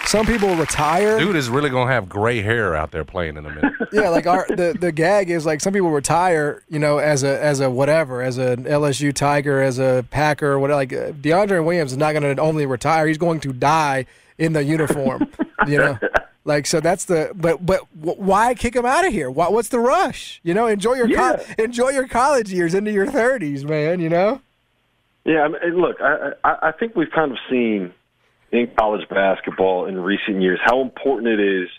some 0.05 0.25
people 0.25 0.55
retire. 0.55 1.19
Dude 1.19 1.35
is 1.35 1.49
really 1.49 1.69
gonna 1.69 1.91
have 1.91 2.07
gray 2.09 2.41
hair 2.41 2.75
out 2.75 2.91
there 2.91 3.03
playing 3.05 3.37
in 3.37 3.45
a 3.45 3.49
minute. 3.49 3.73
Yeah, 3.91 4.09
like 4.09 4.27
our 4.27 4.45
the, 4.47 4.75
the 4.79 4.91
gag 4.91 5.31
is 5.31 5.45
like 5.47 5.61
some 5.61 5.73
people 5.73 5.89
retire, 5.89 6.63
you 6.69 6.77
know, 6.79 6.99
as 6.99 7.23
a 7.23 7.43
as 7.43 7.59
a 7.59 7.69
whatever, 7.71 8.21
as 8.21 8.37
an 8.37 8.65
LSU 8.65 9.11
Tiger, 9.13 9.61
as 9.63 9.79
a 9.79 10.05
Packer, 10.11 10.59
whatever. 10.59 10.75
Like 10.77 10.93
uh, 10.93 11.11
DeAndre 11.13 11.63
Williams 11.65 11.91
is 11.91 11.97
not 11.97 12.13
going 12.13 12.35
to 12.35 12.39
only 12.41 12.67
retire; 12.67 13.07
he's 13.07 13.17
going 13.17 13.39
to 13.41 13.51
die 13.53 14.05
in 14.37 14.53
the 14.53 14.63
uniform. 14.63 15.27
You 15.71 15.77
know, 15.77 15.99
like 16.43 16.65
so 16.67 16.79
that's 16.79 17.05
the. 17.05 17.31
But 17.35 17.65
but 17.65 17.81
why 17.95 18.53
kick 18.53 18.75
him 18.75 18.85
out 18.85 19.05
of 19.05 19.13
here? 19.13 19.29
Why, 19.29 19.49
what's 19.49 19.69
the 19.69 19.79
rush? 19.79 20.39
You 20.43 20.53
know, 20.53 20.67
enjoy 20.67 20.93
your 20.95 21.07
Yeah. 21.07 21.37
co- 21.37 21.63
enjoy 21.63 21.89
your 21.89 22.07
college 22.07 22.51
years 22.51 22.73
into 22.73 22.91
your 22.91 23.07
thirties, 23.07 23.65
man. 23.65 23.99
You 23.99 24.09
know. 24.09 24.41
Yeah, 25.25 25.41
I 25.41 25.47
mean, 25.49 25.79
look, 25.79 25.97
I, 26.01 26.31
I, 26.43 26.69
I 26.69 26.71
think 26.71 26.95
we've 26.95 27.11
kind 27.11 27.31
of 27.31 27.37
seen 27.49 27.93
in 28.51 28.71
college 28.77 29.07
basketball 29.09 29.85
in 29.85 29.99
recent 29.99 30.41
years 30.41 30.59
how 30.63 30.81
important 30.81 31.27
it 31.27 31.39
is 31.39 31.69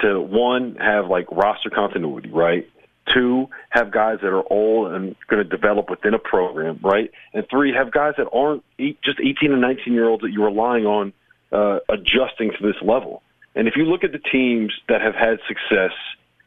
to 0.00 0.20
one 0.20 0.76
have 0.76 1.08
like 1.08 1.26
roster 1.30 1.70
continuity, 1.70 2.30
right? 2.30 2.68
Two, 3.12 3.48
have 3.68 3.90
guys 3.92 4.18
that 4.22 4.28
are 4.28 4.50
old 4.50 4.92
and 4.92 5.14
going 5.28 5.42
to 5.42 5.48
develop 5.48 5.90
within 5.90 6.14
a 6.14 6.18
program, 6.18 6.80
right? 6.82 7.10
And 7.34 7.44
three, 7.50 7.74
have 7.74 7.92
guys 7.92 8.14
that 8.16 8.26
aren't 8.32 8.64
eight, 8.78 8.98
just 9.04 9.20
18 9.20 9.52
and 9.52 9.60
19 9.60 9.92
year 9.92 10.08
olds 10.08 10.22
that 10.22 10.30
you're 10.30 10.46
relying 10.46 10.86
on 10.86 11.12
uh, 11.52 11.80
adjusting 11.90 12.52
to 12.52 12.62
this 12.62 12.76
level. 12.80 13.22
And 13.54 13.68
if 13.68 13.74
you 13.76 13.84
look 13.84 14.04
at 14.04 14.12
the 14.12 14.18
teams 14.18 14.72
that 14.88 15.00
have 15.00 15.14
had 15.14 15.38
success 15.46 15.92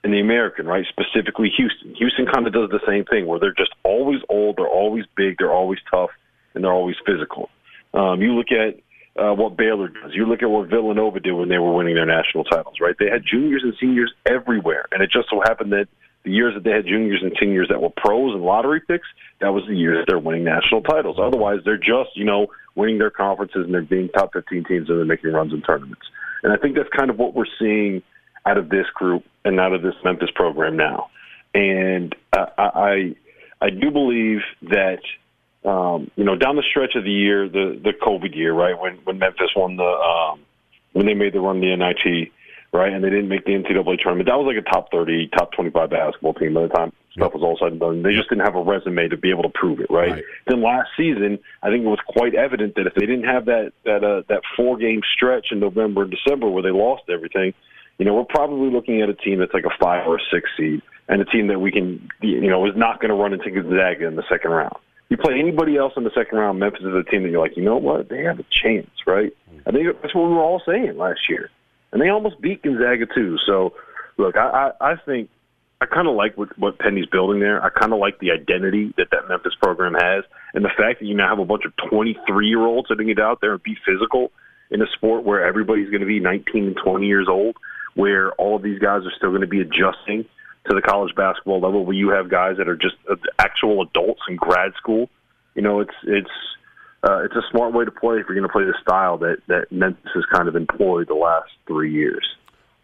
in 0.03 0.11
the 0.11 0.19
American, 0.19 0.65
right, 0.67 0.85
specifically 0.89 1.49
Houston, 1.57 1.95
Houston 1.95 2.25
kind 2.25 2.45
of 2.47 2.53
does 2.53 2.69
the 2.69 2.81
same 2.87 3.05
thing 3.05 3.25
where 3.25 3.39
they're 3.39 3.53
just 3.53 3.73
always 3.83 4.19
old, 4.29 4.57
they're 4.57 4.67
always 4.67 5.05
big, 5.15 5.37
they're 5.37 5.53
always 5.53 5.79
tough, 5.89 6.09
and 6.53 6.63
they're 6.63 6.73
always 6.73 6.95
physical. 7.05 7.49
Um, 7.93 8.21
you 8.21 8.33
look 8.33 8.51
at 8.51 8.79
uh, 9.17 9.33
what 9.33 9.57
Baylor 9.57 9.87
does. 9.87 10.11
You 10.13 10.25
look 10.25 10.43
at 10.43 10.49
what 10.49 10.69
Villanova 10.69 11.19
did 11.19 11.31
when 11.31 11.49
they 11.49 11.57
were 11.57 11.73
winning 11.73 11.95
their 11.95 12.05
national 12.05 12.43
titles, 12.43 12.75
right? 12.79 12.95
They 12.99 13.09
had 13.09 13.23
juniors 13.25 13.63
and 13.63 13.73
seniors 13.79 14.13
everywhere, 14.25 14.85
and 14.91 15.01
it 15.01 15.09
just 15.11 15.29
so 15.29 15.41
happened 15.43 15.71
that 15.71 15.87
the 16.23 16.31
years 16.31 16.53
that 16.55 16.63
they 16.63 16.71
had 16.71 16.85
juniors 16.85 17.21
and 17.23 17.31
seniors 17.39 17.69
that 17.69 17.81
were 17.81 17.89
pros 17.89 18.33
and 18.33 18.43
lottery 18.43 18.81
picks, 18.81 19.07
that 19.39 19.53
was 19.53 19.63
the 19.67 19.75
years 19.75 19.97
that 19.99 20.11
they're 20.11 20.19
winning 20.19 20.43
national 20.43 20.81
titles. 20.81 21.17
Otherwise, 21.19 21.59
they're 21.63 21.77
just 21.77 22.15
you 22.15 22.25
know 22.25 22.47
winning 22.75 22.99
their 22.99 23.09
conferences 23.09 23.65
and 23.65 23.73
they're 23.73 23.81
being 23.81 24.09
top 24.09 24.33
15 24.33 24.65
teams 24.65 24.89
and 24.89 24.99
they're 24.99 25.05
making 25.05 25.31
runs 25.31 25.53
in 25.53 25.61
tournaments. 25.61 26.05
And 26.43 26.53
I 26.53 26.57
think 26.57 26.75
that's 26.75 26.89
kind 26.95 27.09
of 27.09 27.17
what 27.17 27.33
we're 27.33 27.45
seeing 27.59 28.03
out 28.45 28.57
of 28.57 28.69
this 28.69 28.85
group 28.93 29.23
and 29.43 29.59
out 29.59 29.73
of 29.73 29.81
this 29.81 29.95
Memphis 30.03 30.29
program 30.33 30.77
now. 30.77 31.09
And 31.53 32.15
uh, 32.33 32.45
I 32.57 33.15
I 33.61 33.69
do 33.69 33.91
believe 33.91 34.41
that 34.63 34.99
um, 35.65 36.09
you 36.15 36.23
know, 36.23 36.35
down 36.35 36.55
the 36.55 36.63
stretch 36.69 36.95
of 36.95 37.03
the 37.03 37.11
year, 37.11 37.49
the 37.49 37.79
the 37.83 37.91
COVID 37.91 38.35
year, 38.35 38.53
right 38.53 38.79
when 38.79 38.97
when 39.03 39.19
Memphis 39.19 39.49
won 39.55 39.75
the 39.75 39.83
um, 39.83 40.39
when 40.93 41.05
they 41.05 41.13
made 41.13 41.33
the 41.33 41.39
run 41.39 41.59
the 41.59 41.75
NIT, 41.75 42.31
right, 42.73 42.91
and 42.91 43.03
they 43.03 43.09
didn't 43.09 43.29
make 43.29 43.45
the 43.45 43.51
NCAA 43.51 43.99
tournament. 43.99 44.27
That 44.27 44.37
was 44.37 44.47
like 44.47 44.63
a 44.63 44.69
top 44.69 44.91
thirty, 44.91 45.27
top 45.27 45.51
twenty 45.53 45.71
five 45.71 45.89
basketball 45.89 46.33
team 46.33 46.53
by 46.53 46.63
the 46.63 46.69
time 46.69 46.93
stuff 47.17 47.33
was 47.33 47.43
all 47.43 47.57
said 47.59 47.71
and 47.71 47.79
done. 47.79 48.03
They 48.03 48.13
just 48.13 48.29
didn't 48.29 48.45
have 48.45 48.55
a 48.55 48.61
resume 48.61 49.07
to 49.09 49.17
be 49.17 49.31
able 49.31 49.43
to 49.43 49.49
prove 49.49 49.79
it, 49.79 49.87
right? 49.89 50.11
Right. 50.11 50.23
Then 50.45 50.61
last 50.61 50.89
season, 50.95 51.39
I 51.63 51.69
think 51.69 51.83
it 51.83 51.89
was 51.89 51.99
quite 52.07 52.35
evident 52.35 52.75
that 52.75 52.85
if 52.85 52.93
they 52.93 53.05
didn't 53.05 53.25
have 53.25 53.45
that 53.45 53.73
that 53.85 54.03
uh, 54.03 54.21
that 54.29 54.41
four 54.55 54.77
game 54.77 55.01
stretch 55.15 55.47
in 55.51 55.59
November 55.59 56.03
and 56.03 56.11
December 56.11 56.47
where 56.47 56.63
they 56.63 56.71
lost 56.71 57.03
everything, 57.09 57.53
you 57.97 58.05
know, 58.05 58.13
we're 58.13 58.25
probably 58.25 58.69
looking 58.71 59.01
at 59.01 59.09
a 59.09 59.13
team 59.13 59.39
that's 59.39 59.53
like 59.53 59.65
a 59.65 59.75
five 59.81 60.07
or 60.07 60.17
a 60.17 60.21
six 60.31 60.49
seed, 60.55 60.81
and 61.07 61.21
a 61.21 61.25
team 61.25 61.47
that 61.47 61.59
we 61.59 61.71
can, 61.71 62.07
you 62.21 62.49
know, 62.49 62.65
is 62.67 62.75
not 62.75 62.99
going 62.99 63.09
to 63.09 63.15
run 63.15 63.33
into 63.33 63.49
Gonzaga 63.49 64.07
in 64.07 64.15
the 64.15 64.23
second 64.29 64.51
round. 64.51 64.75
You 65.09 65.17
play 65.17 65.39
anybody 65.39 65.77
else 65.77 65.93
in 65.95 66.03
the 66.03 66.11
second 66.13 66.37
round, 66.37 66.59
Memphis 66.59 66.81
is 66.81 66.93
a 66.93 67.03
team 67.09 67.23
that 67.23 67.29
you're 67.29 67.41
like, 67.41 67.55
you 67.55 67.63
know 67.63 67.77
what, 67.77 68.09
they 68.09 68.23
have 68.23 68.39
a 68.39 68.45
chance, 68.51 68.89
right? 69.05 69.31
I 69.65 69.71
think 69.71 69.87
that's 70.01 70.13
what 70.13 70.27
we 70.27 70.35
were 70.35 70.41
all 70.41 70.61
saying 70.65 70.97
last 70.97 71.21
year, 71.29 71.49
and 71.91 72.01
they 72.01 72.09
almost 72.09 72.41
beat 72.41 72.63
Gonzaga 72.63 73.05
too. 73.13 73.37
So, 73.45 73.73
look, 74.17 74.35
I 74.35 74.71
I, 74.79 74.91
I 74.91 74.95
think 75.05 75.29
I 75.79 75.85
kind 75.85 76.07
of 76.07 76.15
like 76.15 76.37
what, 76.37 76.57
what 76.57 76.79
Penny's 76.79 77.05
building 77.05 77.39
there. 77.39 77.63
I 77.63 77.69
kind 77.69 77.93
of 77.93 77.99
like 77.99 78.19
the 78.19 78.31
identity 78.31 78.93
that 78.97 79.07
that 79.11 79.29
Memphis 79.29 79.53
program 79.61 79.93
has, 79.93 80.23
and 80.53 80.65
the 80.65 80.71
fact 80.75 80.99
that 80.99 81.05
you 81.05 81.15
now 81.15 81.29
have 81.29 81.39
a 81.39 81.45
bunch 81.45 81.65
of 81.65 81.73
23 81.89 82.47
year 82.47 82.61
olds 82.61 82.87
sitting 82.89 83.09
it 83.09 83.19
out 83.19 83.39
there 83.41 83.53
and 83.53 83.63
be 83.63 83.77
physical 83.85 84.31
in 84.71 84.81
a 84.81 84.87
sport 84.95 85.23
where 85.23 85.45
everybody's 85.45 85.89
going 85.89 86.01
to 86.01 86.07
be 86.07 86.19
19 86.19 86.67
and 86.67 86.77
20 86.83 87.05
years 87.05 87.27
old, 87.29 87.55
where 87.93 88.31
all 88.33 88.55
of 88.55 88.63
these 88.63 88.79
guys 88.79 89.01
are 89.05 89.13
still 89.15 89.29
going 89.29 89.41
to 89.41 89.47
be 89.47 89.61
adjusting 89.61 90.25
to 90.67 90.75
the 90.75 90.81
college 90.81 91.15
basketball 91.15 91.61
level, 91.61 91.85
where 91.85 91.95
you 91.95 92.09
have 92.09 92.29
guys 92.29 92.57
that 92.57 92.67
are 92.67 92.75
just 92.75 92.95
uh, 93.09 93.15
actual 93.39 93.83
adults 93.83 94.21
in 94.27 94.35
grad 94.35 94.73
school. 94.77 95.09
You 95.53 95.61
know, 95.61 95.79
it's 95.79 95.95
it's 96.03 96.29
uh, 97.03 97.23
it's 97.23 97.35
a 97.35 97.43
smart 97.51 97.73
way 97.73 97.85
to 97.85 97.91
play 97.91 98.17
if 98.17 98.25
you're 98.27 98.35
going 98.35 98.47
to 98.47 98.49
play 98.49 98.65
the 98.65 98.75
style 98.81 99.17
that 99.19 99.37
that 99.47 99.71
Memphis 99.71 100.11
has 100.15 100.25
kind 100.33 100.47
of 100.47 100.55
employed 100.55 101.07
the 101.07 101.13
last 101.15 101.49
three 101.67 101.91
years. 101.91 102.25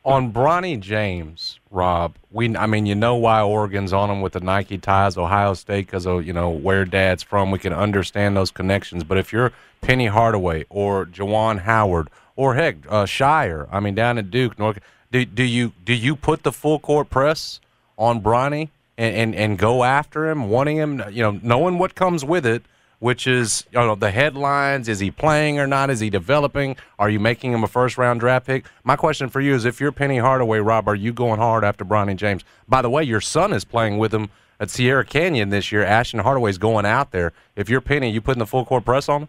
on 0.05 0.31
Bronny 0.33 0.79
James, 0.79 1.59
Rob, 1.71 2.15
we 2.31 2.55
I 2.55 2.65
mean, 2.67 2.85
you 2.85 2.95
know 2.95 3.15
why 3.15 3.41
Oregon's 3.41 3.93
on 3.93 4.09
him 4.09 4.21
with 4.21 4.33
the 4.33 4.39
Nike 4.39 4.77
ties, 4.77 5.17
Ohio 5.17 5.53
State 5.53 5.87
because 5.87 6.05
of 6.05 6.25
you 6.27 6.33
know 6.33 6.49
where 6.49 6.85
Dad's 6.85 7.23
from. 7.23 7.51
We 7.51 7.59
can 7.59 7.73
understand 7.73 8.35
those 8.37 8.51
connections. 8.51 9.03
But 9.03 9.17
if 9.17 9.33
you're 9.33 9.51
Penny 9.81 10.07
Hardaway 10.07 10.65
or 10.69 11.05
Juwan 11.05 11.61
Howard 11.61 12.09
or 12.35 12.55
heck 12.55 12.77
uh, 12.89 13.05
Scheyer, 13.05 13.67
I 13.71 13.79
mean 13.79 13.95
down 13.95 14.17
at 14.17 14.29
Duke, 14.29 14.59
North, 14.59 14.79
do 15.11 15.25
do 15.25 15.43
you 15.43 15.73
do 15.83 15.93
you 15.93 16.15
put 16.15 16.43
the 16.43 16.51
full 16.51 16.79
court 16.79 17.09
press 17.09 17.59
on 17.97 18.21
Bronny 18.21 18.69
and, 18.97 19.15
and 19.15 19.35
and 19.35 19.57
go 19.57 19.83
after 19.83 20.29
him, 20.29 20.49
wanting 20.49 20.77
him, 20.77 21.01
you 21.11 21.23
know, 21.23 21.39
knowing 21.41 21.77
what 21.79 21.95
comes 21.95 22.23
with 22.23 22.45
it 22.45 22.63
which 23.03 23.27
is 23.27 23.65
you 23.73 23.79
know 23.79 23.95
the 23.95 24.11
headlines. 24.11 24.87
Is 24.87 24.99
he 25.01 25.11
playing 25.11 25.59
or 25.59 25.67
not? 25.67 25.89
Is 25.89 25.99
he 25.99 26.09
developing? 26.09 26.77
Are 26.97 27.09
you 27.09 27.19
making 27.19 27.51
him 27.51 27.61
a 27.61 27.67
first 27.67 27.97
round 27.97 28.21
draft 28.21 28.47
pick? 28.47 28.63
My 28.85 28.95
question 28.95 29.27
for 29.27 29.41
you 29.41 29.53
is: 29.53 29.65
If 29.65 29.81
you're 29.81 29.91
Penny 29.91 30.19
Hardaway, 30.19 30.59
Rob, 30.59 30.87
are 30.87 30.95
you 30.95 31.11
going 31.11 31.37
hard 31.39 31.65
after 31.65 31.83
Bronny 31.83 32.15
James? 32.15 32.43
By 32.65 32.81
the 32.81 32.89
way, 32.89 33.03
your 33.03 33.19
son 33.19 33.51
is 33.51 33.65
playing 33.65 33.97
with 33.97 34.13
him 34.13 34.29
at 34.57 34.69
Sierra 34.69 35.03
Canyon 35.03 35.49
this 35.49 35.69
year. 35.69 35.83
Ashton 35.83 36.21
Hardaway's 36.21 36.57
going 36.57 36.85
out 36.85 37.11
there. 37.11 37.33
If 37.57 37.69
you're 37.69 37.81
Penny, 37.81 38.09
you 38.09 38.21
putting 38.21 38.39
the 38.39 38.45
full 38.47 38.63
court 38.63 38.85
press 38.85 39.09
on 39.09 39.23
him? 39.23 39.27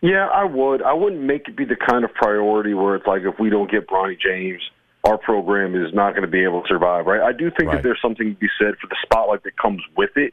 Yeah, 0.00 0.26
I 0.32 0.44
would. 0.44 0.82
I 0.82 0.94
wouldn't 0.94 1.20
make 1.22 1.48
it 1.48 1.56
be 1.56 1.66
the 1.66 1.76
kind 1.76 2.02
of 2.02 2.14
priority 2.14 2.72
where 2.72 2.94
it's 2.96 3.06
like 3.06 3.22
if 3.22 3.38
we 3.38 3.50
don't 3.50 3.70
get 3.70 3.86
Bronny 3.88 4.18
James, 4.18 4.62
our 5.04 5.18
program 5.18 5.74
is 5.74 5.92
not 5.92 6.12
going 6.12 6.22
to 6.22 6.30
be 6.30 6.44
able 6.44 6.62
to 6.62 6.68
survive, 6.68 7.04
right? 7.04 7.20
I 7.20 7.32
do 7.32 7.50
think 7.50 7.68
Right. 7.68 7.74
that 7.76 7.82
there's 7.82 8.00
something 8.00 8.32
to 8.32 8.40
be 8.40 8.48
said 8.58 8.74
for 8.80 8.86
the 8.86 8.96
spotlight 9.02 9.42
that 9.42 9.58
comes 9.58 9.82
with 9.98 10.16
it. 10.16 10.32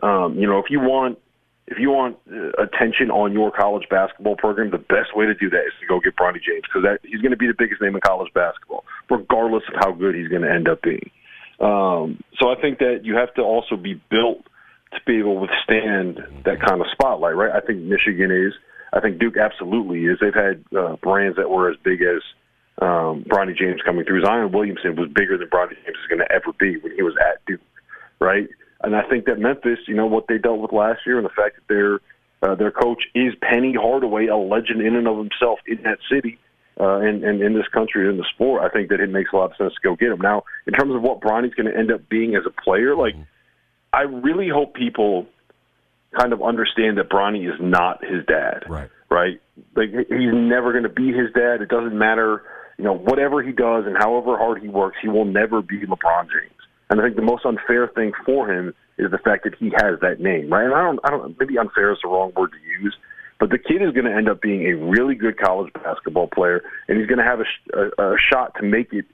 Um, 0.00 0.38
you 0.38 0.46
know, 0.46 0.58
if 0.60 0.66
you 0.70 0.78
want 0.78 1.18
if 1.68 1.78
you 1.78 1.90
want 1.90 2.16
uh, 2.30 2.50
attention 2.62 3.10
on 3.10 3.32
your 3.32 3.50
college 3.50 3.88
basketball 3.90 4.36
program, 4.36 4.70
the 4.70 4.78
best 4.78 5.16
way 5.16 5.26
to 5.26 5.34
do 5.34 5.50
that 5.50 5.66
is 5.66 5.72
to 5.80 5.86
go 5.86 6.00
get 6.00 6.14
Bronny 6.16 6.40
James 6.42 6.62
because 6.62 6.98
he's 7.02 7.20
going 7.20 7.32
to 7.32 7.36
be 7.36 7.48
the 7.48 7.58
biggest 7.58 7.82
name 7.82 7.94
in 7.94 8.00
college 8.00 8.32
basketball, 8.32 8.84
regardless 9.10 9.64
of 9.68 9.74
how 9.80 9.92
good 9.92 10.14
he's 10.14 10.28
going 10.28 10.42
to 10.42 10.50
end 10.50 10.68
up 10.68 10.82
being. 10.82 11.10
Um, 11.58 12.22
so 12.38 12.50
I 12.50 12.60
think 12.60 12.78
that 12.78 13.00
you 13.04 13.16
have 13.16 13.34
to 13.34 13.42
also 13.42 13.76
be 13.76 14.00
built 14.10 14.44
to 14.92 15.00
be 15.06 15.18
able 15.18 15.34
to 15.34 15.40
withstand 15.40 16.20
that 16.44 16.60
kind 16.60 16.80
of 16.80 16.86
spotlight, 16.92 17.34
right? 17.34 17.50
I 17.50 17.60
think 17.66 17.82
Michigan 17.82 18.30
is. 18.30 18.52
I 18.92 19.00
think 19.00 19.18
Duke 19.18 19.36
absolutely 19.36 20.04
is. 20.04 20.18
They've 20.20 20.32
had 20.32 20.64
uh, 20.76 20.96
brands 20.96 21.36
that 21.36 21.50
were 21.50 21.70
as 21.70 21.76
big 21.82 22.02
as 22.02 22.22
um, 22.80 23.24
Bronny 23.26 23.56
James 23.56 23.80
coming 23.84 24.04
through. 24.04 24.22
Zion 24.22 24.52
Williamson 24.52 24.94
was 24.96 25.08
bigger 25.08 25.36
than 25.36 25.48
Bronny 25.48 25.74
James 25.84 25.98
is 25.98 26.08
going 26.08 26.20
to 26.20 26.30
ever 26.30 26.52
be 26.58 26.78
when 26.78 26.94
he 26.94 27.02
was 27.02 27.14
at 27.18 27.44
Duke, 27.46 27.60
right? 28.20 28.48
And 28.82 28.94
I 28.94 29.02
think 29.08 29.26
that 29.26 29.38
Memphis, 29.38 29.78
you 29.88 29.94
know, 29.94 30.06
what 30.06 30.26
they 30.28 30.38
dealt 30.38 30.60
with 30.60 30.72
last 30.72 31.00
year, 31.06 31.16
and 31.16 31.24
the 31.24 31.30
fact 31.30 31.56
that 31.56 31.68
their 31.68 32.00
uh, 32.42 32.54
their 32.54 32.70
coach 32.70 33.02
is 33.14 33.34
Penny 33.40 33.74
Hardaway, 33.74 34.26
a 34.26 34.36
legend 34.36 34.82
in 34.82 34.94
and 34.94 35.08
of 35.08 35.16
himself 35.16 35.58
in 35.66 35.82
that 35.84 35.98
city 36.10 36.38
uh, 36.78 36.98
and, 36.98 37.24
and 37.24 37.40
in 37.40 37.54
this 37.54 37.66
country 37.72 38.08
in 38.08 38.18
the 38.18 38.26
sport. 38.34 38.62
I 38.62 38.68
think 38.68 38.90
that 38.90 39.00
it 39.00 39.10
makes 39.10 39.32
a 39.32 39.36
lot 39.36 39.50
of 39.50 39.56
sense 39.56 39.72
to 39.74 39.80
go 39.82 39.96
get 39.96 40.10
him. 40.10 40.20
Now, 40.20 40.44
in 40.66 40.74
terms 40.74 40.94
of 40.94 41.02
what 41.02 41.20
Bronny's 41.20 41.54
going 41.54 41.72
to 41.72 41.76
end 41.76 41.90
up 41.90 42.08
being 42.08 42.36
as 42.36 42.42
a 42.46 42.62
player, 42.62 42.94
like 42.94 43.14
I 43.92 44.02
really 44.02 44.48
hope 44.48 44.74
people 44.74 45.26
kind 46.18 46.32
of 46.32 46.42
understand 46.42 46.98
that 46.98 47.08
Bronny 47.08 47.48
is 47.48 47.58
not 47.60 48.04
his 48.04 48.24
dad. 48.26 48.64
Right. 48.68 48.90
Right. 49.08 49.40
Like 49.74 49.90
he's 49.90 50.34
never 50.34 50.72
going 50.72 50.84
to 50.84 50.90
be 50.90 51.12
his 51.12 51.32
dad. 51.34 51.62
It 51.62 51.68
doesn't 51.68 51.96
matter, 51.96 52.42
you 52.76 52.84
know, 52.84 52.94
whatever 52.94 53.42
he 53.42 53.52
does 53.52 53.84
and 53.86 53.96
however 53.96 54.36
hard 54.36 54.60
he 54.60 54.68
works, 54.68 54.98
he 55.00 55.08
will 55.08 55.24
never 55.24 55.62
be 55.62 55.80
LeBron 55.80 56.24
James. 56.24 56.55
And 56.90 57.00
I 57.00 57.04
think 57.04 57.16
the 57.16 57.22
most 57.22 57.44
unfair 57.44 57.88
thing 57.88 58.12
for 58.24 58.50
him 58.50 58.74
is 58.98 59.10
the 59.10 59.18
fact 59.18 59.44
that 59.44 59.54
he 59.56 59.70
has 59.76 59.98
that 60.00 60.20
name, 60.20 60.50
right? 60.50 60.64
And 60.64 60.74
I 60.74 60.82
don't, 60.82 61.00
I 61.04 61.10
don't, 61.10 61.36
maybe 61.38 61.58
unfair 61.58 61.92
is 61.92 61.98
the 62.02 62.08
wrong 62.08 62.32
word 62.36 62.52
to 62.52 62.82
use, 62.82 62.96
but 63.38 63.50
the 63.50 63.58
kid 63.58 63.82
is 63.82 63.92
going 63.92 64.06
to 64.06 64.14
end 64.14 64.28
up 64.28 64.40
being 64.40 64.66
a 64.66 64.74
really 64.74 65.14
good 65.14 65.36
college 65.38 65.72
basketball 65.74 66.28
player, 66.28 66.62
and 66.88 66.96
he's 66.98 67.06
going 67.06 67.18
to 67.18 67.24
have 67.24 67.40
a, 67.40 68.02
a, 68.02 68.14
a 68.14 68.16
shot 68.30 68.54
to 68.56 68.62
make 68.62 68.92
it 68.92 69.04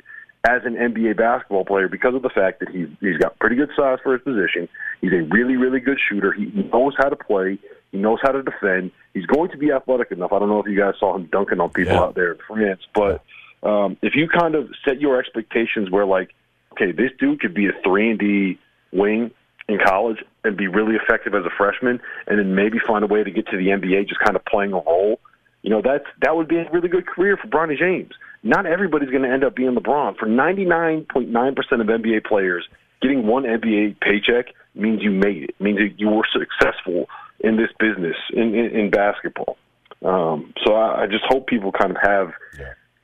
as 0.45 0.63
an 0.65 0.75
NBA 0.75 1.17
basketball 1.17 1.65
player 1.65 1.89
because 1.89 2.15
of 2.15 2.23
the 2.23 2.29
fact 2.29 2.61
that 2.61 2.69
he's 2.69 2.89
he's 3.01 3.17
got 3.17 3.39
pretty 3.39 3.55
good 3.55 3.71
size 3.77 3.99
for 4.03 4.13
his 4.13 4.23
position. 4.23 4.69
He's 5.01 5.13
a 5.13 5.23
really 5.31 5.57
really 5.57 5.79
good 5.81 5.99
shooter. 6.09 6.33
He, 6.33 6.47
knows 6.73 6.95
how 6.99 7.09
to 7.09 7.17
play. 7.17 7.59
He 7.93 7.99
knows 7.99 8.19
how 8.23 8.33
to 8.33 8.43
defend. 8.43 8.91
He's 9.15 9.27
going 9.27 9.51
to 9.51 9.57
be 9.57 9.71
athletic 9.71 10.11
enough. 10.11 10.33
I 10.33 10.39
don't 10.41 10.49
know 10.49 10.59
if 10.61 10.67
you 10.67 10.77
guys 10.77 10.95
saw 10.99 11.15
him 11.15 11.29
dunking 11.31 11.61
on 11.61 11.71
people 11.71 11.93
Yeah. 11.93 12.01
out 12.01 12.15
there 12.17 12.33
in 12.33 12.39
France, 12.47 12.81
but 12.95 13.23
um, 13.63 13.97
if 14.03 14.17
you 14.17 14.29
kind 14.29 14.55
of 14.57 14.69
set 14.85 15.01
your 15.01 15.21
expectations 15.21 15.91
where 15.91 16.07
like, 16.07 16.35
okay, 16.73 16.93
this 16.93 17.11
dude 17.19 17.41
could 17.41 17.55
be 17.55 17.67
a 17.67 17.73
three 17.85 18.11
and 18.11 18.19
D 18.19 18.59
wing 18.93 19.31
in 19.69 19.79
college 19.85 20.19
and 20.45 20.57
be 20.57 20.67
really 20.67 20.97
effective 20.97 21.35
as 21.35 21.45
a 21.45 21.51
freshman, 21.57 22.01
and 22.27 22.39
then 22.39 22.55
maybe 22.55 22.79
find 22.87 23.05
a 23.05 23.07
way 23.07 23.23
to 23.23 23.31
get 23.31 23.47
to 23.49 23.57
the 23.57 23.69
NBA 23.69 24.09
just 24.09 24.21
kind 24.21 24.37
of 24.37 24.45
playing 24.45 24.73
a 24.73 24.77
role. 24.77 25.21
You 25.63 25.71
know, 25.71 25.81
that's 25.83 26.05
that 26.23 26.37
would 26.37 26.49
be 26.49 26.57
a 26.57 26.71
really 26.73 26.89
good 26.89 27.07
career 27.07 27.37
for 27.37 27.49
Bronny 27.49 27.79
James. 27.79 28.13
Not 28.43 28.67
everybody's 28.67 29.11
going 29.11 29.23
to 29.23 29.31
end 29.31 29.45
up 29.45 29.55
being 29.55 29.75
LeBron. 29.77 30.17
For 30.19 30.27
99.9% 30.27 31.07
of 31.81 31.87
NBA 31.87 32.25
players, 32.25 32.69
getting 33.01 33.27
one 33.27 33.45
NBA 33.45 34.01
paycheck 34.01 34.53
means 34.75 35.03
you 35.03 35.13
made 35.13 35.45
it. 35.45 35.61
Means 35.61 35.79
that 35.79 36.01
you 36.01 36.09
were 36.09 36.27
successful 36.33 37.07
in 37.39 37.57
this 37.57 37.71
business 37.79 38.17
in 38.33 38.55
in, 38.55 38.77
in 38.77 38.91
basketball. 38.91 39.57
Um, 40.05 40.53
so 40.67 40.75
I, 40.75 41.03
I 41.03 41.07
just 41.07 41.25
hope 41.29 41.47
people 41.47 41.71
kind 41.71 41.93
of 41.93 41.99
have 42.03 42.33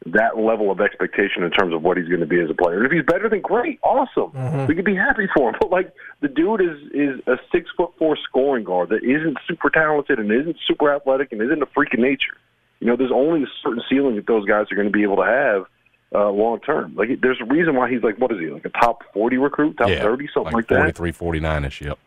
that 0.07 0.39
level 0.39 0.71
of 0.71 0.81
expectation 0.81 1.43
in 1.43 1.51
terms 1.51 1.75
of 1.75 1.83
what 1.83 1.97
he's 1.97 2.09
going 2.09 2.21
to 2.21 2.27
be 2.27 2.41
as 2.41 2.49
a 2.49 2.55
player. 2.55 2.79
And 2.79 2.87
if 2.87 2.93
he's 2.93 3.05
better, 3.05 3.29
then 3.29 3.41
great, 3.41 3.81
awesome. 3.83 4.67
We 4.67 4.75
could 4.75 4.85
be 4.85 4.95
happy 4.95 5.27
for 5.35 5.51
him. 5.51 5.57
But 5.61 5.71
like 5.71 5.93
the 6.21 6.29
dude 6.29 6.61
is 6.61 6.79
is 6.95 7.21
a 7.27 7.37
six 7.53 7.69
foot 7.77 7.91
four 7.99 8.17
scoring 8.29 8.65
guard 8.65 8.91
that 8.91 9.03
isn't 9.03 9.39
super 9.47 9.71
talented 9.71 10.19
and 10.19 10.31
isn't 10.31 10.57
super 10.67 10.95
athletic 10.95 11.33
and 11.33 11.43
isn't 11.43 11.63
a 11.63 11.67
freak 11.75 11.93
of 11.95 12.01
nature. 12.01 12.39
You 12.81 12.87
know, 12.87 12.97
there's 12.97 13.13
only 13.13 13.43
a 13.43 13.47
certain 13.63 13.83
ceiling 13.91 14.17
that 14.17 14.27
those 14.27 14.47
guys 14.47 14.67
are 14.71 14.77
going 14.77 14.87
to 14.87 14.93
be 14.93 15.03
able 15.03 15.17
to 15.17 15.25
have 15.25 15.67
uh, 16.15 16.31
long 16.31 16.61
term. 16.61 16.95
Like 16.95 17.09
there's 17.21 17.41
a 17.41 17.45
reason 17.45 17.75
why 17.75 17.91
he's 17.91 18.03
like 18.03 18.19
what 18.19 18.31
is 18.33 18.39
he 18.39 18.47
like 18.47 18.65
a 18.65 18.71
top 18.71 19.03
forty 19.13 19.37
recruit, 19.37 19.77
top 19.79 19.89
yeah, 19.89 20.01
thirty, 20.01 20.29
something 20.33 20.53
like, 20.53 20.71
like 20.71 20.95
that. 20.95 20.97
43, 20.97 21.13
49 21.13 21.65
ish. 21.65 21.81
Yep. 21.83 21.99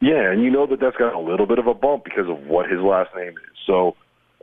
Yeah, 0.00 0.30
and 0.30 0.42
you 0.42 0.50
know 0.50 0.66
that 0.66 0.80
that's 0.80 0.96
got 0.96 1.14
a 1.14 1.18
little 1.18 1.46
bit 1.46 1.58
of 1.58 1.66
a 1.66 1.74
bump 1.74 2.04
because 2.04 2.28
of 2.28 2.46
what 2.46 2.70
his 2.70 2.80
last 2.80 3.14
name 3.16 3.30
is. 3.30 3.58
So, 3.66 3.96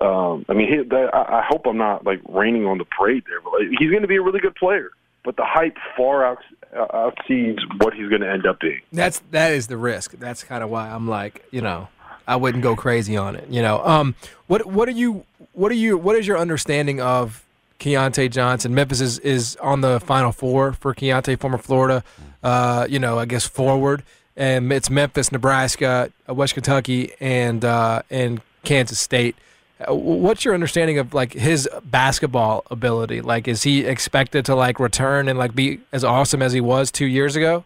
um, 0.04 0.46
I 0.50 0.54
mean, 0.54 0.68
he, 0.68 0.84
that, 0.90 1.12
I, 1.14 1.44
hope 1.48 1.66
I'm 1.66 1.78
not 1.78 2.06
like 2.06 2.20
raining 2.28 2.66
on 2.66 2.78
the 2.78 2.84
parade 2.86 3.24
there, 3.28 3.40
but 3.40 3.54
like, 3.54 3.70
he's 3.80 3.90
going 3.90 4.02
to 4.02 4.08
be 4.08 4.18
a 4.18 4.22
really 4.22 4.42
good 4.42 4.56
player. 4.56 4.92
But 5.24 5.38
the 5.38 5.46
hype 5.46 5.78
far 5.96 6.26
out, 6.26 6.40
uh, 6.76 6.88
outseeds 6.88 7.60
what 7.82 7.94
he's 7.94 8.10
going 8.10 8.22
to 8.22 8.30
end 8.30 8.46
up 8.46 8.60
being. 8.60 8.82
That's 8.92 9.22
that 9.32 9.54
is 9.54 9.68
the 9.68 9.78
risk. 9.78 10.12
That's 10.20 10.44
kind 10.44 10.62
of 10.62 10.70
why 10.70 10.90
I'm 10.90 11.08
like, 11.08 11.46
you 11.52 11.62
know, 11.62 11.88
I 12.28 12.36
wouldn't 12.36 12.64
go 12.64 12.76
crazy 12.76 13.16
on 13.16 13.38
it. 13.38 13.48
You 13.50 13.62
know, 13.62 13.86
um, 13.86 14.16
what 14.48 14.66
what 14.66 14.90
are 14.90 14.94
you 14.94 15.24
what 15.54 15.72
are 15.72 15.76
you 15.76 15.98
what 15.98 16.18
is 16.18 16.28
your 16.28 16.38
understanding 16.38 17.00
of 17.00 17.46
Keyontae 17.80 18.30
Johnson? 18.30 18.76
Memphis 18.76 19.00
is, 19.00 19.20
is 19.20 19.56
on 19.62 19.80
the 19.80 20.02
Final 20.02 20.34
Four 20.34 20.74
for 20.74 20.94
Keyontae, 20.94 21.40
former 21.40 21.58
Florida. 21.58 22.04
Uh, 22.44 22.86
you 22.90 23.00
know, 23.00 23.18
I 23.18 23.24
guess 23.24 23.46
forward, 23.46 24.04
and 24.36 24.74
it's 24.74 24.90
Memphis, 24.90 25.32
Nebraska, 25.32 26.12
uh, 26.28 26.34
West 26.34 26.56
Kentucky, 26.56 27.14
and 27.22 27.64
uh, 27.64 28.02
and 28.10 28.42
Kansas 28.66 29.00
State. 29.00 29.38
Uh, 29.80 29.94
What's 29.94 30.46
your 30.46 30.54
understanding 30.54 31.00
of 31.00 31.14
like 31.14 31.34
his 31.34 31.68
basketball 31.84 32.64
ability? 32.70 33.22
Like, 33.22 33.48
is 33.48 33.64
he 33.64 33.86
expected 33.86 34.46
to 34.46 34.56
like 34.56 34.80
return 34.80 35.28
and 35.28 35.38
like 35.38 35.56
be 35.56 35.80
as 35.92 36.04
awesome 36.04 36.42
as 36.42 36.54
he 36.54 36.62
was 36.62 36.92
two 36.92 37.06
years 37.06 37.36
ago? 37.36 37.66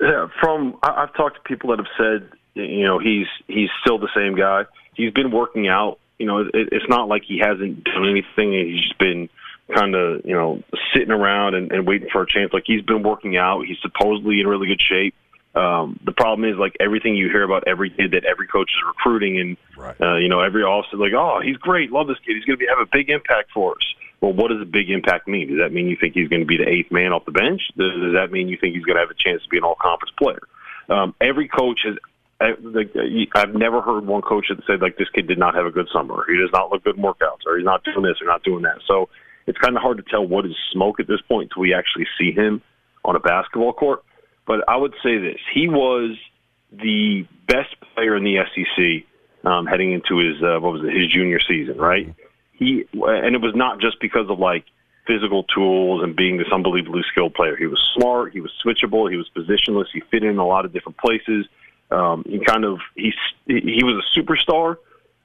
Yeah, 0.00 0.28
from 0.40 0.78
I've 0.82 1.12
talked 1.14 1.36
to 1.36 1.42
people 1.42 1.70
that 1.70 1.78
have 1.78 1.88
said, 1.96 2.30
you 2.54 2.84
know, 2.84 2.98
he's 2.98 3.26
he's 3.46 3.70
still 3.80 3.98
the 3.98 4.10
same 4.14 4.36
guy. 4.36 4.64
He's 4.94 5.12
been 5.12 5.30
working 5.30 5.68
out. 5.68 5.98
You 6.18 6.26
know, 6.26 6.38
it, 6.40 6.50
it's 6.52 6.88
not 6.88 7.08
like 7.08 7.22
he 7.24 7.38
hasn't 7.38 7.84
done 7.84 8.08
anything. 8.08 8.52
He's 8.52 8.82
just 8.82 8.98
been 8.98 9.28
kind 9.74 9.94
of, 9.94 10.24
you 10.24 10.34
know, 10.34 10.62
sitting 10.94 11.10
around 11.10 11.54
and, 11.54 11.70
and 11.72 11.86
waiting 11.86 12.08
for 12.10 12.22
a 12.22 12.26
chance. 12.26 12.52
Like 12.52 12.64
he's 12.66 12.82
been 12.82 13.02
working 13.02 13.36
out. 13.36 13.66
He's 13.66 13.78
supposedly 13.80 14.40
in 14.40 14.46
really 14.46 14.68
good 14.68 14.80
shape. 14.80 15.14
Um, 15.58 15.98
the 16.04 16.12
problem 16.12 16.48
is 16.48 16.56
like 16.56 16.76
everything 16.78 17.16
you 17.16 17.28
hear 17.28 17.42
about 17.42 17.64
every 17.66 17.90
kid 17.90 18.12
that 18.12 18.24
every 18.24 18.46
coach 18.46 18.70
is 18.70 18.82
recruiting, 18.86 19.40
and 19.40 19.56
uh, 20.00 20.16
you 20.16 20.28
know 20.28 20.40
every 20.40 20.62
officer 20.62 20.96
like, 20.96 21.12
oh, 21.16 21.40
he's 21.42 21.56
great, 21.56 21.90
love 21.90 22.06
this 22.06 22.18
kid. 22.24 22.36
He's 22.36 22.44
going 22.44 22.58
to 22.60 22.66
have 22.66 22.78
a 22.78 22.88
big 22.90 23.10
impact 23.10 23.50
for 23.52 23.72
us. 23.72 23.86
Well, 24.20 24.32
what 24.32 24.48
does 24.48 24.62
a 24.62 24.70
big 24.70 24.88
impact 24.90 25.26
mean? 25.26 25.48
Does 25.48 25.58
that 25.58 25.72
mean 25.72 25.88
you 25.88 25.96
think 26.00 26.14
he's 26.14 26.28
going 26.28 26.42
to 26.42 26.46
be 26.46 26.58
the 26.58 26.68
eighth 26.68 26.92
man 26.92 27.12
off 27.12 27.24
the 27.24 27.32
bench? 27.32 27.62
Does, 27.76 27.90
does 27.90 28.14
that 28.14 28.30
mean 28.30 28.48
you 28.48 28.56
think 28.60 28.74
he's 28.74 28.84
going 28.84 28.96
to 28.96 29.02
have 29.02 29.10
a 29.10 29.18
chance 29.18 29.42
to 29.42 29.48
be 29.48 29.58
an 29.58 29.64
all 29.64 29.76
conference 29.80 30.12
player? 30.18 30.42
Um, 30.88 31.14
every 31.20 31.48
coach 31.48 31.80
has. 31.84 31.96
I- 32.40 32.54
like, 32.62 32.94
I've 33.34 33.54
never 33.54 33.80
heard 33.80 34.06
one 34.06 34.22
coach 34.22 34.46
that 34.48 34.62
said 34.64 34.80
like 34.80 34.96
this 34.96 35.08
kid 35.10 35.26
did 35.26 35.38
not 35.38 35.56
have 35.56 35.66
a 35.66 35.72
good 35.72 35.88
summer. 35.92 36.24
He 36.28 36.36
does 36.38 36.50
not 36.52 36.70
look 36.70 36.84
good 36.84 36.96
in 36.96 37.02
workouts, 37.02 37.42
or 37.46 37.56
he's 37.56 37.64
not 37.64 37.82
doing 37.82 38.02
this 38.02 38.22
or 38.22 38.28
not 38.28 38.44
doing 38.44 38.62
that. 38.62 38.78
So 38.86 39.08
it's 39.48 39.58
kind 39.58 39.74
of 39.76 39.82
hard 39.82 39.96
to 39.96 40.04
tell 40.08 40.24
what 40.24 40.46
is 40.46 40.54
smoke 40.72 41.00
at 41.00 41.08
this 41.08 41.20
point 41.26 41.50
until 41.50 41.62
we 41.62 41.74
actually 41.74 42.06
see 42.16 42.30
him 42.30 42.62
on 43.04 43.16
a 43.16 43.18
basketball 43.18 43.72
court. 43.72 44.04
But 44.48 44.64
I 44.66 44.76
would 44.76 44.94
say 45.02 45.18
this: 45.18 45.38
he 45.54 45.68
was 45.68 46.16
the 46.72 47.26
best 47.46 47.76
player 47.94 48.16
in 48.16 48.24
the 48.24 48.38
SEC 48.54 49.04
um, 49.48 49.66
heading 49.66 49.92
into 49.92 50.16
his 50.16 50.42
uh, 50.42 50.58
what 50.58 50.72
was 50.72 50.82
it 50.84 50.96
his 50.96 51.12
junior 51.12 51.38
season, 51.38 51.76
right? 51.76 52.12
He 52.54 52.86
and 52.94 53.36
it 53.36 53.42
was 53.42 53.54
not 53.54 53.78
just 53.78 54.00
because 54.00 54.28
of 54.30 54.38
like 54.38 54.64
physical 55.06 55.44
tools 55.44 56.02
and 56.02 56.16
being 56.16 56.38
this 56.38 56.48
unbelievably 56.50 57.02
skilled 57.12 57.34
player. 57.34 57.56
He 57.56 57.66
was 57.66 57.80
smart. 57.94 58.32
He 58.32 58.40
was 58.40 58.50
switchable. 58.64 59.10
He 59.10 59.16
was 59.16 59.30
positionless. 59.36 59.86
He 59.92 60.00
fit 60.10 60.24
in 60.24 60.38
a 60.38 60.46
lot 60.46 60.64
of 60.64 60.72
different 60.72 60.96
places. 60.96 61.46
Um, 61.90 62.24
he 62.26 62.38
kind 62.40 62.64
of 62.64 62.78
he 62.94 63.12
he 63.46 63.84
was 63.84 64.02
a 64.02 64.18
superstar, 64.18 64.78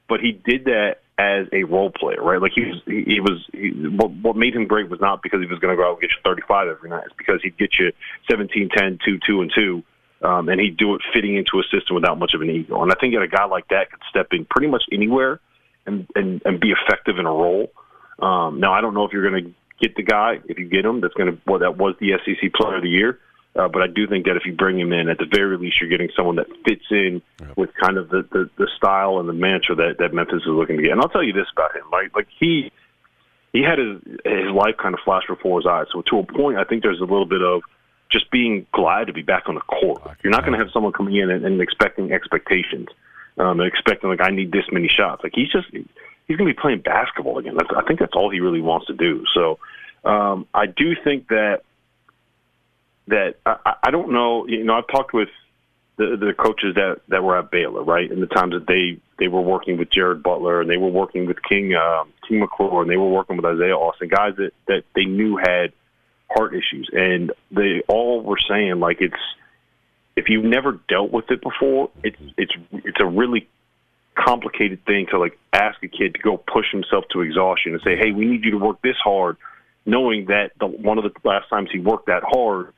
but 0.09 0.19
he 0.19 0.33
did 0.33 0.65
that 0.65 1.02
as 1.17 1.45
a 1.53 1.63
role 1.63 1.91
player, 1.91 2.21
right? 2.21 2.41
Like 2.41 2.53
he 2.55 2.61
was 2.61 2.81
he, 2.85 3.03
he 3.05 3.19
was 3.19 3.45
he, 3.51 3.69
what, 3.89 4.11
what 4.11 4.35
made 4.35 4.55
him 4.55 4.65
great 4.65 4.89
was 4.89 4.99
not 4.99 5.21
because 5.21 5.41
he 5.41 5.47
was 5.47 5.59
going 5.59 5.75
to 5.75 5.81
go 5.81 5.87
out 5.87 5.93
and 5.93 6.01
get 6.01 6.11
you 6.11 6.21
35 6.23 6.67
every 6.67 6.89
night. 6.89 7.03
It's 7.05 7.15
because 7.17 7.39
he'd 7.43 7.57
get 7.57 7.71
you 7.79 7.91
17, 8.29 8.69
10, 8.75 8.99
2, 9.05 9.19
2, 9.25 9.41
and 9.41 9.51
2. 9.53 9.83
Um, 10.23 10.47
and 10.47 10.59
he'd 10.59 10.77
do 10.77 10.95
it 10.95 11.01
fitting 11.13 11.35
into 11.35 11.59
a 11.59 11.63
system 11.63 11.95
without 11.95 12.17
much 12.17 12.33
of 12.33 12.41
an 12.41 12.49
ego. 12.49 12.81
And 12.81 12.91
I 12.91 12.95
think 12.95 13.13
that 13.13 13.21
a 13.21 13.27
guy 13.27 13.43
like 13.45 13.67
that 13.67 13.91
could 13.91 13.99
step 14.09 14.27
in 14.31 14.45
pretty 14.45 14.67
much 14.67 14.83
anywhere 14.91 15.41
and, 15.85 16.07
and, 16.15 16.41
and 16.45 16.61
be 16.61 16.71
effective 16.71 17.19
in 17.19 17.25
a 17.25 17.31
role. 17.31 17.71
Um, 18.19 18.61
now, 18.61 18.71
I 18.71 18.79
don't 18.79 18.93
know 18.93 19.03
if 19.03 19.11
you're 19.11 19.29
going 19.29 19.43
to 19.43 19.53
get 19.81 19.97
the 19.97 20.03
guy, 20.03 20.39
if 20.47 20.57
you 20.57 20.69
get 20.69 20.85
him, 20.85 21.01
that's 21.01 21.13
going 21.13 21.33
to, 21.33 21.41
well, 21.45 21.59
that 21.59 21.77
was 21.77 21.95
the 21.99 22.13
SEC 22.23 22.53
player 22.53 22.77
of 22.77 22.83
the 22.83 22.89
year. 22.89 23.19
Uh, 23.55 23.67
but 23.67 23.83
I 23.83 23.87
do 23.87 24.07
think 24.07 24.25
that 24.25 24.35
if 24.35 24.45
you 24.45 24.53
bring 24.53 24.79
him 24.79 24.91
in, 24.91 25.09
at 25.09 25.19
the 25.19 25.27
very 25.31 25.57
least, 25.57 25.79
you're 25.79 25.89
getting 25.89 26.09
someone 26.15 26.37
that 26.37 26.47
fits 26.65 26.85
in 26.89 27.21
with 27.55 27.69
kind 27.79 27.97
of 27.97 28.09
the, 28.09 28.23
the, 28.31 28.49
the 28.57 28.67
style 28.75 29.19
and 29.19 29.29
the 29.29 29.33
mantra 29.33 29.75
that, 29.75 29.97
that 29.99 30.11
Memphis 30.11 30.41
is 30.41 30.47
looking 30.47 30.77
to 30.77 30.81
get. 30.81 30.91
And 30.91 31.01
I'll 31.01 31.09
tell 31.09 31.23
you 31.23 31.33
this 31.33 31.45
about 31.51 31.75
him, 31.75 31.83
right? 31.91 32.09
Like 32.15 32.27
he 32.39 32.71
he 33.51 33.61
had 33.61 33.77
his 33.77 34.01
his 34.25 34.49
life 34.51 34.75
kind 34.81 34.95
of 34.95 35.01
flash 35.05 35.23
before 35.27 35.59
his 35.59 35.67
eyes. 35.67 35.85
So 35.93 36.01
to 36.01 36.19
a 36.19 36.23
point, 36.23 36.57
I 36.57 36.63
think 36.63 36.81
there's 36.81 36.99
a 36.99 37.05
little 37.05 37.27
bit 37.27 37.43
of 37.43 37.61
just 38.11 38.31
being 38.31 38.65
glad 38.71 39.07
to 39.07 39.13
be 39.13 39.21
back 39.21 39.43
on 39.47 39.55
the 39.55 39.61
court. 39.61 40.01
You're 40.23 40.31
not 40.31 40.41
going 40.41 40.53
to 40.53 40.59
have 40.59 40.71
someone 40.73 40.91
coming 40.91 41.15
in 41.15 41.29
and, 41.29 41.45
and 41.45 41.61
expecting 41.61 42.11
expectations, 42.11 42.87
um, 43.37 43.59
and 43.59 43.67
expecting 43.67 44.09
like 44.09 44.21
I 44.21 44.31
need 44.31 44.51
this 44.51 44.65
many 44.71 44.87
shots. 44.87 45.23
Like 45.23 45.33
he's 45.35 45.51
just 45.51 45.67
he's 45.69 46.37
going 46.37 46.47
to 46.47 46.53
be 46.55 46.59
playing 46.59 46.81
basketball 46.81 47.37
again. 47.37 47.55
That's, 47.55 47.69
I 47.75 47.83
think 47.83 47.99
that's 47.99 48.13
all 48.15 48.31
he 48.31 48.39
really 48.39 48.61
wants 48.61 48.87
to 48.87 48.93
do. 48.93 49.25
So 49.35 49.59
um, 50.03 50.47
I 50.55 50.65
do 50.65 50.95
think 51.03 51.27
that 51.27 51.61
that 53.07 53.35
I, 53.45 53.75
I 53.83 53.91
don't 53.91 54.11
know. 54.11 54.47
You 54.47 54.63
know, 54.63 54.75
I've 54.75 54.87
talked 54.87 55.13
with 55.13 55.29
the 55.97 56.17
the 56.17 56.33
coaches 56.33 56.75
that 56.75 57.01
that 57.09 57.23
were 57.23 57.37
at 57.37 57.51
Baylor, 57.51 57.83
right, 57.83 58.09
and 58.09 58.21
the 58.21 58.27
times 58.27 58.53
that 58.53 58.67
they 58.67 58.97
they 59.19 59.27
were 59.27 59.41
working 59.41 59.77
with 59.77 59.89
Jared 59.89 60.23
Butler 60.23 60.61
and 60.61 60.69
they 60.69 60.77
were 60.77 60.89
working 60.89 61.25
with 61.25 61.37
King 61.43 61.73
uh, 61.73 62.03
King 62.27 62.39
McClure 62.39 62.81
and 62.81 62.89
they 62.89 62.97
were 62.97 63.09
working 63.09 63.37
with 63.37 63.45
Isaiah 63.45 63.77
Austin, 63.77 64.09
guys 64.09 64.35
that 64.37 64.51
that 64.67 64.83
they 64.95 65.05
knew 65.05 65.37
had 65.37 65.73
heart 66.29 66.53
issues, 66.55 66.89
and 66.93 67.31
they 67.51 67.83
all 67.87 68.21
were 68.21 68.39
saying 68.47 68.79
like 68.79 69.01
it's 69.01 69.15
if 70.15 70.29
you've 70.29 70.45
never 70.45 70.79
dealt 70.87 71.11
with 71.11 71.29
it 71.31 71.41
before, 71.41 71.89
it's 72.03 72.17
it's 72.37 72.53
it's 72.71 72.99
a 72.99 73.05
really 73.05 73.47
complicated 74.15 74.85
thing 74.85 75.07
to 75.07 75.17
like 75.17 75.37
ask 75.51 75.81
a 75.83 75.87
kid 75.87 76.13
to 76.13 76.19
go 76.19 76.37
push 76.37 76.71
himself 76.71 77.05
to 77.11 77.21
exhaustion 77.21 77.73
and 77.73 77.81
say, 77.83 77.95
"Hey, 77.95 78.11
we 78.11 78.25
need 78.25 78.43
you 78.43 78.51
to 78.51 78.57
work 78.57 78.81
this 78.81 78.97
hard," 79.03 79.37
knowing 79.85 80.25
that 80.25 80.51
the 80.59 80.67
one 80.67 80.97
of 80.97 81.03
the 81.03 81.11
last 81.23 81.49
times 81.49 81.69
he 81.71 81.79
worked 81.79 82.07
that 82.07 82.23
hard, 82.23 82.73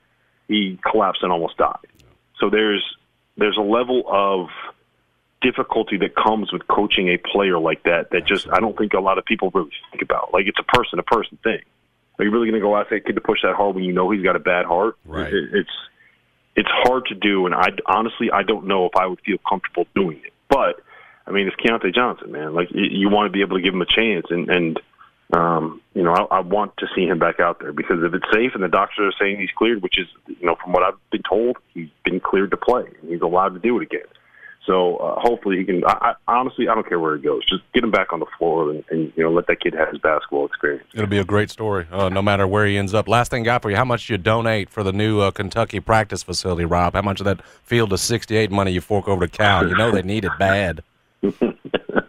he 0.47 0.79
collapsed 0.89 1.23
and 1.23 1.31
almost 1.31 1.57
died. 1.57 1.77
So 2.39 2.49
there's 2.49 2.83
there's 3.37 3.57
a 3.57 3.61
level 3.61 4.03
of 4.07 4.49
difficulty 5.41 5.97
that 5.97 6.15
comes 6.15 6.51
with 6.51 6.67
coaching 6.67 7.09
a 7.09 7.17
player 7.17 7.59
like 7.59 7.83
that 7.83 8.11
that 8.11 8.25
just 8.25 8.47
I 8.51 8.59
don't 8.59 8.77
think 8.77 8.93
a 8.93 8.99
lot 8.99 9.17
of 9.17 9.25
people 9.25 9.51
really 9.53 9.71
think 9.91 10.01
about. 10.01 10.33
Like 10.33 10.47
it's 10.47 10.59
a 10.59 10.63
person 10.63 10.97
to 10.97 11.03
person 11.03 11.37
thing. 11.43 11.61
Are 12.17 12.25
you 12.25 12.31
really 12.31 12.49
going 12.49 12.59
to 12.59 12.65
go 12.65 12.77
ask 12.77 12.89
that 12.89 13.05
kid 13.05 13.15
to 13.15 13.21
push 13.21 13.41
that 13.43 13.55
hard 13.55 13.75
when 13.75 13.83
you 13.83 13.91
know 13.91 14.09
he's 14.09 14.23
got 14.23 14.35
a 14.35 14.39
bad 14.39 14.65
heart? 14.65 14.95
Right. 15.05 15.33
It, 15.33 15.49
it's 15.53 15.69
it's 16.55 16.69
hard 16.71 17.05
to 17.07 17.15
do, 17.15 17.45
and 17.45 17.53
I 17.53 17.67
honestly 17.85 18.31
I 18.31 18.43
don't 18.43 18.67
know 18.67 18.85
if 18.85 18.95
I 18.95 19.05
would 19.05 19.19
feel 19.21 19.37
comfortable 19.47 19.85
doing 19.93 20.21
it. 20.25 20.33
But 20.49 20.81
I 21.27 21.31
mean, 21.31 21.47
it's 21.47 21.55
Keyontae 21.57 21.93
Johnson, 21.93 22.31
man. 22.31 22.53
Like 22.53 22.69
you, 22.71 22.85
you 22.85 23.09
want 23.09 23.27
to 23.27 23.31
be 23.31 23.41
able 23.41 23.57
to 23.57 23.63
give 23.63 23.73
him 23.73 23.81
a 23.81 23.85
chance, 23.85 24.27
and 24.29 24.49
and 24.49 24.79
um, 25.35 25.81
you 25.93 26.03
know 26.03 26.13
I, 26.13 26.37
I 26.37 26.39
want 26.39 26.77
to 26.77 26.87
see 26.95 27.05
him 27.05 27.19
back 27.19 27.39
out 27.39 27.59
there 27.59 27.73
because 27.73 27.97
if 28.03 28.13
it's 28.13 28.25
safe 28.33 28.51
and 28.53 28.63
the 28.63 28.67
doctors 28.67 29.13
are 29.13 29.17
saying 29.23 29.39
he's 29.39 29.51
cleared, 29.57 29.81
which 29.81 29.99
is 29.99 30.07
you 30.27 30.45
know 30.45 30.55
from 30.61 30.73
what 30.73 30.83
I've 30.83 30.97
been 31.11 31.23
told, 31.27 31.57
he's 31.73 31.89
been 32.03 32.19
cleared 32.19 32.51
to 32.51 32.57
play. 32.57 32.85
He's 33.07 33.21
allowed 33.21 33.53
to 33.53 33.59
do 33.59 33.77
it 33.79 33.83
again. 33.83 34.07
So 34.65 34.97
uh, 34.97 35.19
hopefully 35.19 35.57
he 35.57 35.63
can. 35.63 35.83
I, 35.85 36.15
I 36.27 36.39
honestly 36.39 36.67
I 36.67 36.73
don't 36.73 36.87
care 36.87 36.99
where 36.99 37.15
he 37.15 37.21
goes. 37.21 37.45
Just 37.47 37.61
get 37.73 37.83
him 37.83 37.91
back 37.91 38.11
on 38.11 38.19
the 38.19 38.25
floor 38.37 38.71
and, 38.71 38.83
and 38.89 39.13
you 39.15 39.23
know 39.23 39.31
let 39.31 39.47
that 39.47 39.61
kid 39.61 39.75
have 39.75 39.89
his 39.89 39.99
basketball 39.99 40.45
experience. 40.45 40.87
It'll 40.93 41.07
be 41.07 41.19
a 41.19 41.25
great 41.25 41.51
story, 41.51 41.87
uh, 41.91 42.09
no 42.09 42.21
matter 42.21 42.47
where 42.47 42.65
he 42.65 42.77
ends 42.77 42.93
up. 42.93 43.07
Last 43.07 43.29
thing 43.29 43.43
I 43.43 43.45
got 43.45 43.61
for 43.61 43.69
you: 43.69 43.75
How 43.75 43.85
much 43.85 44.09
you 44.09 44.17
donate 44.17 44.69
for 44.69 44.83
the 44.83 44.91
new 44.91 45.19
uh, 45.19 45.31
Kentucky 45.31 45.79
practice 45.79 46.23
facility, 46.23 46.65
Rob? 46.65 46.93
How 46.93 47.03
much 47.03 47.19
of 47.19 47.25
that 47.25 47.45
field 47.63 47.93
of 47.93 47.99
'68 47.99 48.49
money 48.51 48.71
you 48.71 48.81
fork 48.81 49.07
over 49.07 49.27
to 49.27 49.31
Cal? 49.31 49.67
You 49.67 49.75
know 49.75 49.91
they 49.91 50.01
need 50.01 50.25
it 50.25 50.31
bad. 50.39 50.81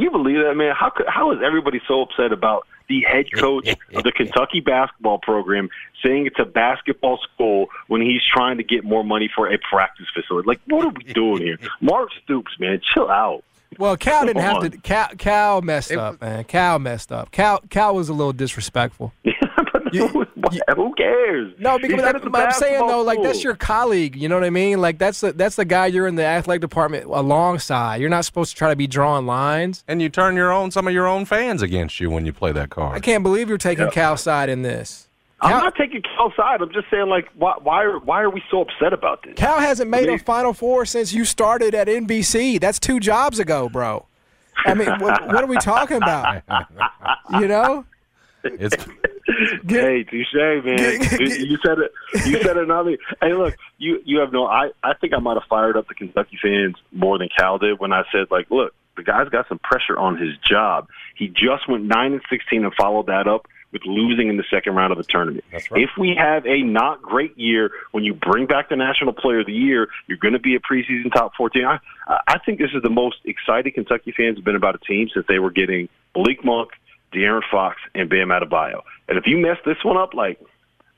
Can 0.00 0.06
you 0.06 0.10
believe 0.12 0.42
that, 0.46 0.54
man? 0.54 0.72
How 0.74 0.88
could, 0.88 1.04
how 1.08 1.30
is 1.32 1.40
everybody 1.44 1.78
so 1.86 2.00
upset 2.00 2.32
about 2.32 2.66
the 2.88 3.02
head 3.02 3.26
coach 3.36 3.68
of 3.94 4.02
the 4.02 4.12
Kentucky 4.12 4.60
basketball 4.60 5.18
program 5.18 5.68
saying 6.02 6.24
it's 6.26 6.38
a 6.38 6.46
basketball 6.46 7.18
school 7.18 7.66
when 7.88 8.00
he's 8.00 8.22
trying 8.34 8.56
to 8.56 8.64
get 8.64 8.82
more 8.82 9.04
money 9.04 9.28
for 9.34 9.52
a 9.52 9.58
practice 9.58 10.06
facility? 10.14 10.46
Like, 10.48 10.62
what 10.68 10.86
are 10.86 10.92
we 10.96 11.12
doing 11.12 11.42
here? 11.42 11.58
Mark 11.82 12.08
Stoops, 12.24 12.52
man, 12.58 12.80
chill 12.94 13.10
out. 13.10 13.44
Well, 13.76 13.98
Cal 13.98 14.24
didn't 14.24 14.40
have 14.40 14.70
to. 14.70 14.78
Cal, 14.78 15.08
Cal 15.18 15.60
messed 15.60 15.92
up, 15.92 16.18
man. 16.22 16.44
Cal 16.44 16.78
messed 16.78 17.12
up. 17.12 17.30
Cal, 17.30 17.60
Cal 17.68 17.94
was 17.94 18.08
a 18.08 18.14
little 18.14 18.32
disrespectful. 18.32 19.12
Who 20.76 20.94
cares? 20.94 21.54
No, 21.58 21.78
because 21.78 22.00
said 22.00 22.08
I'm, 22.08 22.16
it's 22.16 22.26
a 22.26 22.38
I'm 22.38 22.52
saying 22.52 22.86
though, 22.86 23.02
like 23.02 23.22
that's 23.22 23.42
your 23.44 23.56
colleague. 23.56 24.16
You 24.16 24.28
know 24.28 24.36
what 24.36 24.44
I 24.44 24.50
mean? 24.50 24.80
Like 24.80 24.98
that's 24.98 25.20
the 25.20 25.32
that's 25.32 25.56
the 25.56 25.64
guy 25.64 25.86
you're 25.86 26.06
in 26.06 26.14
the 26.14 26.24
athletic 26.24 26.60
department 26.60 27.04
alongside. 27.06 28.00
You're 28.00 28.10
not 28.10 28.24
supposed 28.24 28.52
to 28.52 28.56
try 28.56 28.70
to 28.70 28.76
be 28.76 28.86
drawing 28.86 29.26
lines. 29.26 29.84
And 29.88 30.00
you 30.00 30.08
turn 30.08 30.36
your 30.36 30.52
own 30.52 30.70
some 30.70 30.86
of 30.86 30.92
your 30.94 31.06
own 31.06 31.24
fans 31.24 31.62
against 31.62 32.00
you 32.00 32.10
when 32.10 32.26
you 32.26 32.32
play 32.32 32.52
that 32.52 32.70
card. 32.70 32.96
I 32.96 33.00
can't 33.00 33.22
believe 33.22 33.48
you're 33.48 33.58
taking 33.58 33.90
Cal's 33.90 34.22
side 34.22 34.48
in 34.48 34.62
this. 34.62 35.08
I'm 35.42 35.62
not 35.62 35.74
taking 35.74 36.02
Cal's 36.02 36.34
side. 36.36 36.60
I'm 36.60 36.70
just 36.70 36.90
saying, 36.90 37.08
like, 37.08 37.28
why, 37.34 37.54
why 37.62 37.82
are 37.82 37.98
why 37.98 38.20
are 38.20 38.28
we 38.30 38.42
so 38.50 38.60
upset 38.62 38.92
about 38.92 39.22
this? 39.22 39.34
Cal 39.36 39.58
hasn't 39.58 39.88
made 39.90 40.04
I 40.04 40.08
a 40.08 40.16
mean- 40.16 40.18
Final 40.18 40.52
Four 40.52 40.84
since 40.84 41.12
you 41.12 41.24
started 41.24 41.74
at 41.74 41.88
NBC. 41.88 42.60
That's 42.60 42.78
two 42.78 43.00
jobs 43.00 43.38
ago, 43.38 43.68
bro. 43.68 44.06
I 44.66 44.74
mean, 44.74 44.90
what, 44.98 45.26
what 45.26 45.42
are 45.42 45.46
we 45.46 45.56
talking 45.56 45.96
about? 45.96 46.42
You 47.32 47.46
know? 47.46 47.84
It's 48.42 48.74
hey, 49.68 50.04
touche, 50.04 50.34
man. 50.34 51.00
you, 51.18 51.26
you 51.26 51.58
said 51.64 51.78
it. 51.78 51.92
You 52.26 52.42
said 52.42 52.56
it. 52.56 52.64
Another. 52.64 52.96
Hey, 53.20 53.34
look, 53.34 53.56
you 53.78 54.00
you 54.04 54.20
have 54.20 54.32
no. 54.32 54.46
I 54.46 54.70
I 54.82 54.94
think 54.94 55.12
I 55.12 55.18
might 55.18 55.34
have 55.34 55.48
fired 55.48 55.76
up 55.76 55.88
the 55.88 55.94
Kentucky 55.94 56.38
fans 56.40 56.76
more 56.92 57.18
than 57.18 57.28
Cal 57.36 57.58
did 57.58 57.78
when 57.78 57.92
I 57.92 58.04
said, 58.12 58.26
like, 58.30 58.50
look, 58.50 58.74
the 58.96 59.02
guy's 59.02 59.28
got 59.28 59.48
some 59.48 59.58
pressure 59.58 59.96
on 59.98 60.16
his 60.16 60.36
job. 60.38 60.88
He 61.16 61.28
just 61.28 61.68
went 61.68 61.84
nine 61.84 62.12
and 62.12 62.22
sixteen 62.30 62.64
and 62.64 62.74
followed 62.74 63.06
that 63.06 63.26
up 63.26 63.46
with 63.72 63.82
losing 63.84 64.28
in 64.28 64.36
the 64.36 64.44
second 64.50 64.74
round 64.74 64.92
of 64.92 64.98
the 64.98 65.04
tournament. 65.04 65.44
right. 65.52 65.64
If 65.72 65.90
we 65.98 66.14
have 66.18 66.44
a 66.46 66.62
not 66.62 67.02
great 67.02 67.38
year 67.38 67.70
when 67.92 68.04
you 68.04 68.14
bring 68.14 68.46
back 68.46 68.68
the 68.68 68.76
National 68.76 69.12
Player 69.12 69.40
of 69.40 69.46
the 69.46 69.52
Year, 69.52 69.88
you're 70.06 70.18
going 70.18 70.34
to 70.34 70.40
be 70.40 70.56
a 70.56 70.60
preseason 70.60 71.12
top 71.12 71.34
14. 71.36 71.64
I, 71.64 71.78
I 72.26 72.38
think 72.44 72.58
this 72.58 72.70
is 72.74 72.82
the 72.82 72.90
most 72.90 73.18
excited 73.24 73.74
Kentucky 73.74 74.12
fans 74.16 74.38
have 74.38 74.44
been 74.44 74.56
about 74.56 74.74
a 74.74 74.78
team 74.78 75.08
since 75.14 75.26
they 75.28 75.38
were 75.38 75.50
getting 75.50 75.88
Malik 76.16 76.44
Monk, 76.44 76.70
De'Aaron 77.12 77.42
Fox, 77.50 77.76
and 77.94 78.08
Bam 78.08 78.28
Adebayo. 78.28 78.82
And 79.08 79.18
if 79.18 79.26
you 79.26 79.36
mess 79.38 79.56
this 79.64 79.76
one 79.84 79.96
up, 79.96 80.14
like, 80.14 80.40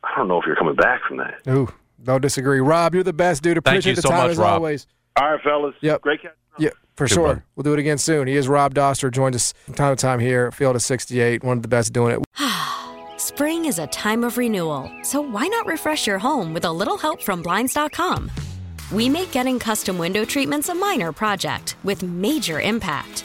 I 0.04 0.16
don't 0.16 0.28
know 0.28 0.40
if 0.40 0.46
you're 0.46 0.56
coming 0.56 0.74
back 0.74 1.00
from 1.06 1.16
that. 1.18 1.40
Ooh, 1.48 1.68
don't 2.02 2.20
disagree. 2.20 2.60
Rob, 2.60 2.94
you're 2.94 3.04
the 3.04 3.12
best 3.12 3.42
dude. 3.42 3.54
Thank 3.56 3.66
Appreciate 3.66 3.92
you 3.92 3.96
the 3.96 4.02
so 4.02 4.08
time 4.10 4.18
much, 4.22 4.30
as 4.32 4.38
Rob. 4.38 4.52
always. 4.54 4.86
All 5.16 5.30
right, 5.32 5.40
fellas. 5.42 5.74
Yep. 5.80 6.00
Great 6.02 6.22
catch. 6.22 6.32
Yeah, 6.58 6.70
for 6.96 7.06
Good, 7.06 7.14
sure. 7.14 7.34
bud. 7.34 7.42
We'll 7.56 7.64
do 7.64 7.72
it 7.72 7.78
again 7.78 7.98
soon. 7.98 8.26
He 8.28 8.36
is 8.36 8.46
Rob 8.48 8.74
Doster. 8.74 9.10
Joined 9.10 9.34
us 9.34 9.52
from 9.64 9.74
time 9.74 9.96
to 9.96 10.00
time 10.00 10.18
here, 10.20 10.50
Field 10.50 10.76
of 10.76 10.82
68, 10.82 11.42
one 11.44 11.56
of 11.56 11.62
the 11.62 11.68
best 11.68 11.92
doing 11.92 12.14
it. 12.18 12.22
Spring 13.16 13.64
is 13.66 13.78
a 13.78 13.86
time 13.86 14.24
of 14.24 14.36
renewal, 14.36 14.90
so 15.02 15.20
why 15.20 15.46
not 15.46 15.66
refresh 15.66 16.06
your 16.06 16.18
home 16.18 16.52
with 16.52 16.64
a 16.64 16.72
little 16.72 16.98
help 16.98 17.22
from 17.22 17.40
Blinds.com? 17.42 18.30
We 18.92 19.08
make 19.08 19.30
getting 19.32 19.58
custom 19.58 19.96
window 19.96 20.24
treatments 20.24 20.68
a 20.68 20.74
minor 20.74 21.12
project 21.12 21.76
with 21.84 22.02
major 22.02 22.60
impact. 22.60 23.24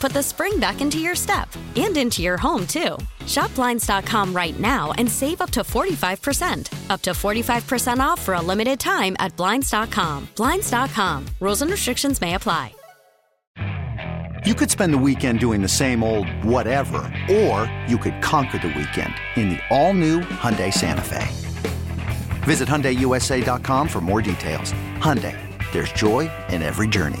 put 0.00 0.12
the 0.12 0.22
spring 0.22 0.58
back 0.58 0.80
into 0.80 0.98
your 0.98 1.14
step 1.14 1.48
and 1.76 1.96
into 1.96 2.22
your 2.22 2.36
home, 2.36 2.66
too. 2.66 2.96
Shop 3.26 3.54
Blinds.com 3.54 4.34
right 4.34 4.58
now 4.58 4.92
and 4.92 5.08
save 5.08 5.40
up 5.40 5.50
to 5.50 5.60
45%. 5.60 6.90
Up 6.90 7.02
to 7.02 7.10
45% 7.10 8.00
off 8.00 8.20
for 8.20 8.34
a 8.34 8.40
limited 8.40 8.80
time 8.80 9.14
at 9.18 9.36
Blinds.com. 9.36 10.28
Blinds.com. 10.36 11.26
Rules 11.40 11.62
and 11.62 11.70
restrictions 11.70 12.20
may 12.20 12.34
apply. 12.34 12.74
You 14.46 14.54
could 14.54 14.70
spend 14.70 14.94
the 14.94 14.98
weekend 14.98 15.38
doing 15.38 15.60
the 15.60 15.68
same 15.68 16.02
old 16.02 16.26
whatever, 16.42 17.02
or 17.30 17.70
you 17.86 17.98
could 17.98 18.22
conquer 18.22 18.56
the 18.56 18.68
weekend 18.68 19.12
in 19.36 19.50
the 19.50 19.58
all-new 19.68 20.20
Hyundai 20.20 20.72
Santa 20.72 21.02
Fe. 21.04 21.28
Visit 22.44 22.66
HyundaiUSA.com 22.66 23.86
for 23.86 24.00
more 24.00 24.22
details. 24.22 24.72
Hyundai, 24.96 25.36
there's 25.72 25.92
joy 25.92 26.30
in 26.48 26.62
every 26.62 26.88
journey. 26.88 27.20